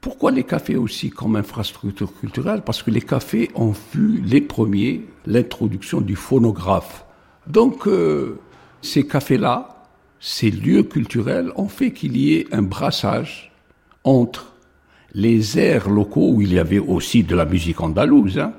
Pourquoi 0.00 0.30
les 0.30 0.44
cafés 0.44 0.76
aussi 0.76 1.10
comme 1.10 1.36
infrastructure 1.36 2.12
culturelle? 2.18 2.62
Parce 2.64 2.82
que 2.82 2.90
les 2.90 3.02
cafés 3.02 3.50
ont 3.54 3.74
vu 3.94 4.22
les 4.24 4.40
premiers 4.40 5.04
l'introduction 5.26 6.00
du 6.00 6.16
phonographe. 6.16 7.04
Donc 7.46 7.86
euh, 7.86 8.38
ces 8.80 9.06
cafés-là, 9.06 9.86
ces 10.18 10.50
lieux 10.50 10.84
culturels 10.84 11.52
ont 11.56 11.68
fait 11.68 11.92
qu'il 11.92 12.16
y 12.16 12.34
ait 12.34 12.46
un 12.52 12.62
brassage 12.62 13.52
entre 14.04 14.54
les 15.12 15.58
airs 15.58 15.90
locaux 15.90 16.32
où 16.32 16.40
il 16.40 16.52
y 16.52 16.58
avait 16.58 16.78
aussi 16.78 17.22
de 17.22 17.34
la 17.34 17.44
musique 17.44 17.80
andalouse 17.80 18.38
hein, 18.38 18.52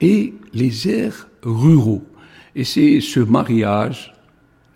et 0.00 0.34
les 0.52 0.88
airs 0.88 1.28
ruraux. 1.42 2.04
Et 2.54 2.64
c'est 2.64 3.00
ce 3.00 3.20
mariage, 3.20 4.14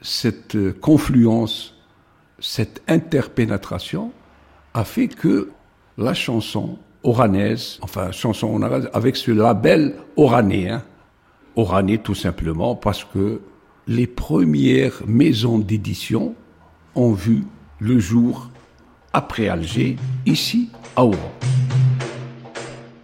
cette 0.02 0.56
euh, 0.56 0.72
confluence, 0.72 1.74
cette 2.38 2.82
interpénétration 2.88 4.12
a 4.74 4.84
fait 4.84 5.08
que 5.08 5.50
la 5.98 6.14
chanson 6.14 6.78
oranaise, 7.02 7.78
enfin 7.82 8.12
chanson 8.12 8.48
oranaise 8.62 8.88
avec 8.92 9.16
ce 9.16 9.30
label 9.30 9.94
oranais, 10.16 10.68
hein, 10.68 10.82
oranais 11.56 11.98
tout 11.98 12.14
simplement 12.14 12.74
parce 12.74 13.04
que 13.04 13.40
les 13.86 14.06
premières 14.06 15.02
maisons 15.06 15.58
d'édition 15.58 16.34
ont 16.94 17.12
vu 17.12 17.44
le 17.80 17.98
jour 17.98 18.50
après 19.12 19.48
Alger, 19.48 19.96
ici 20.26 20.70
à 20.96 21.04
Oran. 21.04 21.32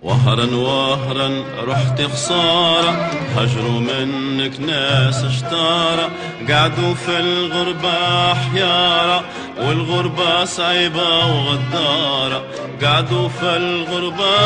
وهرا 0.05 0.45
وهرا 0.55 1.43
رحت 1.67 2.01
خسارة 2.01 2.91
هجروا 3.37 3.79
منك 3.79 4.59
ناس 4.59 5.23
اشتارة 5.23 6.09
قعدوا 6.49 6.93
في 6.93 7.19
الغربة 7.19 8.33
حيارة 8.33 9.23
والغربة 9.57 10.45
صعيبة 10.45 11.25
وغدارة 11.25 12.43
قعدوا 12.83 13.29
في 13.29 13.57
الغربة 13.57 14.37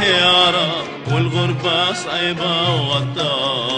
حيارة 0.00 0.66
والغربة 1.12 1.92
صعيبة 1.92 2.74
وغدارة 2.74 3.70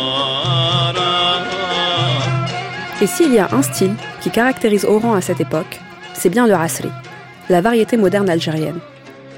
Et 3.00 3.06
s'il 3.08 3.32
y 3.34 3.40
a 3.40 3.48
un 3.52 3.62
style 3.62 3.96
qui 4.20 4.30
caractérise 4.30 4.84
Oran 4.84 5.14
à 5.14 5.20
cette 5.20 5.40
époque, 5.40 5.80
c'est 6.14 6.28
bien 6.28 6.46
le 6.46 6.54
Asri, 6.54 6.88
la 7.48 7.60
variété 7.60 7.96
moderne 7.96 8.30
algérienne. 8.30 8.78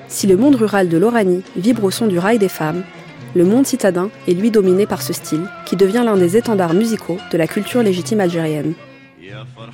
Si 0.10 0.26
le 0.26 0.38
monde 0.38 0.56
rural 0.56 0.89
de 0.89 0.98
l'Oranie 0.98 1.43
vibre 1.56 1.84
au 1.84 1.91
son 1.91 2.08
du 2.08 2.17
rail 2.17 2.39
des 2.39 2.50
femmes, 2.50 2.84
le 3.36 3.45
monde 3.45 3.67
citadin 3.67 4.10
est 4.28 4.34
lui 4.34 4.50
dominé 4.50 4.88
par 4.88 5.04
ce 5.04 5.13
style 5.13 5.48
qui 5.67 5.76
devient 5.76 6.02
l'un 6.04 6.17
des 6.17 6.36
étendards 6.36 6.74
musicaux 6.74 7.17
de 7.32 7.38
la 7.38 7.45
culture 7.45 7.84
légitime 7.84 8.19
algérienne. 8.19 8.74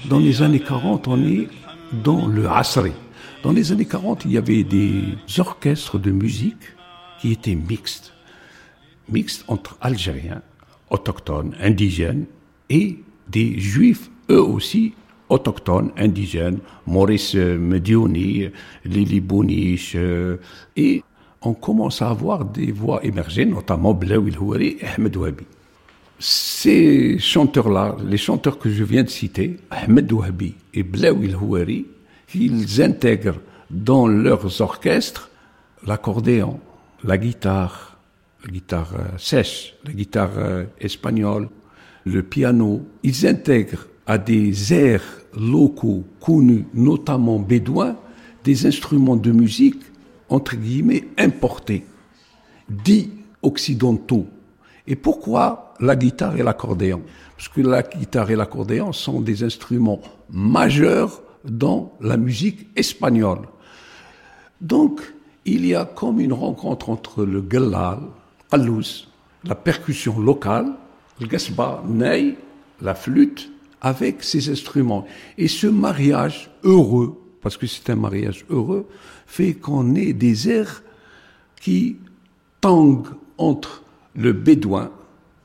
Dans 0.10 0.20
les 0.20 0.42
années 0.42 0.60
40, 0.60 1.08
on 1.08 1.26
est 1.26 1.48
dans 2.04 2.28
le 2.28 2.50
Asri. 2.50 2.92
Dans 3.44 3.54
les 3.54 3.72
années 3.72 3.86
40, 3.86 4.26
il 4.26 4.34
y 4.34 4.38
avait 4.38 4.64
des 4.64 5.04
orchestres 5.38 6.00
de 6.00 6.12
musique 6.12 6.76
qui 7.22 7.32
étaient 7.32 7.56
mixtes. 7.56 8.12
Mixtes 9.08 9.46
entre 9.48 9.78
Algériens, 9.80 10.42
autochtones, 10.90 11.56
indigènes 11.62 12.26
et 12.70 13.00
des 13.30 13.58
Juifs, 13.58 14.10
eux 14.30 14.42
aussi, 14.42 14.96
autochtones, 15.30 15.92
indigènes, 15.98 16.60
Maurice 16.88 17.36
euh, 17.36 17.58
Mediouni, 17.58 18.50
Lili 18.84 19.22
Bouniche. 19.22 19.94
euh, 19.96 20.38
et 20.76 21.04
on 21.42 21.54
commence 21.54 22.02
à 22.02 22.10
avoir 22.10 22.46
des 22.46 22.72
voix 22.72 23.04
émerger, 23.06 23.46
notamment 23.46 23.94
Blaoui 23.94 24.36
Houari 24.38 24.78
et 24.80 24.86
Ahmed 24.86 25.16
Wabi. 25.16 25.46
Ces 26.18 27.20
chanteurs-là, 27.20 27.98
les 28.06 28.18
chanteurs 28.18 28.58
que 28.58 28.70
je 28.70 28.84
viens 28.84 29.04
de 29.04 29.10
citer, 29.10 29.58
Ahmed 29.70 30.12
Wahabi 30.12 30.56
et 30.74 30.84
Blaoui 30.84 31.34
Houari, 31.34 31.86
ils 32.34 32.82
intègrent 32.82 33.40
dans 33.70 34.08
leurs 34.08 34.62
orchestres 34.62 35.30
l'accordéon, 35.86 36.60
la 37.04 37.18
guitare, 37.18 37.98
la 38.44 38.52
guitare 38.52 38.94
euh, 38.98 39.18
sèche, 39.18 39.76
la 39.86 39.92
guitare 39.92 40.32
euh, 40.38 40.66
espagnole, 40.80 41.50
le 42.06 42.24
piano. 42.24 42.86
Ils 43.04 43.28
intègrent 43.28 43.88
à 44.06 44.18
des 44.18 44.74
airs 44.74 45.04
locaux 45.36 46.04
connus, 46.20 46.66
notamment 46.74 47.40
bédouins, 47.40 47.96
des 48.44 48.66
instruments 48.66 49.16
de 49.16 49.32
musique, 49.32 49.82
entre 50.30 50.56
guillemets, 50.56 51.06
importés, 51.18 51.86
dits 52.70 53.12
occidentaux. 53.42 54.28
Et 54.88 54.96
pourquoi 54.96 55.74
la 55.80 55.96
guitare 55.96 56.38
et 56.38 56.44
l'accordéon? 56.44 57.02
Parce 57.36 57.50
que 57.50 57.62
la 57.62 57.82
guitare 57.82 58.30
et 58.32 58.36
l'accordéon 58.36 58.94
sont 58.94 59.22
des 59.22 59.44
instruments 59.44 60.02
majeurs 60.30 61.22
dans 61.44 61.94
la 62.02 62.18
musique 62.18 62.68
espagnole. 62.76 63.42
Donc, 64.62 65.02
il 65.46 65.66
y 65.66 65.76
a 65.76 65.86
comme 65.86 66.20
une 66.20 66.34
rencontre 66.34 66.90
entre 66.90 67.26
le 67.26 67.42
galal, 67.42 68.00
qallouz, 68.50 69.08
la 69.44 69.56
percussion 69.56 70.20
locale, 70.20 70.72
le 71.20 71.28
gasba, 71.28 71.84
ney, 71.88 72.36
la 72.82 72.96
flûte, 72.96 73.52
avec 73.86 74.24
ces 74.24 74.50
instruments. 74.50 75.06
Et 75.38 75.48
ce 75.48 75.68
mariage 75.68 76.50
heureux, 76.64 77.22
parce 77.42 77.56
que 77.56 77.68
c'est 77.68 77.92
un 77.92 77.96
mariage 77.96 78.44
heureux, 78.50 78.88
fait 79.28 79.54
qu'on 79.54 79.94
ait 79.94 80.14
des 80.14 80.50
airs 80.50 80.82
qui 81.62 81.98
tanguent 82.62 83.14
entre 83.38 83.84
le 84.16 84.34
bédouin, 84.34 84.90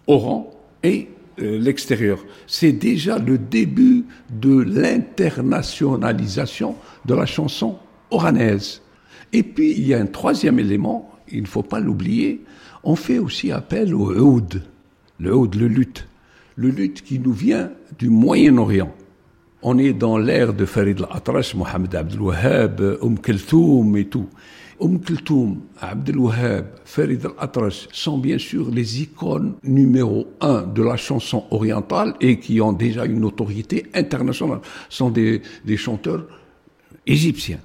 Oran, 0.06 0.50
et 0.82 1.08
euh, 1.38 1.58
l'extérieur. 1.58 2.24
C'est 2.46 2.72
déjà 2.72 3.18
le 3.18 3.36
début 3.36 4.06
de 4.30 4.58
l'internationalisation 4.58 6.76
de 7.04 7.14
la 7.14 7.26
chanson 7.26 7.76
oranaise. 8.10 8.80
Et 9.34 9.42
puis, 9.42 9.72
il 9.72 9.86
y 9.86 9.92
a 9.92 9.98
un 9.98 10.06
troisième 10.06 10.58
élément, 10.58 11.12
il 11.30 11.42
ne 11.42 11.46
faut 11.46 11.62
pas 11.62 11.78
l'oublier, 11.78 12.40
on 12.84 12.96
fait 12.96 13.18
aussi 13.18 13.52
appel 13.52 13.94
au 13.94 14.18
oud, 14.18 14.62
le 15.18 15.36
oud, 15.36 15.56
le 15.56 15.68
luth, 15.68 16.06
le 16.60 16.68
luth 16.68 17.00
qui 17.00 17.18
nous 17.18 17.32
vient 17.32 17.70
du 17.98 18.10
Moyen-Orient. 18.10 18.92
On 19.62 19.78
est 19.78 19.94
dans 19.94 20.18
l'ère 20.18 20.52
de 20.52 20.66
Farid 20.66 21.00
al-Atrash, 21.00 21.54
Mohamed 21.54 21.94
Abdel 21.94 22.20
Wahhab, 22.20 22.98
Umm 23.00 23.96
et 23.96 24.04
tout. 24.04 24.28
Umm 24.78 25.00
Kulthum, 25.00 25.60
Abdel 25.80 26.18
Farid 26.84 27.24
al-Atrash 27.24 27.88
sont 27.92 28.18
bien 28.18 28.36
sûr 28.36 28.70
les 28.70 29.00
icônes 29.00 29.54
numéro 29.64 30.26
un 30.42 30.60
de 30.62 30.82
la 30.82 30.98
chanson 30.98 31.44
orientale 31.50 32.14
et 32.20 32.38
qui 32.38 32.60
ont 32.60 32.74
déjà 32.74 33.06
une 33.06 33.24
autorité 33.24 33.86
internationale. 33.94 34.60
Ce 34.90 34.98
sont 34.98 35.10
des, 35.10 35.40
des 35.64 35.78
chanteurs 35.78 36.26
égyptiens. 37.06 37.60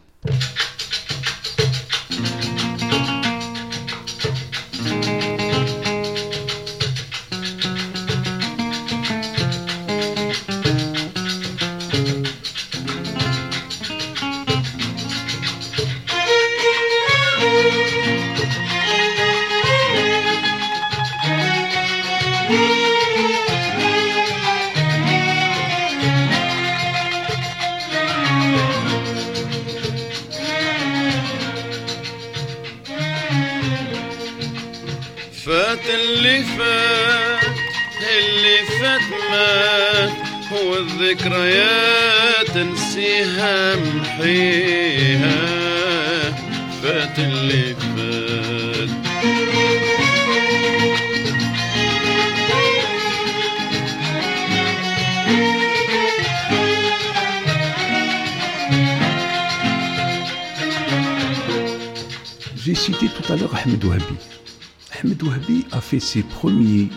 Fait 65.85 65.99
ses 65.99 66.23
premiers 66.23 66.89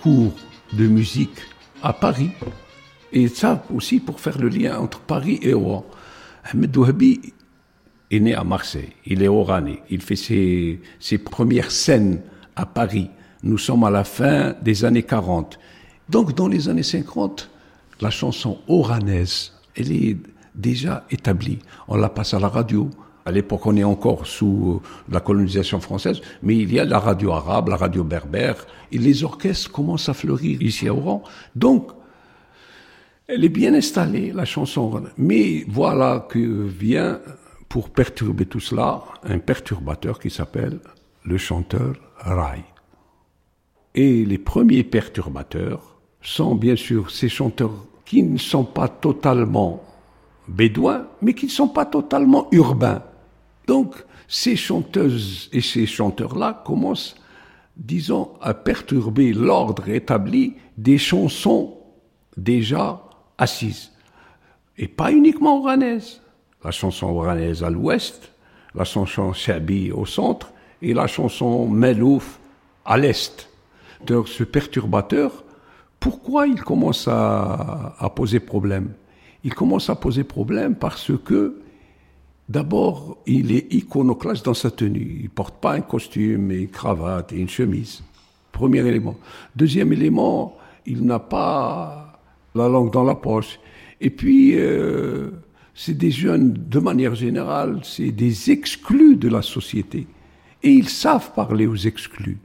cours 0.00 0.32
de 0.72 0.86
musique 0.86 1.40
à 1.82 1.92
Paris. 1.92 2.30
Et 3.12 3.26
ça 3.26 3.64
aussi 3.74 3.98
pour 3.98 4.20
faire 4.20 4.38
le 4.38 4.48
lien 4.48 4.78
entre 4.78 5.00
Paris 5.00 5.40
et 5.42 5.54
Oran. 5.54 5.84
Ahmed 6.44 6.76
Ouhabi 6.76 7.32
est 8.12 8.20
né 8.20 8.32
à 8.34 8.44
Marseille, 8.44 8.92
il 9.04 9.24
est 9.24 9.28
oranais, 9.28 9.82
il 9.90 10.00
fait 10.00 10.14
ses, 10.14 10.80
ses 11.00 11.18
premières 11.18 11.72
scènes 11.72 12.20
à 12.54 12.64
Paris. 12.64 13.10
Nous 13.42 13.58
sommes 13.58 13.82
à 13.82 13.90
la 13.90 14.04
fin 14.04 14.54
des 14.62 14.84
années 14.84 15.02
40. 15.02 15.58
Donc 16.08 16.32
dans 16.36 16.46
les 16.46 16.68
années 16.68 16.84
50, 16.84 17.50
la 18.00 18.10
chanson 18.10 18.60
oranaise, 18.68 19.52
elle 19.74 19.90
est 19.90 20.16
déjà 20.54 21.04
établie. 21.10 21.58
On 21.88 21.96
la 21.96 22.08
passe 22.08 22.34
à 22.34 22.38
la 22.38 22.48
radio. 22.48 22.88
À 23.26 23.32
l'époque, 23.32 23.66
on 23.66 23.76
est 23.76 23.82
encore 23.82 24.24
sous 24.24 24.80
la 25.10 25.18
colonisation 25.18 25.80
française, 25.80 26.20
mais 26.44 26.56
il 26.56 26.72
y 26.72 26.78
a 26.78 26.84
la 26.84 27.00
radio 27.00 27.32
arabe, 27.32 27.68
la 27.68 27.76
radio 27.76 28.04
berbère, 28.04 28.64
et 28.92 28.98
les 28.98 29.24
orchestres 29.24 29.72
commencent 29.72 30.08
à 30.08 30.14
fleurir 30.14 30.62
ici 30.62 30.86
à 30.86 30.94
Oran. 30.94 31.24
Donc, 31.56 31.90
elle 33.26 33.44
est 33.44 33.48
bien 33.48 33.74
installée, 33.74 34.30
la 34.32 34.44
chanson. 34.44 35.02
Mais 35.18 35.64
voilà 35.66 36.24
que 36.28 36.38
vient, 36.38 37.18
pour 37.68 37.90
perturber 37.90 38.46
tout 38.46 38.60
cela, 38.60 39.02
un 39.24 39.40
perturbateur 39.40 40.20
qui 40.20 40.30
s'appelle 40.30 40.78
le 41.24 41.36
chanteur 41.36 41.96
Rai. 42.18 42.62
Et 43.96 44.24
les 44.24 44.38
premiers 44.38 44.84
perturbateurs 44.84 45.96
sont 46.22 46.54
bien 46.54 46.76
sûr 46.76 47.10
ces 47.10 47.28
chanteurs 47.28 47.86
qui 48.04 48.22
ne 48.22 48.38
sont 48.38 48.64
pas 48.64 48.86
totalement 48.86 49.82
bédouins, 50.46 51.08
mais 51.22 51.34
qui 51.34 51.46
ne 51.46 51.50
sont 51.50 51.66
pas 51.66 51.86
totalement 51.86 52.46
urbains. 52.52 53.02
Donc, 53.66 53.94
ces 54.28 54.56
chanteuses 54.56 55.48
et 55.52 55.60
ces 55.60 55.86
chanteurs-là 55.86 56.62
commencent, 56.64 57.16
disons, 57.76 58.30
à 58.40 58.54
perturber 58.54 59.32
l'ordre 59.32 59.88
établi 59.88 60.54
des 60.76 60.98
chansons 60.98 61.78
déjà 62.36 63.02
assises. 63.38 63.92
Et 64.78 64.88
pas 64.88 65.12
uniquement 65.12 65.60
oranaises. 65.60 66.20
La 66.64 66.70
chanson 66.70 67.06
oranaise 67.06 67.62
à 67.62 67.70
l'ouest, 67.70 68.32
la 68.74 68.84
chanson 68.84 69.32
shabi 69.32 69.90
au 69.92 70.04
centre 70.04 70.52
et 70.82 70.92
la 70.92 71.06
chanson 71.06 71.66
melouf 71.66 72.38
à 72.84 72.98
l'est. 72.98 73.48
Donc, 74.06 74.28
ce 74.28 74.44
perturbateur, 74.44 75.44
pourquoi 75.98 76.46
il 76.46 76.60
commence 76.62 77.08
à 77.08 78.12
poser 78.14 78.40
problème? 78.40 78.92
Il 79.44 79.54
commence 79.54 79.88
à 79.88 79.94
poser 79.94 80.24
problème 80.24 80.74
parce 80.74 81.12
que 81.24 81.62
D'abord, 82.48 83.18
il 83.26 83.52
est 83.52 83.72
iconoclaste 83.74 84.44
dans 84.44 84.54
sa 84.54 84.70
tenue. 84.70 85.20
Il 85.22 85.30
porte 85.30 85.56
pas 85.60 85.72
un 85.72 85.80
costume 85.80 86.52
et 86.52 86.58
une 86.58 86.68
cravate 86.68 87.32
et 87.32 87.38
une 87.38 87.48
chemise. 87.48 88.02
Premier 88.52 88.86
élément. 88.86 89.16
Deuxième 89.56 89.92
élément, 89.92 90.56
il 90.86 91.04
n'a 91.04 91.18
pas 91.18 92.20
la 92.54 92.68
langue 92.68 92.92
dans 92.92 93.02
la 93.02 93.16
poche. 93.16 93.58
Et 94.00 94.10
puis, 94.10 94.52
euh, 94.56 95.30
c'est 95.74 95.96
des 95.98 96.10
jeunes, 96.10 96.52
de 96.52 96.78
manière 96.78 97.14
générale, 97.14 97.80
c'est 97.82 98.12
des 98.12 98.50
exclus 98.50 99.16
de 99.16 99.28
la 99.28 99.42
société. 99.42 100.06
Et 100.62 100.70
ils 100.70 100.88
savent 100.88 101.32
parler 101.34 101.66
aux 101.66 101.76
exclus. 101.76 102.38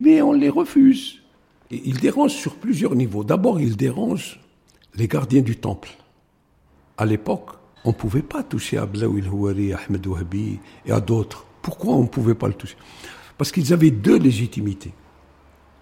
Mais 0.00 0.20
on 0.20 0.32
les 0.32 0.50
refuse. 0.50 1.22
Ils 1.70 1.98
dérangent 1.98 2.34
sur 2.34 2.56
plusieurs 2.56 2.94
niveaux. 2.94 3.24
D'abord, 3.24 3.60
ils 3.60 3.76
dérangent 3.76 4.40
les 4.96 5.08
gardiens 5.08 5.42
du 5.42 5.56
temple. 5.56 5.90
À 6.98 7.06
l'époque, 7.06 7.50
on 7.84 7.90
ne 7.90 7.94
pouvait 7.94 8.22
pas 8.22 8.42
toucher 8.42 8.78
à 8.78 8.86
Blaoui 8.86 9.20
el-Houari, 9.20 9.72
à 9.72 9.78
Ahmed 9.78 10.06
et 10.86 10.92
à 10.92 11.00
d'autres. 11.00 11.46
Pourquoi 11.62 11.94
on 11.94 12.02
ne 12.02 12.08
pouvait 12.08 12.34
pas 12.34 12.48
le 12.48 12.54
toucher? 12.54 12.76
Parce 13.36 13.52
qu'ils 13.52 13.72
avaient 13.72 13.90
deux 13.90 14.18
légitimités. 14.18 14.92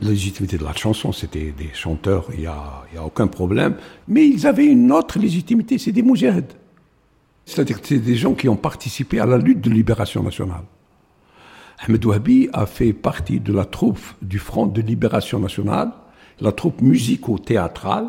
La 0.00 0.10
légitimité 0.10 0.58
de 0.58 0.64
la 0.64 0.74
chanson, 0.74 1.12
c'était 1.12 1.52
des 1.52 1.70
chanteurs, 1.72 2.26
il 2.32 2.40
n'y 2.40 2.46
a, 2.46 2.84
y 2.92 2.98
a 2.98 3.04
aucun 3.04 3.28
problème. 3.28 3.76
Mais 4.08 4.26
ils 4.26 4.46
avaient 4.46 4.66
une 4.66 4.90
autre 4.90 5.18
légitimité, 5.18 5.78
c'est 5.78 5.92
des 5.92 6.02
moujahid. 6.02 6.46
C'est-à-dire 7.44 7.80
que 7.80 7.86
c'est 7.86 7.98
des 7.98 8.16
gens 8.16 8.34
qui 8.34 8.48
ont 8.48 8.56
participé 8.56 9.20
à 9.20 9.26
la 9.26 9.38
lutte 9.38 9.60
de 9.60 9.70
libération 9.70 10.22
nationale. 10.22 10.64
Ahmed 11.78 12.04
Ouhabi 12.04 12.48
a 12.52 12.66
fait 12.66 12.92
partie 12.92 13.40
de 13.40 13.52
la 13.52 13.64
troupe 13.64 14.00
du 14.22 14.38
Front 14.38 14.66
de 14.66 14.80
libération 14.80 15.38
nationale, 15.38 15.92
la 16.40 16.52
troupe 16.52 16.80
musico-théâtrale 16.80 18.08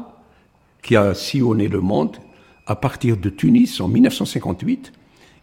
qui 0.81 0.95
a 0.95 1.13
sillonné 1.13 1.67
le 1.67 1.79
monde 1.79 2.17
à 2.65 2.75
partir 2.75 3.17
de 3.17 3.29
Tunis 3.29 3.79
en 3.81 3.87
1958. 3.87 4.91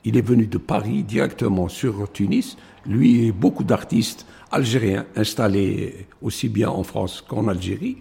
Il 0.04 0.16
est 0.16 0.22
venu 0.26 0.46
de 0.46 0.58
Paris 0.58 1.02
directement 1.02 1.68
sur 1.68 2.10
Tunis. 2.12 2.56
Lui 2.86 3.26
et 3.26 3.32
beaucoup 3.32 3.64
d'artistes 3.64 4.26
algériens 4.50 5.06
installés 5.14 6.06
aussi 6.22 6.48
bien 6.48 6.70
en 6.70 6.82
France 6.82 7.22
qu'en 7.26 7.48
Algérie 7.48 7.98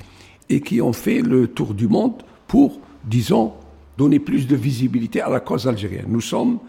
et 0.50 0.62
qui 0.62 0.82
ont 0.82 0.94
fait 0.94 1.22
le 1.22 1.48
tour 1.48 1.74
du 1.74 1.88
monde 1.88 2.24
pour, 2.48 2.80
disons, 3.04 3.54
donner 3.98 4.20
plus 4.20 4.48
de 4.48 4.56
visibilité 4.56 5.22
à 5.22 5.30
la 5.30 5.42
cause 5.42 5.68
algérienne. 5.68 6.06
Nous 6.08 6.22
sommes 6.22 6.60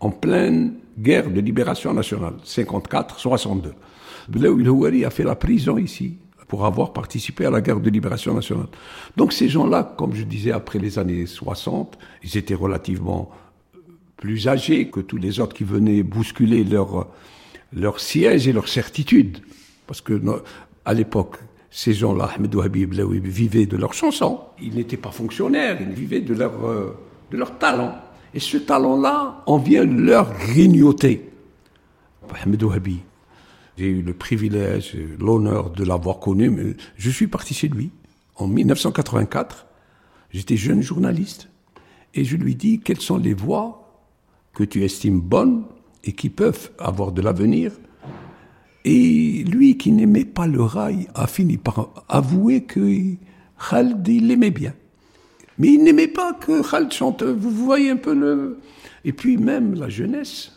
en 0.00 0.10
pleine 0.10 0.74
guerre 0.98 1.30
de 1.30 1.40
libération 1.40 1.94
nationale, 1.94 2.34
54-62. 2.44 3.72
Blaoui 4.28 4.68
Houari 4.68 5.04
a 5.04 5.10
fait 5.10 5.24
la 5.24 5.34
prison 5.34 5.78
ici 5.78 6.18
pour 6.54 6.66
avoir 6.66 6.92
participé 6.92 7.46
à 7.46 7.50
la 7.50 7.60
guerre 7.60 7.80
de 7.80 7.90
libération 7.90 8.32
nationale. 8.32 8.68
Donc 9.16 9.32
ces 9.32 9.48
gens-là, 9.48 9.92
comme 9.98 10.14
je 10.14 10.22
disais, 10.22 10.52
après 10.52 10.78
les 10.78 11.00
années 11.00 11.26
60, 11.26 11.98
ils 12.22 12.38
étaient 12.38 12.54
relativement 12.54 13.28
plus 14.16 14.46
âgés 14.46 14.88
que 14.88 15.00
tous 15.00 15.16
les 15.16 15.40
autres 15.40 15.52
qui 15.52 15.64
venaient 15.64 16.04
bousculer 16.04 16.62
leur, 16.62 17.08
leur 17.72 17.98
siège 17.98 18.46
et 18.46 18.52
leur 18.52 18.68
certitude. 18.68 19.38
Parce 19.88 20.00
que 20.00 20.22
à 20.84 20.94
l'époque, 20.94 21.38
ces 21.72 21.92
gens-là, 21.92 22.30
Ahmed 22.36 22.54
Wahbi 22.54 22.86
Blaoui, 22.86 23.18
vivaient 23.18 23.66
de 23.66 23.76
leurs 23.76 23.94
chansons. 23.94 24.38
Ils 24.62 24.76
n'étaient 24.76 24.96
pas 24.96 25.10
fonctionnaires, 25.10 25.78
ils 25.80 25.92
vivaient 25.92 26.20
de 26.20 26.34
leur, 26.34 26.64
euh, 26.64 26.96
de 27.32 27.36
leur 27.36 27.58
talent. 27.58 27.96
Et 28.32 28.38
ce 28.38 28.58
talent-là, 28.58 29.42
on 29.48 29.58
vient 29.58 29.84
leur 29.84 30.32
grignoter. 30.34 31.32
Ahmed 32.44 32.62
Wahbi, 32.62 33.00
j'ai 33.76 33.86
eu 33.86 34.02
le 34.02 34.14
privilège, 34.14 34.96
l'honneur 35.18 35.70
de 35.70 35.84
l'avoir 35.84 36.20
connu, 36.20 36.50
mais 36.50 36.76
je 36.96 37.10
suis 37.10 37.26
parti 37.26 37.54
chez 37.54 37.68
lui 37.68 37.90
en 38.36 38.46
1984. 38.46 39.66
J'étais 40.30 40.56
jeune 40.56 40.82
journaliste 40.82 41.48
et 42.14 42.24
je 42.24 42.36
lui 42.36 42.54
dis 42.54 42.80
quelles 42.80 43.00
sont 43.00 43.18
les 43.18 43.34
voies 43.34 44.02
que 44.52 44.64
tu 44.64 44.84
estimes 44.84 45.20
bonnes 45.20 45.64
et 46.04 46.12
qui 46.12 46.30
peuvent 46.30 46.70
avoir 46.78 47.12
de 47.12 47.22
l'avenir? 47.22 47.72
Et 48.84 49.44
lui, 49.44 49.78
qui 49.78 49.92
n'aimait 49.92 50.26
pas 50.26 50.46
le 50.46 50.62
rail, 50.62 51.08
a 51.14 51.26
fini 51.26 51.56
par 51.56 52.04
avouer 52.08 52.64
que 52.64 53.16
Khaled, 53.70 54.06
l'aimait 54.06 54.50
bien. 54.50 54.74
Mais 55.58 55.68
il 55.68 55.82
n'aimait 55.82 56.08
pas 56.08 56.34
que 56.34 56.68
Khaled 56.68 56.92
chante. 56.92 57.22
Vous 57.22 57.50
voyez 57.50 57.90
un 57.90 57.96
peu 57.96 58.14
le... 58.14 58.60
Et 59.04 59.12
puis 59.12 59.36
même 59.36 59.74
la 59.74 59.88
jeunesse, 59.88 60.53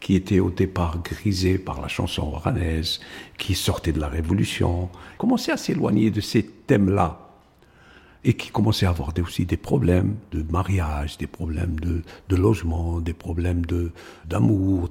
qui 0.00 0.14
était 0.14 0.40
au 0.40 0.50
départ 0.50 1.02
grisée 1.02 1.58
par 1.58 1.80
la 1.80 1.88
chanson 1.88 2.22
oranaise, 2.22 3.00
qui 3.38 3.54
sortait 3.54 3.92
de 3.92 4.00
la 4.00 4.08
Révolution, 4.08 4.88
commençait 5.18 5.52
à 5.52 5.56
s'éloigner 5.56 6.10
de 6.10 6.20
ces 6.20 6.42
thèmes-là 6.42 7.26
et 8.24 8.34
qui 8.34 8.50
commençait 8.50 8.86
à 8.86 8.90
avoir 8.90 9.12
aussi 9.22 9.46
des 9.46 9.56
problèmes 9.56 10.16
de 10.32 10.42
mariage, 10.50 11.16
des 11.18 11.26
problèmes 11.26 11.76
de, 11.80 12.36
logement, 12.36 13.00
des 13.00 13.14
problèmes 13.14 13.62
d'amour, 14.26 14.88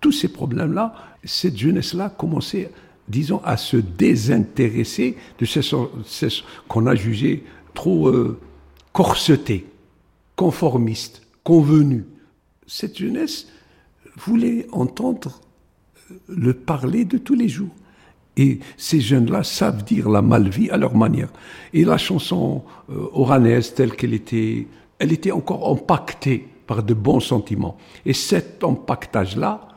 tous 0.00 0.12
ces 0.12 0.28
problèmes-là, 0.28 0.94
cette 1.24 1.56
jeunesse-là 1.56 2.10
commençait, 2.10 2.70
disons, 3.08 3.42
à 3.44 3.56
se 3.56 3.76
désintéresser 3.76 5.16
de 5.38 5.44
ce, 5.44 5.60
ce- 5.62 6.42
qu'on 6.68 6.86
a 6.86 6.94
jugé 6.94 7.44
trop 7.74 8.08
euh, 8.08 8.38
corseté, 8.92 9.66
conformiste, 10.34 11.22
convenu. 11.44 12.04
Cette 12.66 12.96
jeunesse 12.98 13.48
voulait 14.16 14.66
entendre 14.72 15.40
le 16.28 16.54
parler 16.54 17.04
de 17.04 17.18
tous 17.18 17.34
les 17.34 17.48
jours. 17.48 17.74
Et 18.36 18.60
ces 18.76 19.00
jeunes-là 19.00 19.42
savent 19.42 19.82
dire 19.84 20.08
la 20.10 20.22
malvie 20.22 20.70
à 20.70 20.76
leur 20.76 20.94
manière. 20.94 21.28
Et 21.72 21.84
la 21.84 21.96
chanson 21.96 22.62
euh, 22.90 23.06
oranaise 23.12 23.72
telle 23.74 23.96
qu'elle 23.96 24.12
était, 24.12 24.66
elle 24.98 25.12
était 25.12 25.32
encore 25.32 25.68
empaquetée 25.68 26.46
par 26.66 26.82
de 26.82 26.94
bons 26.94 27.20
sentiments. 27.20 27.78
Et 28.04 28.12
cet 28.12 28.62
empaquetage-là 28.62 29.68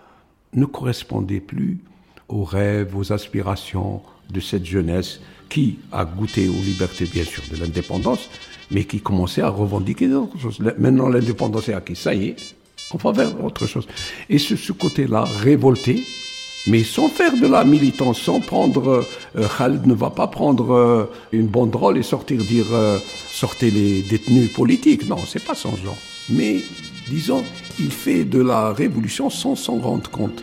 ne 0.54 0.66
correspondait 0.66 1.40
plus 1.40 1.80
aux 2.28 2.44
rêves, 2.44 2.96
aux 2.98 3.14
aspirations 3.14 4.02
de 4.30 4.40
cette 4.40 4.66
jeunesse 4.66 5.22
qui 5.50 5.80
a 5.92 6.06
goûté 6.06 6.48
aux 6.48 6.54
libertés, 6.64 7.06
bien 7.06 7.24
sûr, 7.24 7.44
de 7.52 7.58
l'indépendance, 7.58 8.30
mais 8.72 8.84
qui 8.84 9.00
commençait 9.00 9.42
à 9.42 9.50
revendiquer 9.50 10.08
d'autres 10.08 10.38
choses. 10.38 10.60
Maintenant, 10.60 11.10
l'indépendance 11.10 11.70
est 11.70 11.74
acquise, 11.74 11.98
ça 11.98 12.14
y 12.14 12.28
est, 12.28 12.56
on 12.94 12.98
va 12.98 13.12
vers 13.12 13.44
autre 13.44 13.68
chose. 13.68 13.88
Et 14.30 14.40
ce, 14.40 14.56
ce 14.56 14.72
côté-là, 14.72 15.24
révolté, 15.24 16.04
mais 16.68 16.84
sans 16.84 17.08
faire 17.08 17.36
de 17.36 17.48
la 17.48 17.64
militance, 17.64 18.20
sans 18.20 18.40
prendre, 18.40 19.06
euh, 19.38 19.48
Khaled 19.58 19.86
ne 19.86 19.94
va 19.94 20.10
pas 20.10 20.28
prendre 20.28 20.74
euh, 20.74 21.06
une 21.32 21.48
banderole 21.48 21.98
et 21.98 22.04
sortir 22.04 22.40
dire 22.40 22.66
euh, 22.72 22.98
sortez 23.32 23.72
les 23.72 24.02
détenus 24.02 24.52
politiques. 24.52 25.08
Non, 25.08 25.18
c'est 25.26 25.44
pas 25.44 25.56
son 25.56 25.76
genre. 25.78 25.98
Mais 26.30 26.58
disons, 27.08 27.44
il 27.80 27.92
fait 27.92 28.24
de 28.24 28.42
la 28.42 28.74
révolution 28.74 29.30
sans 29.30 29.56
s'en 29.56 29.80
rendre 29.80 30.10
compte. 30.10 30.42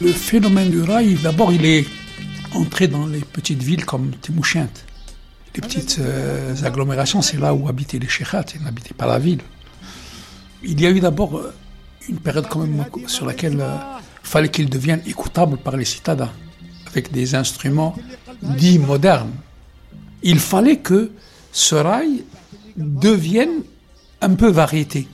Le 0.00 0.12
phénomène 0.12 0.70
du 0.70 0.82
rail, 0.82 1.14
d'abord, 1.22 1.52
il 1.52 1.64
est 1.64 1.84
entré 2.54 2.86
dans 2.86 3.06
les 3.06 3.20
petites 3.20 3.62
villes 3.62 3.84
comme 3.84 4.12
Timouchent. 4.20 4.56
Les 5.54 5.60
petites 5.60 5.98
euh, 5.98 6.54
agglomérations, 6.62 7.20
c'est 7.20 7.38
là 7.38 7.52
où 7.52 7.68
habitaient 7.68 7.98
les 7.98 8.08
sheikhats, 8.08 8.44
ils 8.54 8.62
n'habitaient 8.62 8.94
pas 8.94 9.06
la 9.06 9.18
ville. 9.18 9.40
Il 10.62 10.80
y 10.80 10.86
a 10.86 10.90
eu 10.90 11.00
d'abord 11.00 11.36
euh, 11.36 11.52
une 12.08 12.18
période 12.18 12.46
quand 12.48 12.60
même 12.60 12.84
sur 13.08 13.26
laquelle 13.26 13.54
il 13.54 14.28
fallait 14.28 14.50
qu'il 14.50 14.70
devienne 14.70 15.02
écoutable 15.04 15.56
par 15.56 15.76
les 15.76 15.84
citadins, 15.84 16.30
avec 16.86 17.10
des 17.10 17.34
instruments 17.34 17.96
dits 18.42 18.78
modernes. 18.78 19.32
Il 20.22 20.38
fallait 20.38 20.78
que 20.78 21.10
ce 21.50 21.74
rail 21.74 22.24
devienne 22.76 23.62
un 24.20 24.34
peu 24.34 24.48
variété. 24.48 25.08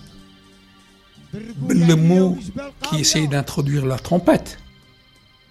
Le 1.68 1.94
mot 1.94 2.36
qui 2.82 3.00
essayait 3.00 3.26
d'introduire 3.26 3.86
la 3.86 3.98
trompette, 3.98 4.58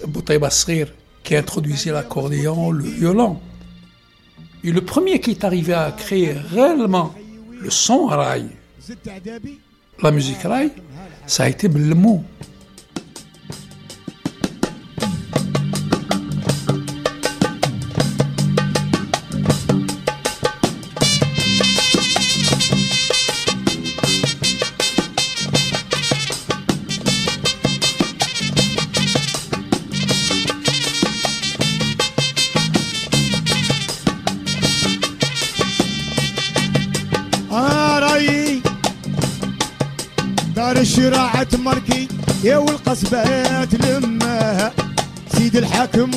Boutaïba 0.07 0.49
Srir 0.49 0.87
qui 1.23 1.35
introduisait 1.35 1.91
l'accordéon, 1.91 2.71
le 2.71 2.83
violon. 2.83 3.39
Et 4.63 4.71
le 4.71 4.81
premier 4.81 5.19
qui 5.19 5.31
est 5.31 5.43
arrivé 5.43 5.73
à 5.73 5.91
créer 5.91 6.33
réellement 6.33 7.13
le 7.59 7.69
son 7.69 8.05
rail, 8.05 8.49
la 10.01 10.11
musique 10.11 10.41
rail, 10.43 10.71
ça 11.25 11.43
a 11.43 11.49
été 11.49 11.67
Blemo. 11.67 12.23
How 45.73 45.87
come 45.87 46.12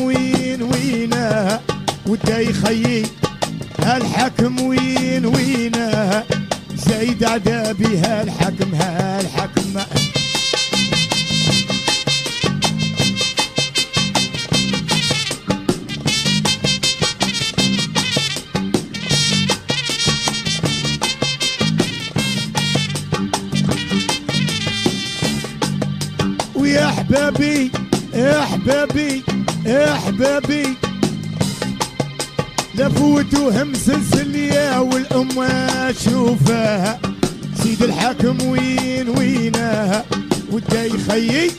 ودا 41.16 41.16
يخيي 41.16 41.52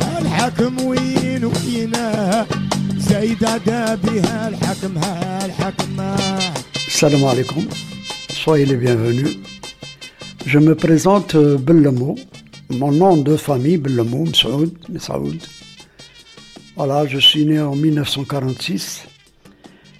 هالحاكم 0.00 0.86
وين 0.86 1.44
وينها 1.44 2.46
زايد 2.96 3.44
عذابي 3.44 4.20
هالحاكم 4.20 4.98
هالحاكم 4.98 6.16
Salam 6.88 7.24
alaikum, 7.24 7.64
soyez 8.30 8.64
les 8.64 8.76
bienvenus. 8.76 9.36
Je 10.46 10.58
me 10.58 10.74
présente 10.74 11.34
euh, 11.34 11.58
Bellamo, 11.58 12.14
mon 12.70 12.90
nom 12.90 13.16
de 13.18 13.36
famille 13.36 13.76
Bellamo 13.76 14.24
Msaoud, 14.24 14.72
Msaoud. 14.88 15.40
Voilà, 16.76 17.06
je 17.06 17.18
suis 17.18 17.44
né 17.44 17.60
en 17.60 17.76
1946, 17.76 19.04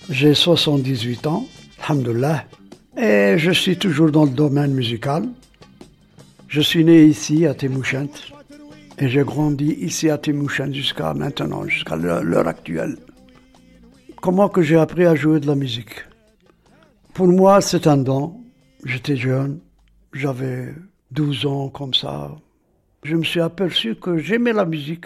j'ai 0.08 0.34
78 0.34 1.26
ans, 1.26 1.46
alhamdoulilah, 1.86 2.44
et 2.96 3.34
je 3.36 3.50
suis 3.50 3.76
toujours 3.76 4.10
dans 4.10 4.24
le 4.24 4.30
domaine 4.30 4.72
musical. 4.72 5.24
Je 6.48 6.62
suis 6.62 6.84
né 6.84 7.04
ici 7.04 7.44
à 7.44 7.52
Temouchent 7.52 8.29
et 9.01 9.09
j'ai 9.09 9.23
grandi 9.23 9.71
ici 9.79 10.11
à 10.11 10.19
Temouchent 10.19 10.71
jusqu'à 10.71 11.15
maintenant, 11.15 11.67
jusqu'à 11.67 11.95
l'heure 11.95 12.47
actuelle. 12.47 12.97
Comment 14.21 14.47
que 14.47 14.61
j'ai 14.61 14.77
appris 14.77 15.05
à 15.07 15.15
jouer 15.15 15.39
de 15.39 15.47
la 15.47 15.55
musique? 15.55 16.05
Pour 17.15 17.27
moi, 17.27 17.61
c'est 17.61 17.87
un 17.87 17.97
don. 17.97 18.35
J'étais 18.85 19.15
jeune, 19.15 19.59
j'avais 20.13 20.75
12 21.09 21.45
ans 21.47 21.69
comme 21.69 21.95
ça. 21.95 22.31
Je 23.01 23.15
me 23.15 23.23
suis 23.23 23.41
aperçu 23.41 23.95
que 23.95 24.19
j'aimais 24.19 24.53
la 24.53 24.65
musique. 24.65 25.05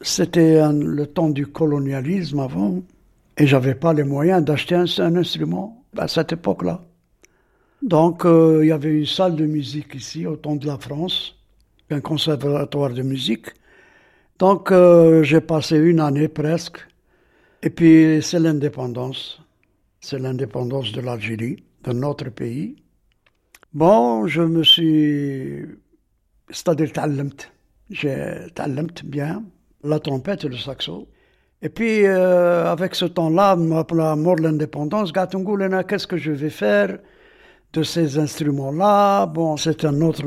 C'était 0.00 0.62
le 0.72 1.06
temps 1.06 1.28
du 1.28 1.46
colonialisme 1.46 2.40
avant. 2.40 2.82
Et 3.36 3.46
j'avais 3.46 3.74
pas 3.74 3.92
les 3.92 4.04
moyens 4.04 4.42
d'acheter 4.42 4.74
un, 4.74 4.86
un, 4.98 5.16
instrument 5.16 5.84
à 5.98 6.08
cette 6.08 6.32
époque-là. 6.32 6.80
Donc, 7.82 8.24
euh, 8.24 8.60
il 8.62 8.68
y 8.68 8.72
avait 8.72 8.98
une 8.98 9.06
salle 9.06 9.36
de 9.36 9.44
musique 9.44 9.94
ici, 9.94 10.26
au 10.26 10.36
temps 10.36 10.56
de 10.56 10.66
la 10.66 10.78
France, 10.78 11.37
un 11.90 12.00
conservatoire 12.00 12.90
de 12.90 13.02
musique. 13.02 13.46
Donc 14.38 14.70
euh, 14.70 15.22
j'ai 15.22 15.40
passé 15.40 15.76
une 15.76 16.00
année 16.00 16.28
presque. 16.28 16.78
Et 17.62 17.70
puis 17.70 18.20
c'est 18.22 18.38
l'indépendance. 18.38 19.40
C'est 20.00 20.18
l'indépendance 20.18 20.92
de 20.92 21.00
l'Algérie, 21.00 21.62
de 21.84 21.92
notre 21.92 22.30
pays. 22.30 22.76
Bon, 23.72 24.26
je 24.26 24.42
me 24.42 24.62
suis... 24.62 25.66
C'est-à-dire, 26.50 26.90
j'ai 27.90 28.46
talent 28.54 28.86
bien, 29.04 29.42
la 29.82 29.98
trompette 30.00 30.44
et 30.44 30.48
le 30.48 30.56
saxo. 30.56 31.08
Et 31.60 31.68
puis, 31.68 32.06
euh, 32.06 32.70
avec 32.70 32.94
ce 32.94 33.04
temps-là, 33.04 33.56
après 33.76 33.96
la 33.96 34.14
mort 34.16 34.36
de 34.36 34.42
l'indépendance, 34.42 35.12
Gatungulena, 35.12 35.84
qu'est-ce 35.84 36.06
que 36.06 36.16
je 36.16 36.30
vais 36.30 36.50
faire? 36.50 36.98
De 37.72 37.82
ces 37.82 38.18
instruments-là. 38.18 39.26
Bon, 39.26 39.56
c'est 39.56 39.84
un 39.84 40.00
autre 40.00 40.24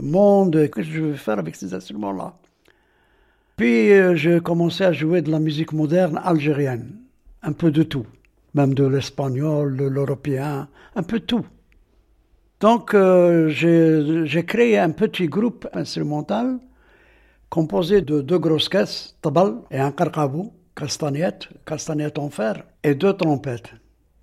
monde, 0.00 0.52
qu'est-ce 0.52 0.88
que 0.88 0.94
je 0.94 1.02
vais 1.02 1.16
faire 1.16 1.38
avec 1.38 1.56
ces 1.56 1.74
instruments-là? 1.74 2.34
Puis, 3.56 3.92
euh, 3.92 4.14
j'ai 4.14 4.40
commencé 4.40 4.84
à 4.84 4.92
jouer 4.92 5.22
de 5.22 5.30
la 5.30 5.38
musique 5.38 5.72
moderne 5.72 6.20
algérienne, 6.24 6.96
un 7.42 7.52
peu 7.52 7.70
de 7.70 7.82
tout, 7.82 8.06
même 8.54 8.74
de 8.74 8.84
l'espagnol, 8.84 9.76
de 9.76 9.84
l'européen, 9.84 10.68
un 10.96 11.02
peu 11.02 11.20
tout. 11.20 11.44
Donc, 12.60 12.94
euh, 12.94 13.48
j'ai 13.48 14.44
créé 14.46 14.78
un 14.78 14.90
petit 14.90 15.26
groupe 15.26 15.68
instrumental 15.72 16.58
composé 17.50 18.00
de 18.00 18.22
deux 18.22 18.38
grosses 18.38 18.70
caisses, 18.70 19.14
tabal 19.20 19.56
et 19.70 19.78
un 19.78 19.92
carcabou, 19.92 20.54
castagnette, 20.74 21.48
castagnette 21.66 22.18
en 22.18 22.30
fer, 22.30 22.64
et 22.82 22.94
deux 22.94 23.12
trompettes. 23.12 23.74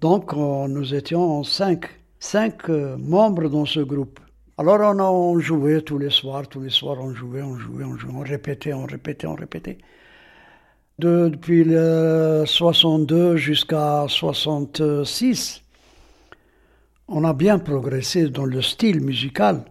Donc 0.02 0.34
nous 0.34 0.96
étions 0.96 1.44
cinq, 1.44 1.99
cinq 2.20 2.70
euh, 2.70 2.98
membres 2.98 3.50
dans 3.50 3.66
ce 3.66 3.80
groupe. 3.80 4.20
Alors 4.58 4.80
on, 4.82 5.00
a, 5.00 5.04
on 5.04 5.40
jouait 5.40 5.82
tous 5.82 5.98
les 5.98 6.10
soirs, 6.10 6.48
tous 6.48 6.62
les 6.62 6.70
soirs 6.70 6.98
on 7.00 7.14
jouait, 7.14 7.42
on 7.42 7.58
jouait, 7.58 7.86
on 7.86 7.98
jouait, 7.98 8.14
on 8.14 8.20
répétait, 8.20 8.74
on 8.74 8.86
répétait, 8.86 9.28
on 9.28 9.36
répétait. 9.36 9.78
De, 11.00 11.30
depuis 11.30 11.64
le 11.64 12.44
62 12.46 13.38
jusqu'à 13.38 14.06
66, 14.10 15.64
on 17.08 17.24
a 17.24 17.34
bien 17.34 17.58
progressé 17.58 18.30
dans 18.30 18.46
le 18.46 18.62
style 18.62 19.02
musical 19.02 19.64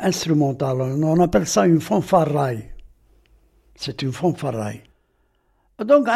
instrumentale. 0.00 0.80
On 0.80 1.20
appelle 1.20 1.46
ça 1.46 1.66
une 1.66 1.80
fanfaraille. 1.80 2.72
C'est 3.74 4.00
une 4.00 4.12
fanfaraille. 4.12 4.80
Donc, 5.84 6.06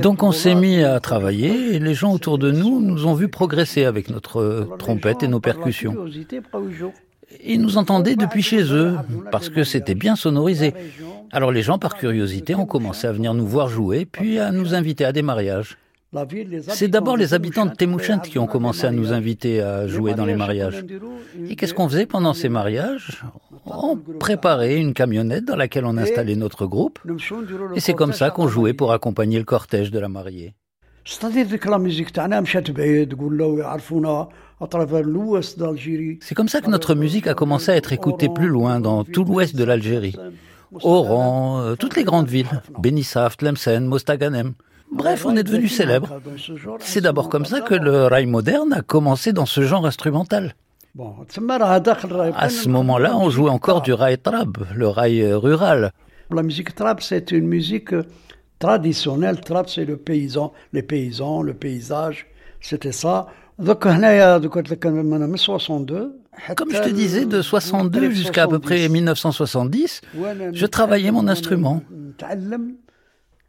Donc 0.00 0.22
on 0.22 0.30
s'est 0.32 0.54
mis 0.54 0.84
à 0.84 1.00
travailler 1.00 1.74
et 1.74 1.80
les 1.80 1.94
gens 1.94 2.12
autour 2.12 2.38
de 2.38 2.52
nous 2.52 2.80
nous 2.80 3.06
ont 3.06 3.14
vu 3.14 3.26
progresser 3.28 3.84
avec 3.84 4.08
notre 4.08 4.68
trompette 4.78 5.24
et 5.24 5.28
nos 5.28 5.40
percussions. 5.40 5.96
Ils 7.44 7.60
nous 7.60 7.78
entendaient 7.78 8.14
depuis 8.14 8.42
chez 8.42 8.72
eux 8.72 8.94
parce 9.32 9.48
que 9.48 9.64
c'était 9.64 9.96
bien 9.96 10.14
sonorisé. 10.14 10.72
Alors 11.32 11.50
les 11.50 11.62
gens, 11.62 11.78
par 11.78 11.96
curiosité, 11.96 12.54
ont 12.54 12.64
commencé 12.64 13.06
à 13.08 13.12
venir 13.12 13.34
nous 13.34 13.46
voir 13.46 13.68
jouer 13.68 14.06
puis 14.06 14.38
à 14.38 14.52
nous 14.52 14.74
inviter 14.74 15.04
à 15.04 15.12
des 15.12 15.22
mariages. 15.22 15.78
C'est 16.68 16.88
d'abord 16.88 17.18
les 17.18 17.34
habitants 17.34 17.66
de 17.66 17.74
Temouchent 17.74 18.22
qui 18.22 18.38
ont 18.38 18.46
commencé 18.46 18.86
à 18.86 18.90
nous 18.90 19.12
inviter 19.12 19.60
à 19.60 19.86
jouer 19.86 20.14
dans 20.14 20.24
les 20.24 20.36
mariages. 20.36 20.82
Et 21.48 21.56
qu'est-ce 21.56 21.74
qu'on 21.74 21.88
faisait 21.88 22.06
pendant 22.06 22.32
ces 22.32 22.48
mariages 22.48 23.22
On 23.66 23.96
préparait 23.96 24.76
une 24.76 24.94
camionnette 24.94 25.44
dans 25.44 25.56
laquelle 25.56 25.84
on 25.84 25.98
installait 25.98 26.36
notre 26.36 26.66
groupe. 26.66 26.98
Et 27.74 27.80
c'est 27.80 27.92
comme 27.92 28.14
ça 28.14 28.30
qu'on 28.30 28.48
jouait 28.48 28.72
pour 28.72 28.92
accompagner 28.92 29.38
le 29.38 29.44
cortège 29.44 29.90
de 29.90 29.98
la 29.98 30.08
mariée. 30.08 30.54
C'est 31.04 31.20
comme 36.34 36.48
ça 36.48 36.60
que 36.60 36.70
notre 36.70 36.94
musique 36.94 37.26
a 37.26 37.34
commencé 37.34 37.70
à 37.70 37.76
être 37.76 37.92
écoutée 37.92 38.28
plus 38.34 38.48
loin, 38.48 38.80
dans 38.80 39.04
tout 39.04 39.24
l'ouest 39.24 39.54
de 39.56 39.64
l'Algérie. 39.64 40.16
Oran, 40.82 41.60
euh, 41.60 41.76
toutes 41.76 41.96
les 41.96 42.04
grandes 42.04 42.28
villes, 42.28 42.62
Benissaf, 42.78 43.38
Tlemcen, 43.38 43.86
Mostaganem. 43.86 44.52
Bref, 44.92 45.26
on 45.26 45.36
est 45.36 45.42
devenu 45.42 45.68
célèbre. 45.68 46.20
C'est 46.80 47.00
d'abord 47.00 47.28
comme 47.28 47.44
ça 47.44 47.60
que 47.60 47.74
le 47.74 48.06
rail 48.06 48.26
moderne 48.26 48.72
a 48.72 48.82
commencé 48.82 49.32
dans 49.32 49.46
ce 49.46 49.62
genre 49.62 49.86
instrumental. 49.86 50.54
À 50.98 52.48
ce 52.48 52.68
moment-là, 52.68 53.16
on 53.16 53.30
jouait 53.30 53.50
encore 53.50 53.82
du 53.82 53.92
rail 53.92 54.18
trab, 54.18 54.58
le 54.74 54.88
rail 54.88 55.32
rural. 55.32 55.92
La 56.30 56.42
musique 56.42 56.74
trab, 56.74 57.00
c'est 57.00 57.30
une 57.30 57.46
musique 57.46 57.94
traditionnelle. 58.58 59.40
Trab, 59.40 59.68
c'est 59.68 59.84
le 59.84 59.96
paysan, 59.96 60.52
les 60.72 60.82
paysans, 60.82 61.42
le 61.42 61.54
paysage. 61.54 62.26
C'était 62.60 62.92
ça. 62.92 63.28
Comme 66.56 66.72
je 66.72 66.82
te 66.82 66.88
disais, 66.88 67.24
de 67.24 67.42
62 67.42 68.10
jusqu'à 68.10 68.44
à 68.44 68.48
peu 68.48 68.58
près 68.58 68.88
1970, 68.88 70.00
je 70.52 70.66
travaillais 70.66 71.10
mon 71.10 71.26
instrument. 71.28 71.82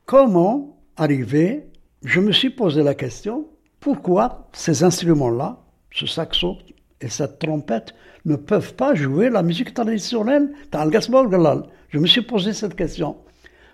Comment 0.06 0.79
arrivé, 1.00 1.68
je 2.04 2.20
me 2.20 2.32
suis 2.32 2.50
posé 2.50 2.84
la 2.84 2.94
question, 2.94 3.48
pourquoi 3.80 4.48
ces 4.52 4.84
instruments-là, 4.84 5.60
ce 5.92 6.06
saxo 6.06 6.58
et 7.02 7.10
cette 7.10 7.40
trompette, 7.40 7.94
ne 8.26 8.36
peuvent 8.36 8.74
pas 8.76 8.94
jouer 8.96 9.30
la 9.30 9.42
musique 9.42 9.74
traditionnelle 9.74 10.52
Je 10.74 12.00
me 12.00 12.08
suis 12.08 12.22
posé 12.22 12.54
cette 12.54 12.76
question. 12.76 13.18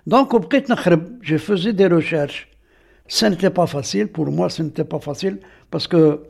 Donc, 0.05 0.33
au 0.33 0.41
je 1.21 1.37
faisais 1.37 1.73
des 1.73 1.87
recherches. 1.87 2.47
Ce 3.07 3.25
n'était 3.25 3.49
pas 3.49 3.67
facile, 3.67 4.07
pour 4.07 4.27
moi, 4.27 4.49
ce 4.49 4.61
n'était 4.61 4.83
pas 4.83 4.99
facile, 4.99 5.39
parce 5.71 5.87
que 5.87 6.21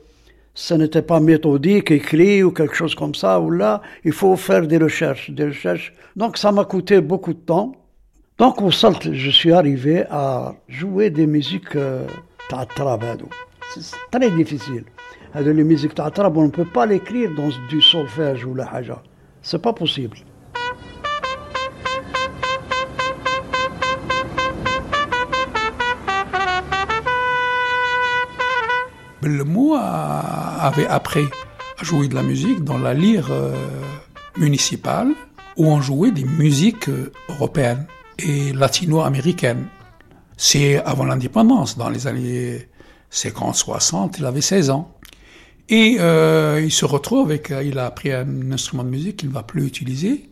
ce 0.53 0.73
n'était 0.73 1.01
pas 1.01 1.19
méthodique, 1.19 1.91
écrit 1.91 2.41
ou 2.41 2.51
quelque 2.51 2.75
chose 2.75 2.95
comme 2.95 3.15
ça, 3.15 3.41
ou 3.41 3.49
là, 3.49 3.81
il 4.05 4.13
faut 4.13 4.35
faire 4.37 4.65
des 4.65 4.77
recherches, 4.77 5.29
des 5.29 5.45
recherches. 5.45 5.93
Donc, 6.15 6.37
ça 6.37 6.53
m'a 6.53 6.63
coûté 6.63 7.01
beaucoup 7.01 7.33
de 7.33 7.39
temps. 7.39 7.73
Donc 8.37 8.61
au 8.61 8.69
salt, 8.69 9.13
je 9.13 9.29
suis 9.29 9.53
arrivé 9.53 10.03
à 10.09 10.55
jouer 10.67 11.09
des 11.09 11.25
musiques 11.25 11.77
euh, 11.77 12.05
C'est 13.77 13.95
très 14.11 14.29
difficile. 14.29 14.83
Les 15.33 15.63
musiques 15.63 15.93
on 15.97 16.43
ne 16.43 16.49
peut 16.49 16.65
pas 16.65 16.85
l'écrire 16.85 17.29
dans 17.33 17.49
du 17.69 17.81
solfège 17.81 18.45
ou 18.45 18.53
la 18.53 18.67
haja. 18.69 19.01
C'est 19.41 19.61
pas 19.61 19.71
possible. 19.71 20.17
Le 29.21 29.43
mot 29.45 29.75
avait 29.75 30.87
appris 30.87 31.25
à 31.79 31.83
jouer 31.85 32.09
de 32.09 32.15
la 32.15 32.21
musique 32.21 32.65
dans 32.65 32.77
la 32.77 32.93
lyre 32.93 33.29
euh, 33.31 33.53
municipale 34.37 35.13
où 35.55 35.67
on 35.67 35.79
jouait 35.79 36.11
des 36.11 36.25
musiques 36.25 36.89
euh, 36.89 37.11
européennes 37.29 37.87
et 38.19 38.53
latino-américaine. 38.53 39.67
C'est 40.37 40.77
avant 40.83 41.05
l'indépendance, 41.05 41.77
dans 41.77 41.89
les 41.89 42.07
années 42.07 42.67
50-60, 43.11 44.15
il 44.19 44.25
avait 44.25 44.41
16 44.41 44.69
ans. 44.69 44.91
Et 45.69 45.97
euh, 45.99 46.61
il 46.63 46.71
se 46.71 46.85
retrouve 46.85 47.27
avec, 47.27 47.51
euh, 47.51 47.63
il 47.63 47.79
a 47.79 47.87
appris 47.87 48.11
un 48.11 48.51
instrument 48.51 48.83
de 48.83 48.89
musique 48.89 49.17
qu'il 49.17 49.29
ne 49.29 49.33
va 49.33 49.43
plus 49.43 49.65
utiliser, 49.65 50.29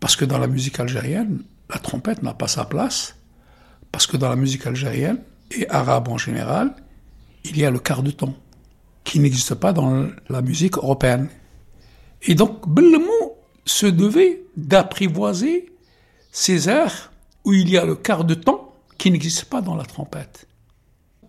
parce 0.00 0.16
que 0.16 0.24
dans 0.24 0.38
la 0.38 0.48
musique 0.48 0.78
algérienne, 0.78 1.42
la 1.70 1.78
trompette 1.78 2.22
n'a 2.22 2.34
pas 2.34 2.48
sa 2.48 2.64
place, 2.64 3.16
parce 3.90 4.06
que 4.06 4.16
dans 4.16 4.28
la 4.28 4.36
musique 4.36 4.66
algérienne, 4.66 5.18
et 5.50 5.68
arabe 5.70 6.08
en 6.08 6.18
général, 6.18 6.74
il 7.44 7.56
y 7.56 7.64
a 7.64 7.70
le 7.70 7.78
quart 7.78 8.02
de 8.02 8.10
ton, 8.10 8.34
qui 9.04 9.20
n'existe 9.20 9.54
pas 9.54 9.72
dans 9.72 10.08
la 10.28 10.42
musique 10.42 10.76
européenne. 10.76 11.28
Et 12.22 12.34
donc, 12.34 12.68
Bellemont 12.68 13.32
se 13.64 13.86
devait 13.86 14.42
d'apprivoiser 14.56 15.72
ces 16.32 16.68
airs 16.68 17.12
où 17.46 17.52
il 17.54 17.70
y 17.70 17.78
a 17.78 17.86
le 17.86 17.94
quart 17.94 18.24
de 18.24 18.34
temps 18.34 18.74
qui 18.98 19.10
n'existe 19.10 19.44
pas 19.44 19.62
dans 19.62 19.76
la 19.76 19.84
trompette. 19.84 20.48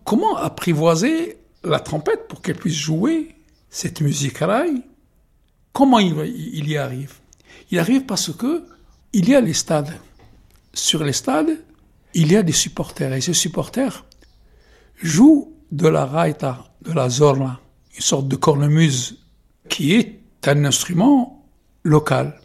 Comment 0.04 0.36
apprivoiser 0.36 1.38
la 1.62 1.78
trompette 1.78 2.26
pour 2.28 2.42
qu'elle 2.42 2.56
puisse 2.56 2.74
jouer 2.74 3.36
cette 3.70 4.00
musique 4.00 4.38
rail 4.38 4.82
Comment 5.72 6.00
il, 6.00 6.68
y 6.68 6.76
arrive? 6.76 7.14
Il 7.70 7.78
arrive 7.78 8.04
parce 8.04 8.32
que 8.32 8.64
il 9.12 9.28
y 9.28 9.34
a 9.34 9.40
les 9.40 9.54
stades. 9.54 9.94
Sur 10.74 11.04
les 11.04 11.12
stades, 11.12 11.62
il 12.14 12.32
y 12.32 12.36
a 12.36 12.42
des 12.42 12.52
supporters 12.52 13.12
et 13.12 13.20
ces 13.20 13.34
supporters 13.34 14.04
jouent 15.00 15.52
de 15.70 15.86
la 15.86 16.04
raïta, 16.04 16.64
de 16.82 16.92
la 16.92 17.08
zorla, 17.08 17.60
une 17.94 18.02
sorte 18.02 18.26
de 18.26 18.34
cornemuse 18.34 19.18
qui 19.68 19.94
est 19.94 20.20
un 20.46 20.64
instrument 20.64 21.46
local 21.84 22.40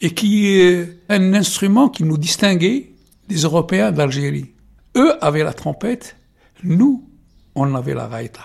et 0.00 0.12
qui 0.12 0.48
est 0.48 0.98
un 1.08 1.34
instrument 1.34 1.88
qui 1.88 2.04
nous 2.04 2.18
distinguait 2.18 2.92
des 3.28 3.36
Européens 3.36 3.92
d'Algérie. 3.92 4.52
Eux 4.96 5.12
avaient 5.24 5.44
la 5.44 5.52
trompette, 5.52 6.16
nous, 6.62 7.08
on 7.54 7.74
avait 7.74 7.94
la 7.94 8.06
raïta. 8.06 8.44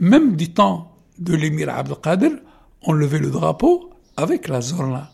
Même 0.00 0.36
du 0.36 0.52
temps 0.52 0.96
de 1.18 1.34
l'émir 1.34 1.70
Abdelkader, 1.70 2.32
on 2.82 2.92
levait 2.92 3.18
le 3.18 3.30
drapeau 3.30 3.90
avec 4.16 4.48
la 4.48 4.60
zorla. 4.60 5.12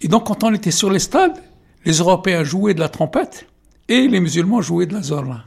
Et 0.00 0.08
donc 0.08 0.26
quand 0.26 0.44
on 0.44 0.54
était 0.54 0.70
sur 0.70 0.90
les 0.90 0.98
stades, 0.98 1.42
les 1.84 1.94
Européens 1.98 2.44
jouaient 2.44 2.74
de 2.74 2.80
la 2.80 2.88
trompette 2.88 3.46
et 3.88 4.06
les 4.06 4.20
musulmans 4.20 4.60
jouaient 4.60 4.86
de 4.86 4.94
la 4.94 5.02
zorla. 5.02 5.44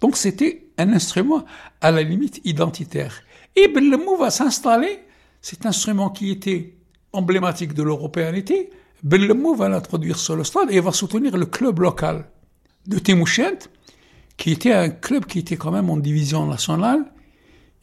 Donc 0.00 0.16
c'était 0.16 0.66
un 0.78 0.92
instrument 0.92 1.44
à 1.80 1.90
la 1.90 2.02
limite 2.02 2.40
identitaire. 2.44 3.22
Et 3.56 3.68
Bellemou 3.68 4.16
va 4.16 4.30
s'installer, 4.30 5.00
cet 5.42 5.66
instrument 5.66 6.10
qui 6.10 6.30
était 6.30 6.74
emblématique 7.12 7.74
de 7.74 7.82
l'européanité, 7.82 8.70
Bellemou 9.02 9.54
va 9.54 9.68
l'introduire 9.68 10.18
sur 10.18 10.36
le 10.36 10.44
stade 10.44 10.70
et 10.70 10.80
va 10.80 10.92
soutenir 10.92 11.36
le 11.36 11.46
club 11.46 11.80
local 11.80 12.26
de 12.86 12.98
Timouchent, 12.98 13.68
qui 14.36 14.52
était 14.52 14.72
un 14.72 14.90
club 14.90 15.26
qui 15.26 15.38
était 15.38 15.56
quand 15.56 15.70
même 15.70 15.90
en 15.90 15.96
division 15.96 16.46
nationale 16.46 17.04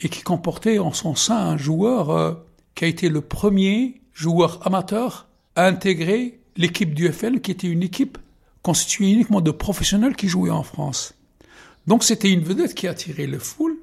et 0.02 0.10
qui 0.10 0.22
comportait 0.22 0.80
en 0.80 0.94
son 0.94 1.16
sein 1.16 1.38
un 1.38 1.58
joueur 1.58 2.10
euh, 2.10 2.34
qui 2.76 2.86
a 2.86 2.88
été 2.88 3.10
le 3.10 3.22
premier 3.22 4.02
joueur 4.14 4.66
amateur 4.66 5.28
à 5.56 5.66
intégrer 5.66 6.40
l'équipe 6.56 6.94
du 6.94 7.12
FL, 7.12 7.42
qui 7.42 7.52
était 7.52 7.68
une 7.68 7.84
équipe 7.84 8.18
constituée 8.62 9.12
uniquement 9.12 9.42
de 9.42 9.52
professionnels 9.52 10.16
qui 10.16 10.28
jouaient 10.28 10.52
en 10.52 10.64
France. 10.64 11.14
Donc 11.88 12.04
c'était 12.04 12.32
une 12.32 12.42
vedette 12.42 12.76
qui 12.76 12.88
attirait 12.88 13.28
le 13.28 13.40
foule 13.40 13.78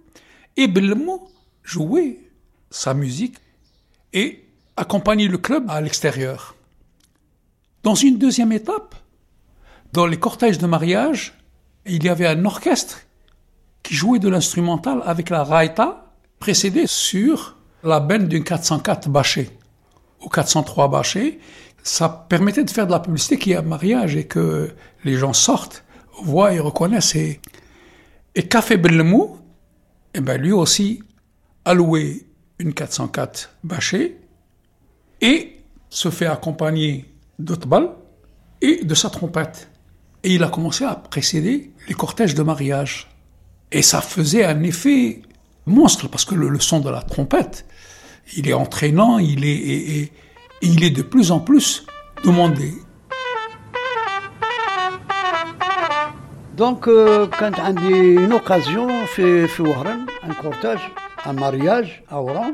et 0.57 0.69
Bellemou 0.69 1.29
jouait 1.63 2.21
sa 2.71 2.95
musique 2.95 3.37
et 4.13 4.44
accompagnait 4.77 5.29
le 5.29 5.39
club 5.39 5.65
à 5.69 5.81
l'extérieur. 5.81 6.55
Dans 7.83 7.95
une 7.95 8.19
deuxième 8.19 8.53
étape, 8.53 8.95
dans 9.93 10.07
les 10.07 10.19
cortèges 10.19 10.59
de 10.59 10.67
mariage, 10.67 11.35
il 11.87 12.03
y 12.03 12.09
avait 12.09 12.27
un 12.27 12.45
orchestre 12.45 13.03
qui 13.83 13.95
jouait 13.95 14.19
de 14.19 14.29
l'instrumental 14.29 15.03
avec 15.05 15.31
la 15.31 15.45
raïta, 15.45 16.13
précédé 16.39 16.87
sur 16.87 17.57
la 17.83 18.01
benne 18.01 18.27
d'une 18.27 18.43
404 18.43 19.09
bâché 19.09 19.51
ou 20.23 20.29
403 20.29 20.89
bâché. 20.89 21.39
Ça 21.83 22.09
permettait 22.09 22.65
de 22.65 22.71
faire 22.71 22.87
de 22.87 22.93
la 22.93 23.01
publicité 23.01 23.39
qu'il 23.39 23.53
y 23.53 23.55
a 23.55 23.63
mariage 23.63 24.17
et 24.17 24.25
que 24.25 24.71
les 25.05 25.17
gens 25.17 25.35
sortent, 25.35 25.85
voient 26.23 26.55
et 26.55 26.59
reconnaissent. 26.59 27.15
Et, 27.15 27.41
et 28.35 28.49
Café 28.49 28.79
Bellemou, 28.79 29.39
eh 30.15 30.21
ben 30.21 30.41
lui 30.41 30.53
aussi, 30.53 31.03
a 31.67 31.75
loué 31.75 32.27
une 32.59 32.73
404 32.73 33.51
bâché 33.63 34.19
et 35.21 35.61
se 35.91 36.11
fait 36.11 36.27
accompagner 36.27 37.05
d'Otbal 37.39 37.91
et 38.61 38.85
de 38.85 38.95
sa 38.95 39.11
trompette. 39.11 39.71
Et 40.23 40.35
il 40.35 40.43
a 40.43 40.49
commencé 40.49 40.85
à 40.85 40.95
précéder 40.95 41.73
les 41.89 41.95
cortèges 41.95 42.35
de 42.35 42.43
mariage. 42.43 43.09
Et 43.71 43.83
ça 43.83 44.01
faisait 44.01 44.45
un 44.45 44.63
effet 44.63 45.23
monstre, 45.67 46.09
parce 46.09 46.25
que 46.25 46.35
le, 46.35 46.59
son 46.61 46.81
de 46.81 46.91
la 46.91 47.03
trompette, 47.03 47.67
il 48.37 48.49
est 48.49 48.53
entraînant, 48.55 49.19
il 49.19 49.45
est, 49.45 50.13
il 50.63 50.85
est 50.85 50.91
de 50.91 51.03
plus 51.03 51.31
en 51.31 51.41
plus 51.41 51.87
demandé. 52.25 52.73
Donc, 56.57 56.87
euh, 56.87 57.27
quand 57.37 57.51
on 57.59 57.77
a 57.77 57.89
une 57.91 58.33
occasion, 58.33 58.89
fait, 59.07 59.49
fait 59.49 59.65
un 60.23 60.35
cortège, 60.35 60.91
un 61.25 61.33
mariage 61.33 62.05
à 62.09 62.21
Oran, 62.21 62.53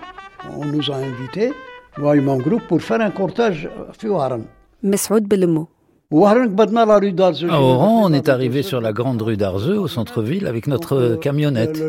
on 0.57 0.65
nous 0.65 0.91
a 0.91 0.97
invités, 0.97 1.53
mon 2.01 2.39
groupe, 2.39 2.63
pour 2.69 2.81
faire 2.83 3.01
un 3.01 3.11
cortège 3.11 3.69
à 3.69 4.07
Oran. 4.09 4.41
À 6.13 7.61
Oran, 7.61 8.03
on 8.05 8.13
est 8.13 8.29
arrivé 8.29 8.63
sur 8.65 8.81
la 8.81 8.93
grande 8.93 9.23
rue 9.23 9.37
d'Arzeux, 9.37 9.79
au 9.79 9.87
centre-ville, 9.87 10.49
avec 10.49 10.67
notre 10.67 11.15
camionnette. 11.15 11.81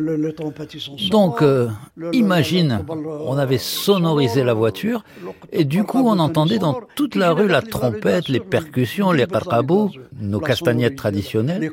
Donc, 1.09 1.41
euh, 1.41 1.69
imagine, 2.13 2.85
on 3.25 3.35
avait 3.39 3.57
sonorisé 3.57 4.43
la 4.43 4.53
voiture, 4.53 5.03
et 5.51 5.63
du 5.63 5.83
coup, 5.83 6.03
on 6.05 6.19
entendait 6.19 6.59
dans 6.59 6.81
toute 6.95 7.15
la 7.15 7.31
rue 7.31 7.47
la 7.47 7.63
trompette, 7.63 8.27
les 8.27 8.39
percussions, 8.39 9.11
les 9.11 9.25
qarqabous, 9.25 9.89
nos 10.19 10.39
castagnettes 10.39 10.97
traditionnelles. 10.97 11.71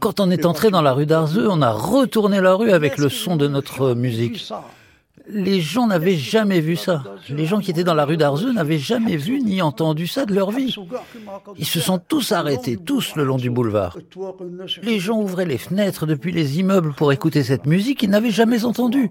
Quand 0.00 0.20
on 0.20 0.30
est 0.30 0.46
entré 0.46 0.70
dans 0.70 0.80
la 0.80 0.94
rue 0.94 1.04
d'Arzeux, 1.04 1.48
on 1.50 1.60
a 1.60 1.70
retourné 1.72 2.40
la 2.40 2.54
rue 2.54 2.70
avec 2.70 2.96
le 2.96 3.10
son 3.10 3.36
de 3.36 3.46
notre 3.46 3.92
musique. 3.92 4.50
Les 5.28 5.60
gens 5.60 5.86
n'avaient 5.86 6.16
jamais 6.16 6.60
vu 6.60 6.76
ça. 6.76 7.02
Les 7.28 7.46
gens 7.46 7.60
qui 7.60 7.70
étaient 7.70 7.84
dans 7.84 7.94
la 7.94 8.04
rue 8.04 8.16
d'Arzeux 8.16 8.52
n'avaient 8.52 8.78
jamais 8.78 9.16
vu 9.16 9.40
ni 9.40 9.62
entendu 9.62 10.06
ça 10.06 10.26
de 10.26 10.34
leur 10.34 10.50
vie. 10.50 10.74
Ils 11.56 11.66
se 11.66 11.80
sont 11.80 11.98
tous 11.98 12.32
arrêtés, 12.32 12.76
tous 12.76 13.14
le 13.16 13.24
long 13.24 13.36
du 13.36 13.50
boulevard. 13.50 13.96
Les 14.82 14.98
gens 14.98 15.20
ouvraient 15.20 15.46
les 15.46 15.58
fenêtres 15.58 16.06
depuis 16.06 16.32
les 16.32 16.58
immeubles 16.58 16.92
pour 16.94 17.12
écouter 17.12 17.42
cette 17.42 17.66
musique 17.66 18.00
qu'ils 18.00 18.10
n'avaient 18.10 18.30
jamais 18.30 18.64
entendue. 18.64 19.10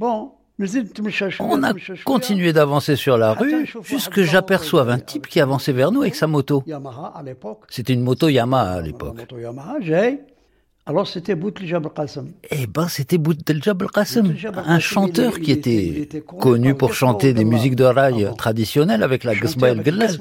On 0.00 1.62
a 1.62 1.72
continué 2.04 2.52
d'avancer 2.52 2.96
sur 2.96 3.16
la 3.16 3.32
rue 3.32 3.66
jusque 3.84 4.22
j'aperçoive 4.22 4.90
un 4.90 4.98
type 4.98 5.28
qui 5.28 5.40
avançait 5.40 5.72
vers 5.72 5.92
nous 5.92 6.02
avec 6.02 6.16
sa 6.16 6.26
moto. 6.26 6.64
C'était 7.68 7.92
une 7.92 8.02
moto 8.02 8.28
Yamaha 8.28 8.72
à 8.72 8.80
l'époque. 8.80 9.18
Alors 10.88 11.06
c'était 11.06 11.34
Bouteljab 11.34 11.84
al-Qassem. 11.84 12.28
Eh 12.50 12.66
ben 12.66 12.88
c'était 12.88 13.18
Bouteljab 13.18 13.82
al-Qassem, 13.82 14.34
un 14.56 14.78
chanteur 14.78 15.38
qui 15.38 15.52
était 15.52 16.08
connu 16.26 16.74
pour 16.74 16.94
chanter 16.94 17.34
des 17.34 17.44
musiques 17.44 17.76
de 17.76 17.84
rail 17.84 18.30
traditionnelles 18.38 19.02
avec 19.02 19.22
la 19.22 19.34
Ghasba 19.34 19.68
el-Gallal. 19.68 20.16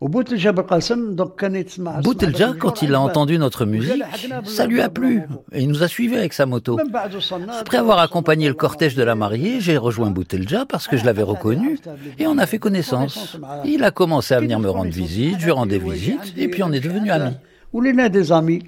Boutelja, 0.00 0.52
quand 2.58 2.80
il 2.80 2.94
a 2.94 3.00
entendu 3.00 3.38
notre 3.38 3.66
musique, 3.66 4.02
ça 4.44 4.66
lui 4.66 4.80
a 4.80 4.88
plu 4.88 5.22
et 5.52 5.62
il 5.62 5.68
nous 5.68 5.82
a 5.82 5.88
suivis 5.88 6.16
avec 6.16 6.32
sa 6.32 6.46
moto. 6.46 6.78
Après 7.60 7.76
avoir 7.76 7.98
accompagné 7.98 8.46
le 8.46 8.54
cortège 8.54 8.94
de 8.94 9.02
la 9.02 9.16
mariée, 9.16 9.60
j'ai 9.60 9.76
rejoint 9.76 10.10
Boutelja 10.10 10.64
parce 10.64 10.86
que 10.86 10.96
je 10.96 11.04
l'avais 11.04 11.24
reconnu 11.24 11.76
et 12.20 12.28
on 12.28 12.38
a 12.38 12.46
fait 12.46 12.58
connaissance. 12.58 13.36
Il 13.64 13.82
a 13.82 13.90
commencé 13.90 14.32
à 14.32 14.40
venir 14.40 14.60
me 14.60 14.70
rendre 14.70 14.92
visite, 14.92 15.40
je 15.40 15.46
lui 15.46 15.52
rendais 15.52 15.78
visite 15.78 16.34
et 16.36 16.46
puis 16.46 16.62
on 16.62 16.70
est 16.70 16.80
devenus 16.80 17.10
amis. 17.10 17.34
Ou 17.72 17.82
des 17.82 18.32
amis. 18.32 18.62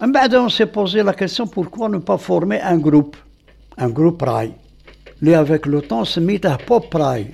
On 0.00 0.48
s'est 0.48 0.66
posé 0.66 1.02
la 1.02 1.12
question 1.12 1.48
pourquoi 1.48 1.88
ne 1.88 1.98
pas 1.98 2.18
former 2.18 2.60
un 2.60 2.78
groupe, 2.78 3.16
un 3.76 3.88
groupe 3.88 4.22
rail. 4.22 4.54
Et 5.24 5.34
avec 5.34 5.66
le 5.66 5.82
temps, 5.82 6.04
se 6.04 6.20
mit 6.20 6.40
à 6.44 6.56
pop 6.56 6.86
rail. 6.94 7.32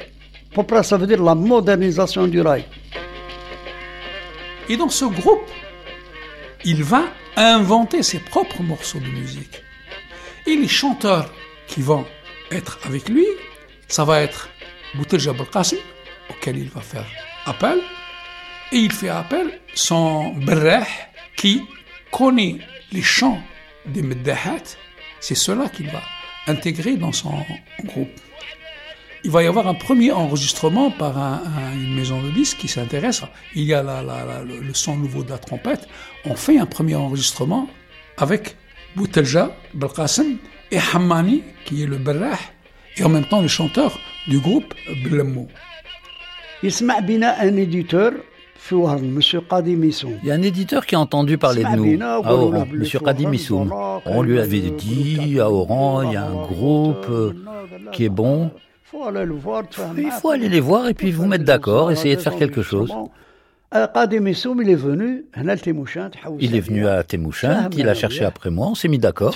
Pop 0.54 0.70
rail, 0.70 0.84
ça 0.84 0.96
veut 0.96 1.06
dire 1.06 1.22
la 1.22 1.34
modernisation 1.34 2.26
du 2.26 2.40
rail. 2.40 2.64
Et 4.70 4.78
dans 4.78 4.88
ce 4.88 5.04
groupe, 5.04 5.46
il 6.64 6.82
va 6.82 7.02
inventer 7.36 8.02
ses 8.02 8.20
propres 8.20 8.62
morceaux 8.62 9.00
de 9.00 9.10
musique. 9.10 9.62
Et 10.46 10.56
les 10.56 10.68
chanteurs 10.68 11.30
qui 11.66 11.82
vont 11.82 12.06
être 12.50 12.78
avec 12.86 13.10
lui, 13.10 13.26
ça 13.88 14.04
va 14.04 14.22
être 14.22 14.48
Boutel 14.94 15.20
Jabal 15.20 15.46
Qassim, 15.50 15.76
auquel 16.30 16.56
il 16.56 16.70
va 16.70 16.80
faire 16.80 17.06
appel. 17.44 17.78
Et 18.72 18.78
il 18.78 18.92
fait 18.92 19.10
appel 19.10 19.60
son 19.74 20.32
Berreh, 20.34 20.86
qui 21.36 21.62
connaît 22.16 22.58
les 22.92 23.02
chants 23.02 23.40
des 23.86 24.02
Meddahat, 24.02 24.76
c'est 25.20 25.34
cela 25.34 25.68
qu'il 25.68 25.90
va 25.90 26.00
intégrer 26.46 26.96
dans 26.96 27.10
son 27.10 27.32
groupe. 27.84 28.08
Il 29.24 29.30
va 29.30 29.42
y 29.42 29.46
avoir 29.46 29.66
un 29.66 29.74
premier 29.74 30.12
enregistrement 30.12 30.90
par 30.92 31.16
une 31.74 31.94
maison 31.96 32.22
de 32.22 32.30
disques 32.30 32.58
qui 32.58 32.68
s'intéresse. 32.68 33.22
Il 33.54 33.64
y 33.64 33.74
a 33.74 33.82
le, 33.82 34.74
son 34.74 34.96
nouveau 34.96 35.24
de 35.24 35.30
la 35.30 35.38
trompette. 35.38 35.88
On 36.24 36.36
fait 36.36 36.58
un 36.58 36.66
premier 36.66 36.94
enregistrement 36.94 37.68
avec 38.16 38.54
Boutelja, 38.94 39.56
Belqasem 39.72 40.36
et 40.70 40.78
Hammani, 40.92 41.42
qui 41.64 41.82
est 41.82 41.86
le 41.86 41.96
Berrah, 41.96 42.38
et 42.96 43.02
en 43.02 43.08
même 43.08 43.24
temps 43.24 43.40
le 43.40 43.48
chanteur 43.48 43.98
du 44.28 44.38
groupe 44.38 44.72
Blemmo. 45.02 45.48
Il 46.62 46.72
un 46.90 47.56
éditeur 47.56 48.12
il 48.70 50.28
y 50.28 50.30
a 50.30 50.34
un 50.34 50.42
éditeur 50.42 50.86
qui 50.86 50.94
a 50.94 51.00
entendu 51.00 51.36
parler 51.36 51.64
de 51.64 51.76
nous, 51.76 52.02
à 52.02 52.20
ah, 52.24 52.32
Oran, 52.32 52.64
oh, 52.64 52.74
Monsieur 52.74 52.98
On 54.06 54.22
lui 54.22 54.40
avait 54.40 54.60
dit, 54.60 55.38
à 55.38 55.50
Oran, 55.50 56.02
il 56.02 56.12
y 56.12 56.16
a 56.16 56.24
un 56.24 56.34
groupe 56.34 57.06
euh, 57.10 57.32
qui 57.92 58.04
est 58.04 58.08
bon. 58.08 58.50
Il 59.96 60.10
faut 60.10 60.30
aller 60.30 60.48
les 60.48 60.60
voir 60.60 60.88
et 60.88 60.94
puis 60.94 61.10
vous 61.10 61.26
mettre 61.26 61.44
d'accord, 61.44 61.90
essayer 61.90 62.16
de 62.16 62.20
faire 62.20 62.36
quelque 62.36 62.62
chose. 62.62 62.90
Il 66.40 66.54
est 66.54 66.60
venu 66.60 66.86
à 66.86 67.02
Temouchin, 67.02 67.68
il 67.76 67.88
a 67.88 67.94
cherché 67.94 68.24
après 68.24 68.50
moi, 68.50 68.68
on 68.68 68.74
s'est 68.74 68.88
mis 68.88 68.98
d'accord. 68.98 69.34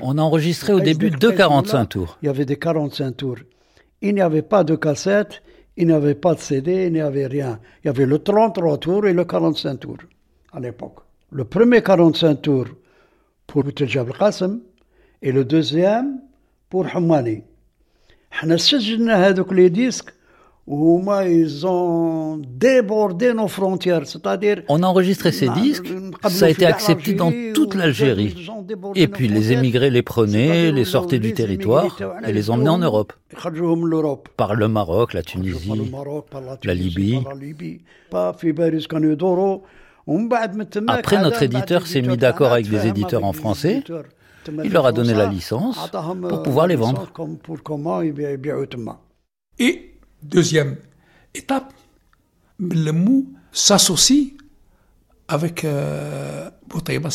On 0.00 0.18
a 0.18 0.22
enregistré 0.22 0.72
au 0.72 0.80
début 0.80 1.10
deux 1.10 1.32
45 1.32 1.86
tours. 1.86 2.18
Il 2.22 2.26
y 2.26 2.28
avait 2.28 2.44
des 2.44 2.56
45 2.56 3.16
tours. 3.16 3.36
Il 4.02 4.14
n'y 4.14 4.20
avait 4.20 4.42
pas 4.42 4.64
de 4.64 4.74
cassette, 4.76 5.42
il 5.76 5.86
n'y 5.86 5.92
avait 5.92 6.14
pas 6.14 6.34
de 6.34 6.40
CD, 6.40 6.86
il 6.86 6.92
n'y 6.92 7.00
avait 7.00 7.26
rien. 7.26 7.60
Il 7.82 7.86
y 7.86 7.90
avait 7.90 8.04
le 8.04 8.18
33 8.18 8.78
tours 8.78 9.06
et 9.06 9.12
le 9.14 9.24
45 9.24 9.80
tours 9.80 9.98
à 10.52 10.60
l'époque. 10.60 10.98
Le 11.30 11.44
premier 11.44 11.82
45 11.82 12.42
tours 12.42 12.66
pour 13.46 13.64
Jabal 13.74 14.18
Qasim 14.18 14.60
et 15.22 15.32
le 15.32 15.44
deuxième 15.44 16.20
pour 16.68 16.86
Hamani. 16.94 17.42
On 18.42 18.50
a 18.50 19.32
les 19.52 19.70
disques 19.70 20.12
où 20.66 21.02
ils 21.26 21.66
ont 21.66 22.36
débordé 22.38 23.34
nos 23.34 23.48
frontières. 23.48 24.02
On 24.68 24.82
a 24.82 24.86
enregistré 24.86 25.32
ces 25.32 25.48
disques, 25.48 25.92
ça 26.28 26.46
a 26.46 26.48
été 26.48 26.66
accepté 26.66 27.14
dans 27.14 27.32
toute 27.52 27.74
l'Algérie. 27.74 28.48
Et 28.94 29.08
puis 29.08 29.28
les 29.28 29.52
émigrés 29.52 29.90
les 29.90 30.02
prenaient, 30.02 30.70
les 30.70 30.84
sortaient 30.84 31.18
du 31.18 31.34
territoire 31.34 31.98
et 32.26 32.32
les 32.32 32.50
emmenaient 32.50 32.70
en 32.70 32.78
Europe. 32.78 33.12
Par 34.36 34.54
le 34.54 34.68
Maroc, 34.68 35.14
la 35.14 35.22
Tunisie, 35.22 35.90
la 36.62 36.74
Libye. 36.74 37.20
Après, 40.88 41.22
notre 41.22 41.42
éditeur 41.42 41.86
s'est 41.86 42.02
mis 42.02 42.16
d'accord 42.16 42.52
avec 42.52 42.68
des 42.68 42.86
éditeurs 42.86 43.24
en 43.24 43.32
français. 43.32 43.82
Il 44.64 44.72
leur 44.72 44.86
a 44.86 44.92
donné 44.92 45.14
la 45.14 45.26
licence 45.26 45.90
pour 46.28 46.42
pouvoir 46.42 46.66
les 46.66 46.76
vendre. 46.76 47.08
Et 49.58 49.91
Deuxième 50.22 50.76
étape, 51.34 51.72
le 52.58 52.92
mou 52.92 53.32
s'associe 53.50 54.32
avec 55.28 55.64
euh, 55.64 56.50
Boutaïba 56.68 57.08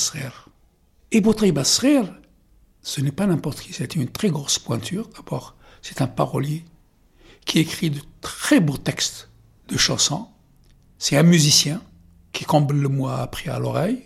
Et 1.11 1.21
Boutaïba 1.21 1.63
ce 1.63 3.01
n'est 3.01 3.11
pas 3.11 3.25
n'importe 3.25 3.61
qui, 3.61 3.73
c'est 3.73 3.95
une 3.95 4.07
très 4.07 4.29
grosse 4.29 4.59
pointure. 4.59 5.09
D'abord, 5.15 5.55
c'est 5.81 6.01
un 6.01 6.07
parolier 6.07 6.63
qui 7.45 7.59
écrit 7.59 7.89
de 7.89 8.01
très 8.21 8.59
beaux 8.59 8.77
textes 8.77 9.29
de 9.67 9.77
chansons. 9.77 10.27
C'est 10.97 11.17
un 11.17 11.23
musicien 11.23 11.81
qui, 12.31 12.45
comme 12.45 12.71
le 12.71 12.89
mou 12.89 13.07
a 13.07 13.21
appris 13.21 13.49
à 13.49 13.59
l'oreille, 13.59 14.03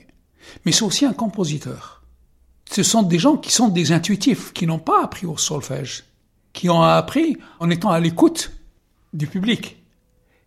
mais 0.65 0.71
c'est 0.71 0.83
aussi 0.83 1.05
un 1.05 1.13
compositeur. 1.13 2.03
Ce 2.69 2.83
sont 2.83 3.03
des 3.03 3.19
gens 3.19 3.37
qui 3.37 3.51
sont 3.51 3.67
des 3.67 3.91
intuitifs, 3.91 4.53
qui 4.53 4.65
n'ont 4.65 4.79
pas 4.79 5.03
appris 5.03 5.25
au 5.25 5.37
solfège, 5.37 6.03
qui 6.53 6.69
ont 6.69 6.81
appris 6.81 7.37
en 7.59 7.69
étant 7.69 7.91
à 7.91 7.99
l'écoute 7.99 8.51
du 9.13 9.27
public 9.27 9.77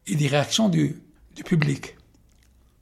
et 0.06 0.14
des 0.14 0.26
réactions 0.26 0.68
du, 0.68 1.02
public. 1.44 1.96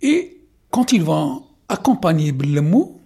Et 0.02 0.40
quand 0.70 0.92
ils 0.92 1.02
vont 1.02 1.44
accompagner 1.68 2.32
le 2.32 2.60
mot, 2.60 3.00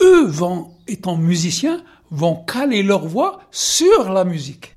eux 0.00 0.26
vont, 0.26 0.74
étant 0.88 1.16
musiciens, 1.16 1.82
vont 2.10 2.36
caler 2.44 2.82
leur 2.82 3.06
voix 3.06 3.40
sur 3.50 4.10
la 4.10 4.24
musique. 4.24 4.76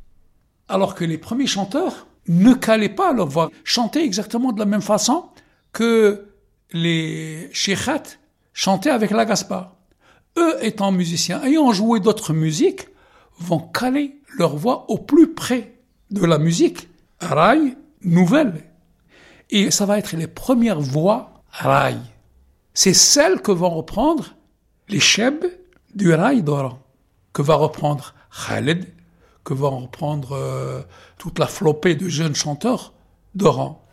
Alors 0.68 0.96
que 0.96 1.04
les 1.04 1.18
premiers 1.18 1.48
chanteurs 1.48 2.08
ne 2.28 2.54
calaient 2.54 2.90
pas 2.90 3.14
leur 3.14 3.28
voix, 3.28 3.52
chantaient 3.64 4.04
exactement 4.04 4.52
de 4.52 4.60
la 4.60 4.66
même 4.66 4.82
façon 4.82 5.26
que 5.74 6.28
les 6.72 7.50
sheikhats 7.52 8.18
chantaient 8.54 8.90
avec 8.90 9.12
la 9.12 9.26
gaspa. 9.26 9.76
Eux 10.38 10.58
étant 10.62 10.92
musiciens, 10.92 11.44
ayant 11.44 11.72
joué 11.72 12.00
d'autres 12.00 12.34
musiques, 12.34 12.88
vont 13.40 13.60
caler 13.60 14.20
leur 14.38 14.56
voix 14.56 14.86
au 14.90 14.98
plus 14.98 15.34
près 15.34 15.76
de 16.12 16.26
la 16.26 16.38
musique 16.38 16.88
rail 17.20 17.78
nouvelle. 18.02 18.64
Et 19.50 19.72
ça 19.72 19.86
va 19.86 19.98
être 19.98 20.16
les 20.16 20.28
premières 20.28 20.82
voix 20.82 21.44
rail. 21.50 22.00
C'est 22.74 22.94
celles 22.94 23.42
que 23.42 23.52
vont 23.52 23.70
reprendre 23.70 24.36
les 24.90 25.00
chebs 25.00 25.46
du 25.94 26.14
rail 26.14 26.44
d'Oran, 26.44 26.80
que 27.34 27.42
va 27.42 27.56
reprendre 27.56 28.14
Khaled, 28.48 28.86
que 29.44 29.54
va 29.54 29.70
reprendre 29.70 30.34
euh, 30.34 30.82
toute 31.18 31.40
la 31.40 31.48
flopée 31.48 31.96
de 31.96 32.10
jeunes 32.10 32.36
chanteurs 32.36 32.94
d'Oran. 33.34 33.85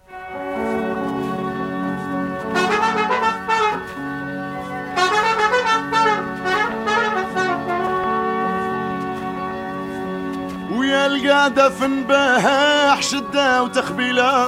القادة 11.42 11.68
في 11.68 11.86
نباح 11.86 13.02
شدة 13.02 13.62
وتخبيلة. 13.62 14.46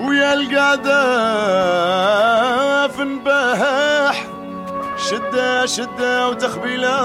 ويا 0.00 0.34
القادة 0.34 1.02
في 2.88 3.04
نباح 3.04 4.26
شدة 4.96 5.66
شدة 5.66 6.28
وتخبيلة. 6.28 6.98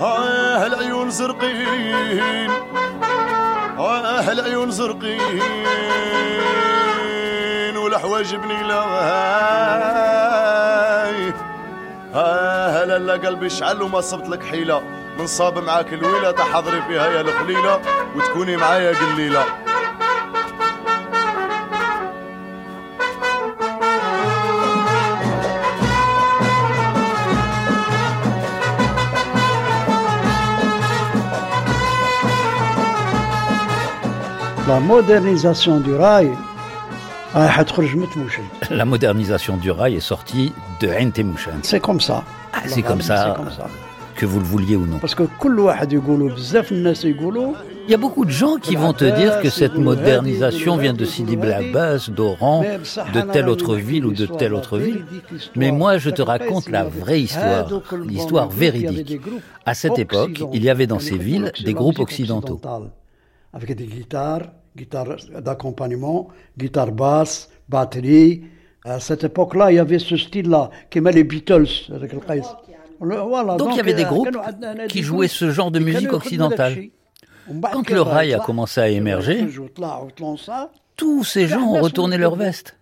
آه 0.00 0.66
العيون 0.66 1.10
زرقين 1.10 2.50
آه 3.78 4.32
العيون 4.32 4.70
زرقين. 4.70 5.42
والحواج 7.96 8.34
بنيلة 8.34 8.80
هاي 8.82 9.72
هلا 12.14 12.98
لا 12.98 13.12
قلبي 13.12 13.48
شعل 13.48 13.82
وما 13.82 14.00
صبت 14.00 14.28
لك 14.28 14.44
حيلة. 14.44 14.82
من 15.18 15.26
صاب 15.26 15.58
معاك 15.58 15.92
الويلة 15.92 16.30
تحضري 16.30 16.82
فيها 16.82 17.06
يا 17.06 17.20
الخليلة 17.20 17.80
وتكوني 18.16 18.56
معايا 18.56 18.92
قليلة. 18.92 19.44
La 34.68 34.80
modernisation 34.80 35.76
du 35.78 35.94
rail 35.94 36.36
La 38.70 38.84
modernisation 38.84 39.56
du 39.56 39.70
rail 39.70 39.96
est 39.96 40.00
sortie 40.00 40.52
de 40.80 40.88
Ain 40.88 41.10
C'est 41.62 41.80
comme 41.80 42.00
ça. 42.00 42.24
Ah, 42.52 42.62
c'est 42.66 42.82
comme 42.82 43.02
ça. 43.02 43.36
Que 44.14 44.26
vous 44.26 44.38
le 44.38 44.44
vouliez 44.44 44.76
ou 44.76 44.86
non. 44.86 44.98
Parce 44.98 45.14
que 45.14 45.24
il 47.88 47.92
y 47.92 47.94
a 47.94 47.98
beaucoup 47.98 48.24
de 48.24 48.30
gens 48.30 48.56
qui 48.56 48.74
vont 48.74 48.92
te 48.92 49.04
dire 49.04 49.40
que 49.40 49.48
cette 49.48 49.76
modernisation 49.76 50.76
vient 50.76 50.92
de 50.92 51.04
Sidi 51.04 51.36
Blabas, 51.36 52.10
d'Oran, 52.10 52.62
de 52.62 53.32
telle 53.32 53.48
autre 53.48 53.76
ville 53.76 54.06
ou 54.06 54.12
de 54.12 54.26
telle 54.26 54.54
autre 54.54 54.78
ville. 54.78 55.04
Mais 55.54 55.70
moi, 55.70 55.98
je 55.98 56.10
te 56.10 56.22
raconte 56.22 56.68
la 56.68 56.82
vraie 56.82 57.20
histoire, 57.20 57.68
l'histoire 58.04 58.48
véridique. 58.48 59.20
À 59.64 59.74
cette 59.74 59.98
époque, 59.98 60.42
il 60.52 60.64
y 60.64 60.70
avait 60.70 60.88
dans 60.88 60.98
ces 60.98 61.16
villes 61.16 61.52
des 61.64 61.74
groupes 61.74 62.00
occidentaux. 62.00 62.60
Avec 63.52 63.76
des 63.76 63.86
guitares, 63.86 64.42
guitare 64.76 65.16
d'accompagnement, 65.40 66.28
guitare 66.56 66.92
basse, 66.92 67.50
batterie. 67.68 68.44
À 68.84 69.00
cette 69.00 69.24
époque-là, 69.24 69.72
il 69.72 69.76
y 69.76 69.78
avait 69.80 69.98
ce 69.98 70.16
style-là, 70.16 70.70
qui 70.90 71.00
met 71.00 71.10
les 71.10 71.24
Beatles 71.24 71.66
avec 71.92 72.12
le 72.12 72.20
voilà, 73.00 73.56
donc, 73.56 73.72
il 73.72 73.76
y 73.76 73.80
avait 73.80 73.94
des 73.94 74.04
euh, 74.04 74.08
groupes 74.08 74.38
qui 74.88 75.02
jouaient 75.02 75.28
ce 75.28 75.50
genre 75.50 75.70
de 75.70 75.78
musique 75.78 76.12
occidentale. 76.12 76.88
Quand 77.72 77.90
le 77.90 78.00
rail 78.00 78.34
a 78.34 78.38
commencé 78.38 78.80
à 78.80 78.88
émerger, 78.88 79.46
tous 80.96 81.24
ces 81.24 81.46
gens 81.46 81.62
ont 81.62 81.80
retourné 81.80 82.16
leur 82.16 82.36
veste. 82.36 82.76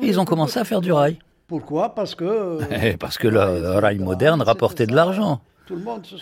ils 0.00 0.18
ont 0.18 0.24
commencé 0.24 0.58
à 0.58 0.64
faire 0.64 0.80
du 0.80 0.92
rail. 0.92 1.18
Pourquoi? 1.46 1.94
Parce 1.94 2.14
que... 2.14 2.58
Eh, 2.82 2.96
parce 2.96 3.16
que 3.16 3.28
le 3.28 3.78
rail 3.78 3.98
moderne 3.98 4.42
rapportait 4.42 4.86
de 4.86 4.94
l'argent. 4.94 5.40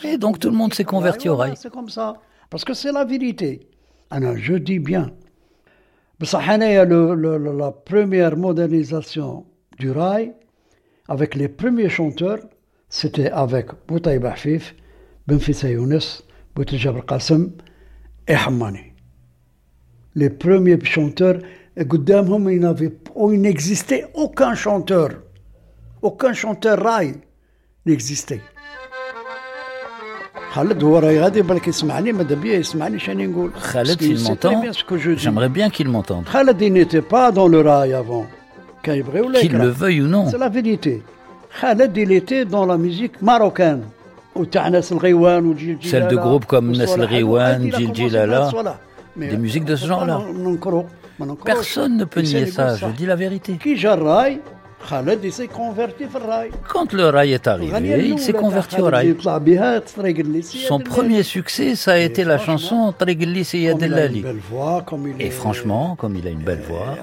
Et 0.05 0.18
donc 0.18 0.39
tout 0.39 0.51
le 0.51 0.57
monde 0.57 0.74
s'est 0.74 0.85
converti 0.85 1.29
au 1.29 1.37
rail. 1.37 1.55
C'est 1.57 1.70
comme 1.70 1.89
ça. 1.89 2.16
Parce 2.51 2.64
que 2.64 2.74
c'est 2.74 2.93
la 2.93 3.05
vérité. 3.05 3.68
Alors, 4.11 4.36
je 4.36 4.54
dis 4.54 4.78
bien. 4.78 5.11
la 6.20 7.72
première 7.72 8.36
modernisation 8.36 9.44
du 9.78 9.90
rail, 9.90 10.32
avec 11.09 11.34
les 11.34 11.48
premiers 11.48 11.88
chanteurs, 11.88 12.40
c'était 12.88 13.30
avec 13.30 13.68
Boutaï 13.86 14.18
Bahfif, 14.18 14.74
Benfissa 15.26 15.68
Younes, 15.68 16.00
Boutai 16.54 16.78
Jabal 16.78 17.04
Qasim 17.04 17.50
et 18.26 18.34
Hammani. 18.34 18.92
Les 20.14 20.30
premiers 20.30 20.82
chanteurs, 20.84 21.38
il 21.76 23.40
n'existait 23.40 24.07
aucun 24.14 24.54
chanteur. 24.54 25.11
Aucun 26.00 26.32
chanteur 26.32 26.78
rail 26.82 27.14
n'existait. 27.84 28.40
Khaled, 33.72 34.00
s'il 34.00 34.20
m'entend, 34.22 34.62
j'aimerais 35.16 35.48
bien 35.48 35.68
qu'il 35.70 35.88
m'entende. 35.88 36.24
Khaled, 36.32 36.61
il 36.61 36.72
n'était 36.72 37.02
pas 37.02 37.30
dans 37.30 37.46
le 37.46 37.61
rail 37.61 37.92
avant. 37.92 38.26
Qu'il 38.82 39.04
le 39.52 39.68
veuille 39.68 40.00
ou 40.02 40.07
non. 40.07 40.30
C'est 40.30 40.38
la 40.38 40.48
vérité. 40.48 41.02
Khaled, 41.61 41.96
il 41.96 42.12
était 42.12 42.44
dans 42.44 42.64
la 42.64 42.78
musique 42.78 43.20
marocaine. 43.20 43.82
Celle 45.82 46.09
de 46.09 46.16
groupes 46.16 46.46
comme 46.46 46.72
Nasl 46.72 47.02
Riwan, 47.02 47.70
Jil 47.76 47.94
Jilala, 47.94 48.50
des 49.16 49.36
musiques 49.36 49.64
de 49.64 49.76
ce 49.76 49.86
genre-là. 49.86 50.20
Personne 51.44 51.96
ne 51.96 52.04
peut 52.04 52.20
nier 52.20 52.46
ça, 52.46 52.76
je 52.76 52.86
dis 52.96 53.07
la 53.07 53.16
vérité. 53.16 53.59
Qui 53.62 53.76
Khaled 54.89 55.30
s'est 55.30 55.49
converti 55.49 56.05
au 56.05 56.26
rail. 56.26 56.51
Quand 56.68 56.93
le 56.93 57.07
rail 57.09 57.32
est 57.32 57.47
arrivé, 57.47 58.09
il 58.09 58.18
s'est 58.18 58.32
converti 58.32 58.80
au 58.80 58.87
rail. 58.87 59.16
Son 60.43 60.80
premier 60.80 61.22
succès, 61.22 61.74
ça 61.74 61.93
a 61.93 61.99
été 61.99 62.24
la 62.24 62.39
chanson 62.39 62.93
Trigli 62.97 63.45
Seyadellali. 63.45 64.24
Et 65.18 65.30
franchement, 65.30 65.97
comme 65.97 66.16
il 66.16 66.26
a 66.26 66.30
une 66.30 66.43
belle 66.43 66.62
voix, 66.68 66.97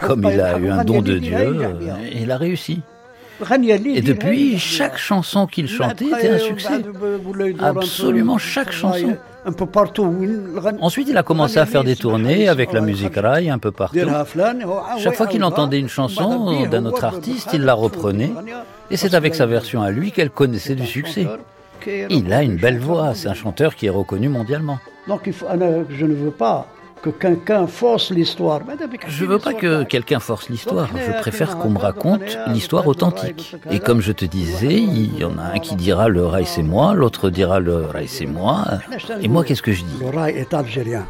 Comme 0.00 0.28
il 0.32 0.40
a 0.40 0.58
eu 0.58 0.70
un 0.70 0.84
don 0.84 1.00
de 1.02 1.18
Dieu, 1.18 1.56
il 2.12 2.30
a 2.30 2.36
réussi. 2.36 2.82
Et 3.86 4.02
depuis, 4.02 4.58
chaque 4.58 4.96
chanson 4.96 5.46
qu'il 5.46 5.68
chantait 5.68 6.06
était 6.06 6.30
un 6.30 6.38
succès. 6.38 6.84
Absolument 7.60 8.38
chaque 8.38 8.72
chanson. 8.72 9.16
Ensuite, 10.80 11.08
il 11.08 11.16
a 11.16 11.22
commencé 11.22 11.58
à 11.58 11.66
faire 11.66 11.84
des 11.84 11.96
tournées 11.96 12.48
avec 12.48 12.72
la 12.72 12.80
musique 12.80 13.16
rail 13.16 13.50
un 13.50 13.58
peu 13.58 13.70
partout. 13.70 13.98
Chaque 14.98 15.16
fois 15.16 15.26
qu'il 15.26 15.44
entendait 15.44 15.80
une 15.80 15.88
chanson 15.88 16.66
d'un 16.66 16.86
autre 16.86 17.04
artiste, 17.04 17.50
il 17.52 17.62
la 17.62 17.74
reprenait. 17.74 18.32
Et 18.90 18.96
c'est 18.96 19.14
avec 19.14 19.34
sa 19.34 19.46
version 19.46 19.82
à 19.82 19.90
lui 19.90 20.12
qu'elle 20.12 20.30
connaissait 20.30 20.74
du 20.74 20.86
succès. 20.86 21.26
Il 21.86 22.32
a 22.32 22.42
une 22.42 22.56
belle 22.56 22.78
voix, 22.78 23.14
c'est 23.14 23.28
un 23.28 23.34
chanteur 23.34 23.74
qui 23.74 23.86
est 23.86 23.90
reconnu 23.90 24.28
mondialement. 24.28 24.78
Donc 25.06 25.28
je 25.90 26.06
ne 26.06 26.14
veux 26.14 26.30
pas 26.30 26.66
que 27.04 27.10
quelqu'un 27.10 27.66
force 27.66 28.10
l'histoire. 28.10 28.60
Je 29.08 29.26
veux 29.26 29.38
pas 29.38 29.52
que 29.52 29.82
quelqu'un 29.82 30.20
force 30.20 30.48
l'histoire. 30.48 30.88
Je 31.06 31.12
préfère 31.20 31.58
qu'on 31.58 31.68
me 31.68 31.78
raconte 31.78 32.38
l'histoire 32.46 32.86
authentique. 32.86 33.56
Et 33.70 33.78
comme 33.78 34.00
je 34.00 34.12
te 34.12 34.24
disais, 34.24 34.72
il 34.72 35.18
y 35.18 35.24
en 35.24 35.36
a 35.36 35.46
un 35.54 35.58
qui 35.58 35.74
dira 35.76 36.08
le 36.08 36.24
rail 36.24 36.46
c'est 36.46 36.62
moi, 36.62 36.94
l'autre 36.94 37.28
dira 37.28 37.60
le 37.60 37.76
rail 37.84 38.08
c'est 38.08 38.24
moi. 38.26 38.64
Et 39.20 39.28
moi, 39.28 39.44
qu'est-ce 39.44 39.62
que 39.62 39.72
je 39.72 39.82
dis? 39.82 39.98
Le 40.00 40.16
rail 40.16 40.34
est 40.36 40.54
algérien. 40.54 41.04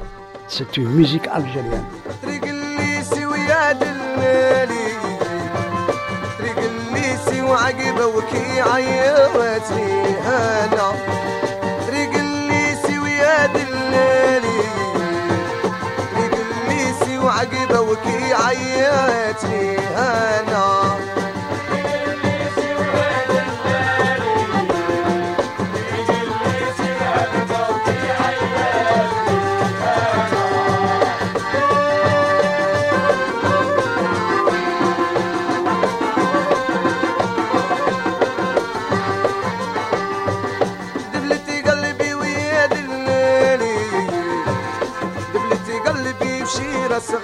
C'est 0.48 0.76
une 0.76 0.90
musique 0.90 1.28
algérienne. 1.28 1.86
عقبة 17.44 17.80
وكي 17.80 18.34
عياتني 18.34 19.83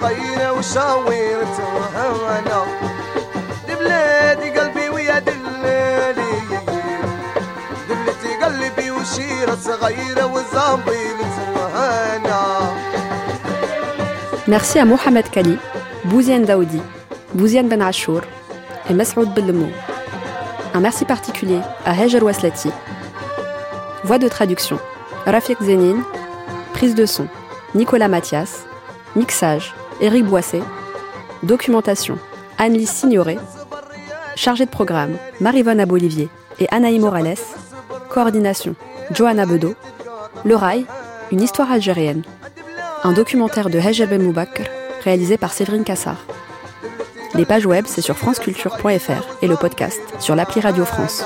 صغيرة 0.00 0.52
وشاورتها 0.52 2.38
أنا 2.38 2.64
دبلتي 3.68 4.58
قلبي 4.58 4.88
ويا 4.88 5.18
دلالي 5.18 6.32
دبلتي 7.88 8.44
قلبي 8.44 8.90
وشيرة 8.90 9.58
صغيرة 9.60 10.26
وزنبيلتها 10.26 12.16
أنا 12.16 12.76
Merci 14.48 14.78
à 14.78 14.84
Mohamed 14.84 15.28
Kali, 15.28 15.58
Bouziane 16.04 16.44
Daoudi, 16.44 16.80
Bouziane 17.34 17.68
Ben 17.68 17.82
Achour 17.82 18.20
et 18.88 18.94
Masroud 18.94 19.34
Bellemou. 19.34 19.70
Un 20.72 20.78
merci 20.80 21.04
particulier 21.04 21.60
à 21.84 21.94
Hejer 22.00 22.22
Waslati. 22.22 22.70
Voix 24.04 24.18
de 24.18 24.28
traduction 24.28 24.78
Rafik 25.26 25.60
Zenin. 25.60 25.98
Prise 26.74 26.94
de 26.94 27.06
son 27.06 27.26
Nicolas 27.74 28.06
Mathias. 28.06 28.66
Mixage 29.16 29.74
Éric 30.01 30.25
Boisset. 30.25 30.63
Documentation 31.43 32.17
Anne-Lise 32.57 32.89
Signoret. 32.89 33.37
Chargée 34.35 34.65
de 34.65 34.71
programme 34.71 35.15
Marivonne 35.39 35.79
Abolivier 35.79 36.27
et 36.59 36.67
Anaï 36.71 36.97
Morales. 36.97 37.35
Coordination 38.09 38.75
Johanna 39.11 39.45
Bedeau. 39.45 39.75
Le 40.43 40.55
Rail, 40.55 40.85
une 41.31 41.41
histoire 41.41 41.71
algérienne. 41.71 42.23
Un 43.03 43.13
documentaire 43.13 43.69
de 43.69 43.77
Hejer 43.77 44.07
Ben 44.07 44.23
Moubakr 44.23 44.63
réalisé 45.03 45.37
par 45.37 45.53
Séverine 45.53 45.83
Cassard. 45.83 46.25
Les 47.35 47.45
pages 47.45 47.67
web, 47.67 47.85
c'est 47.87 48.01
sur 48.01 48.17
franceculture.fr 48.17 49.43
et 49.43 49.47
le 49.47 49.55
podcast 49.55 50.01
sur 50.19 50.35
l'appli 50.35 50.61
Radio 50.61 50.83
France. 50.83 51.23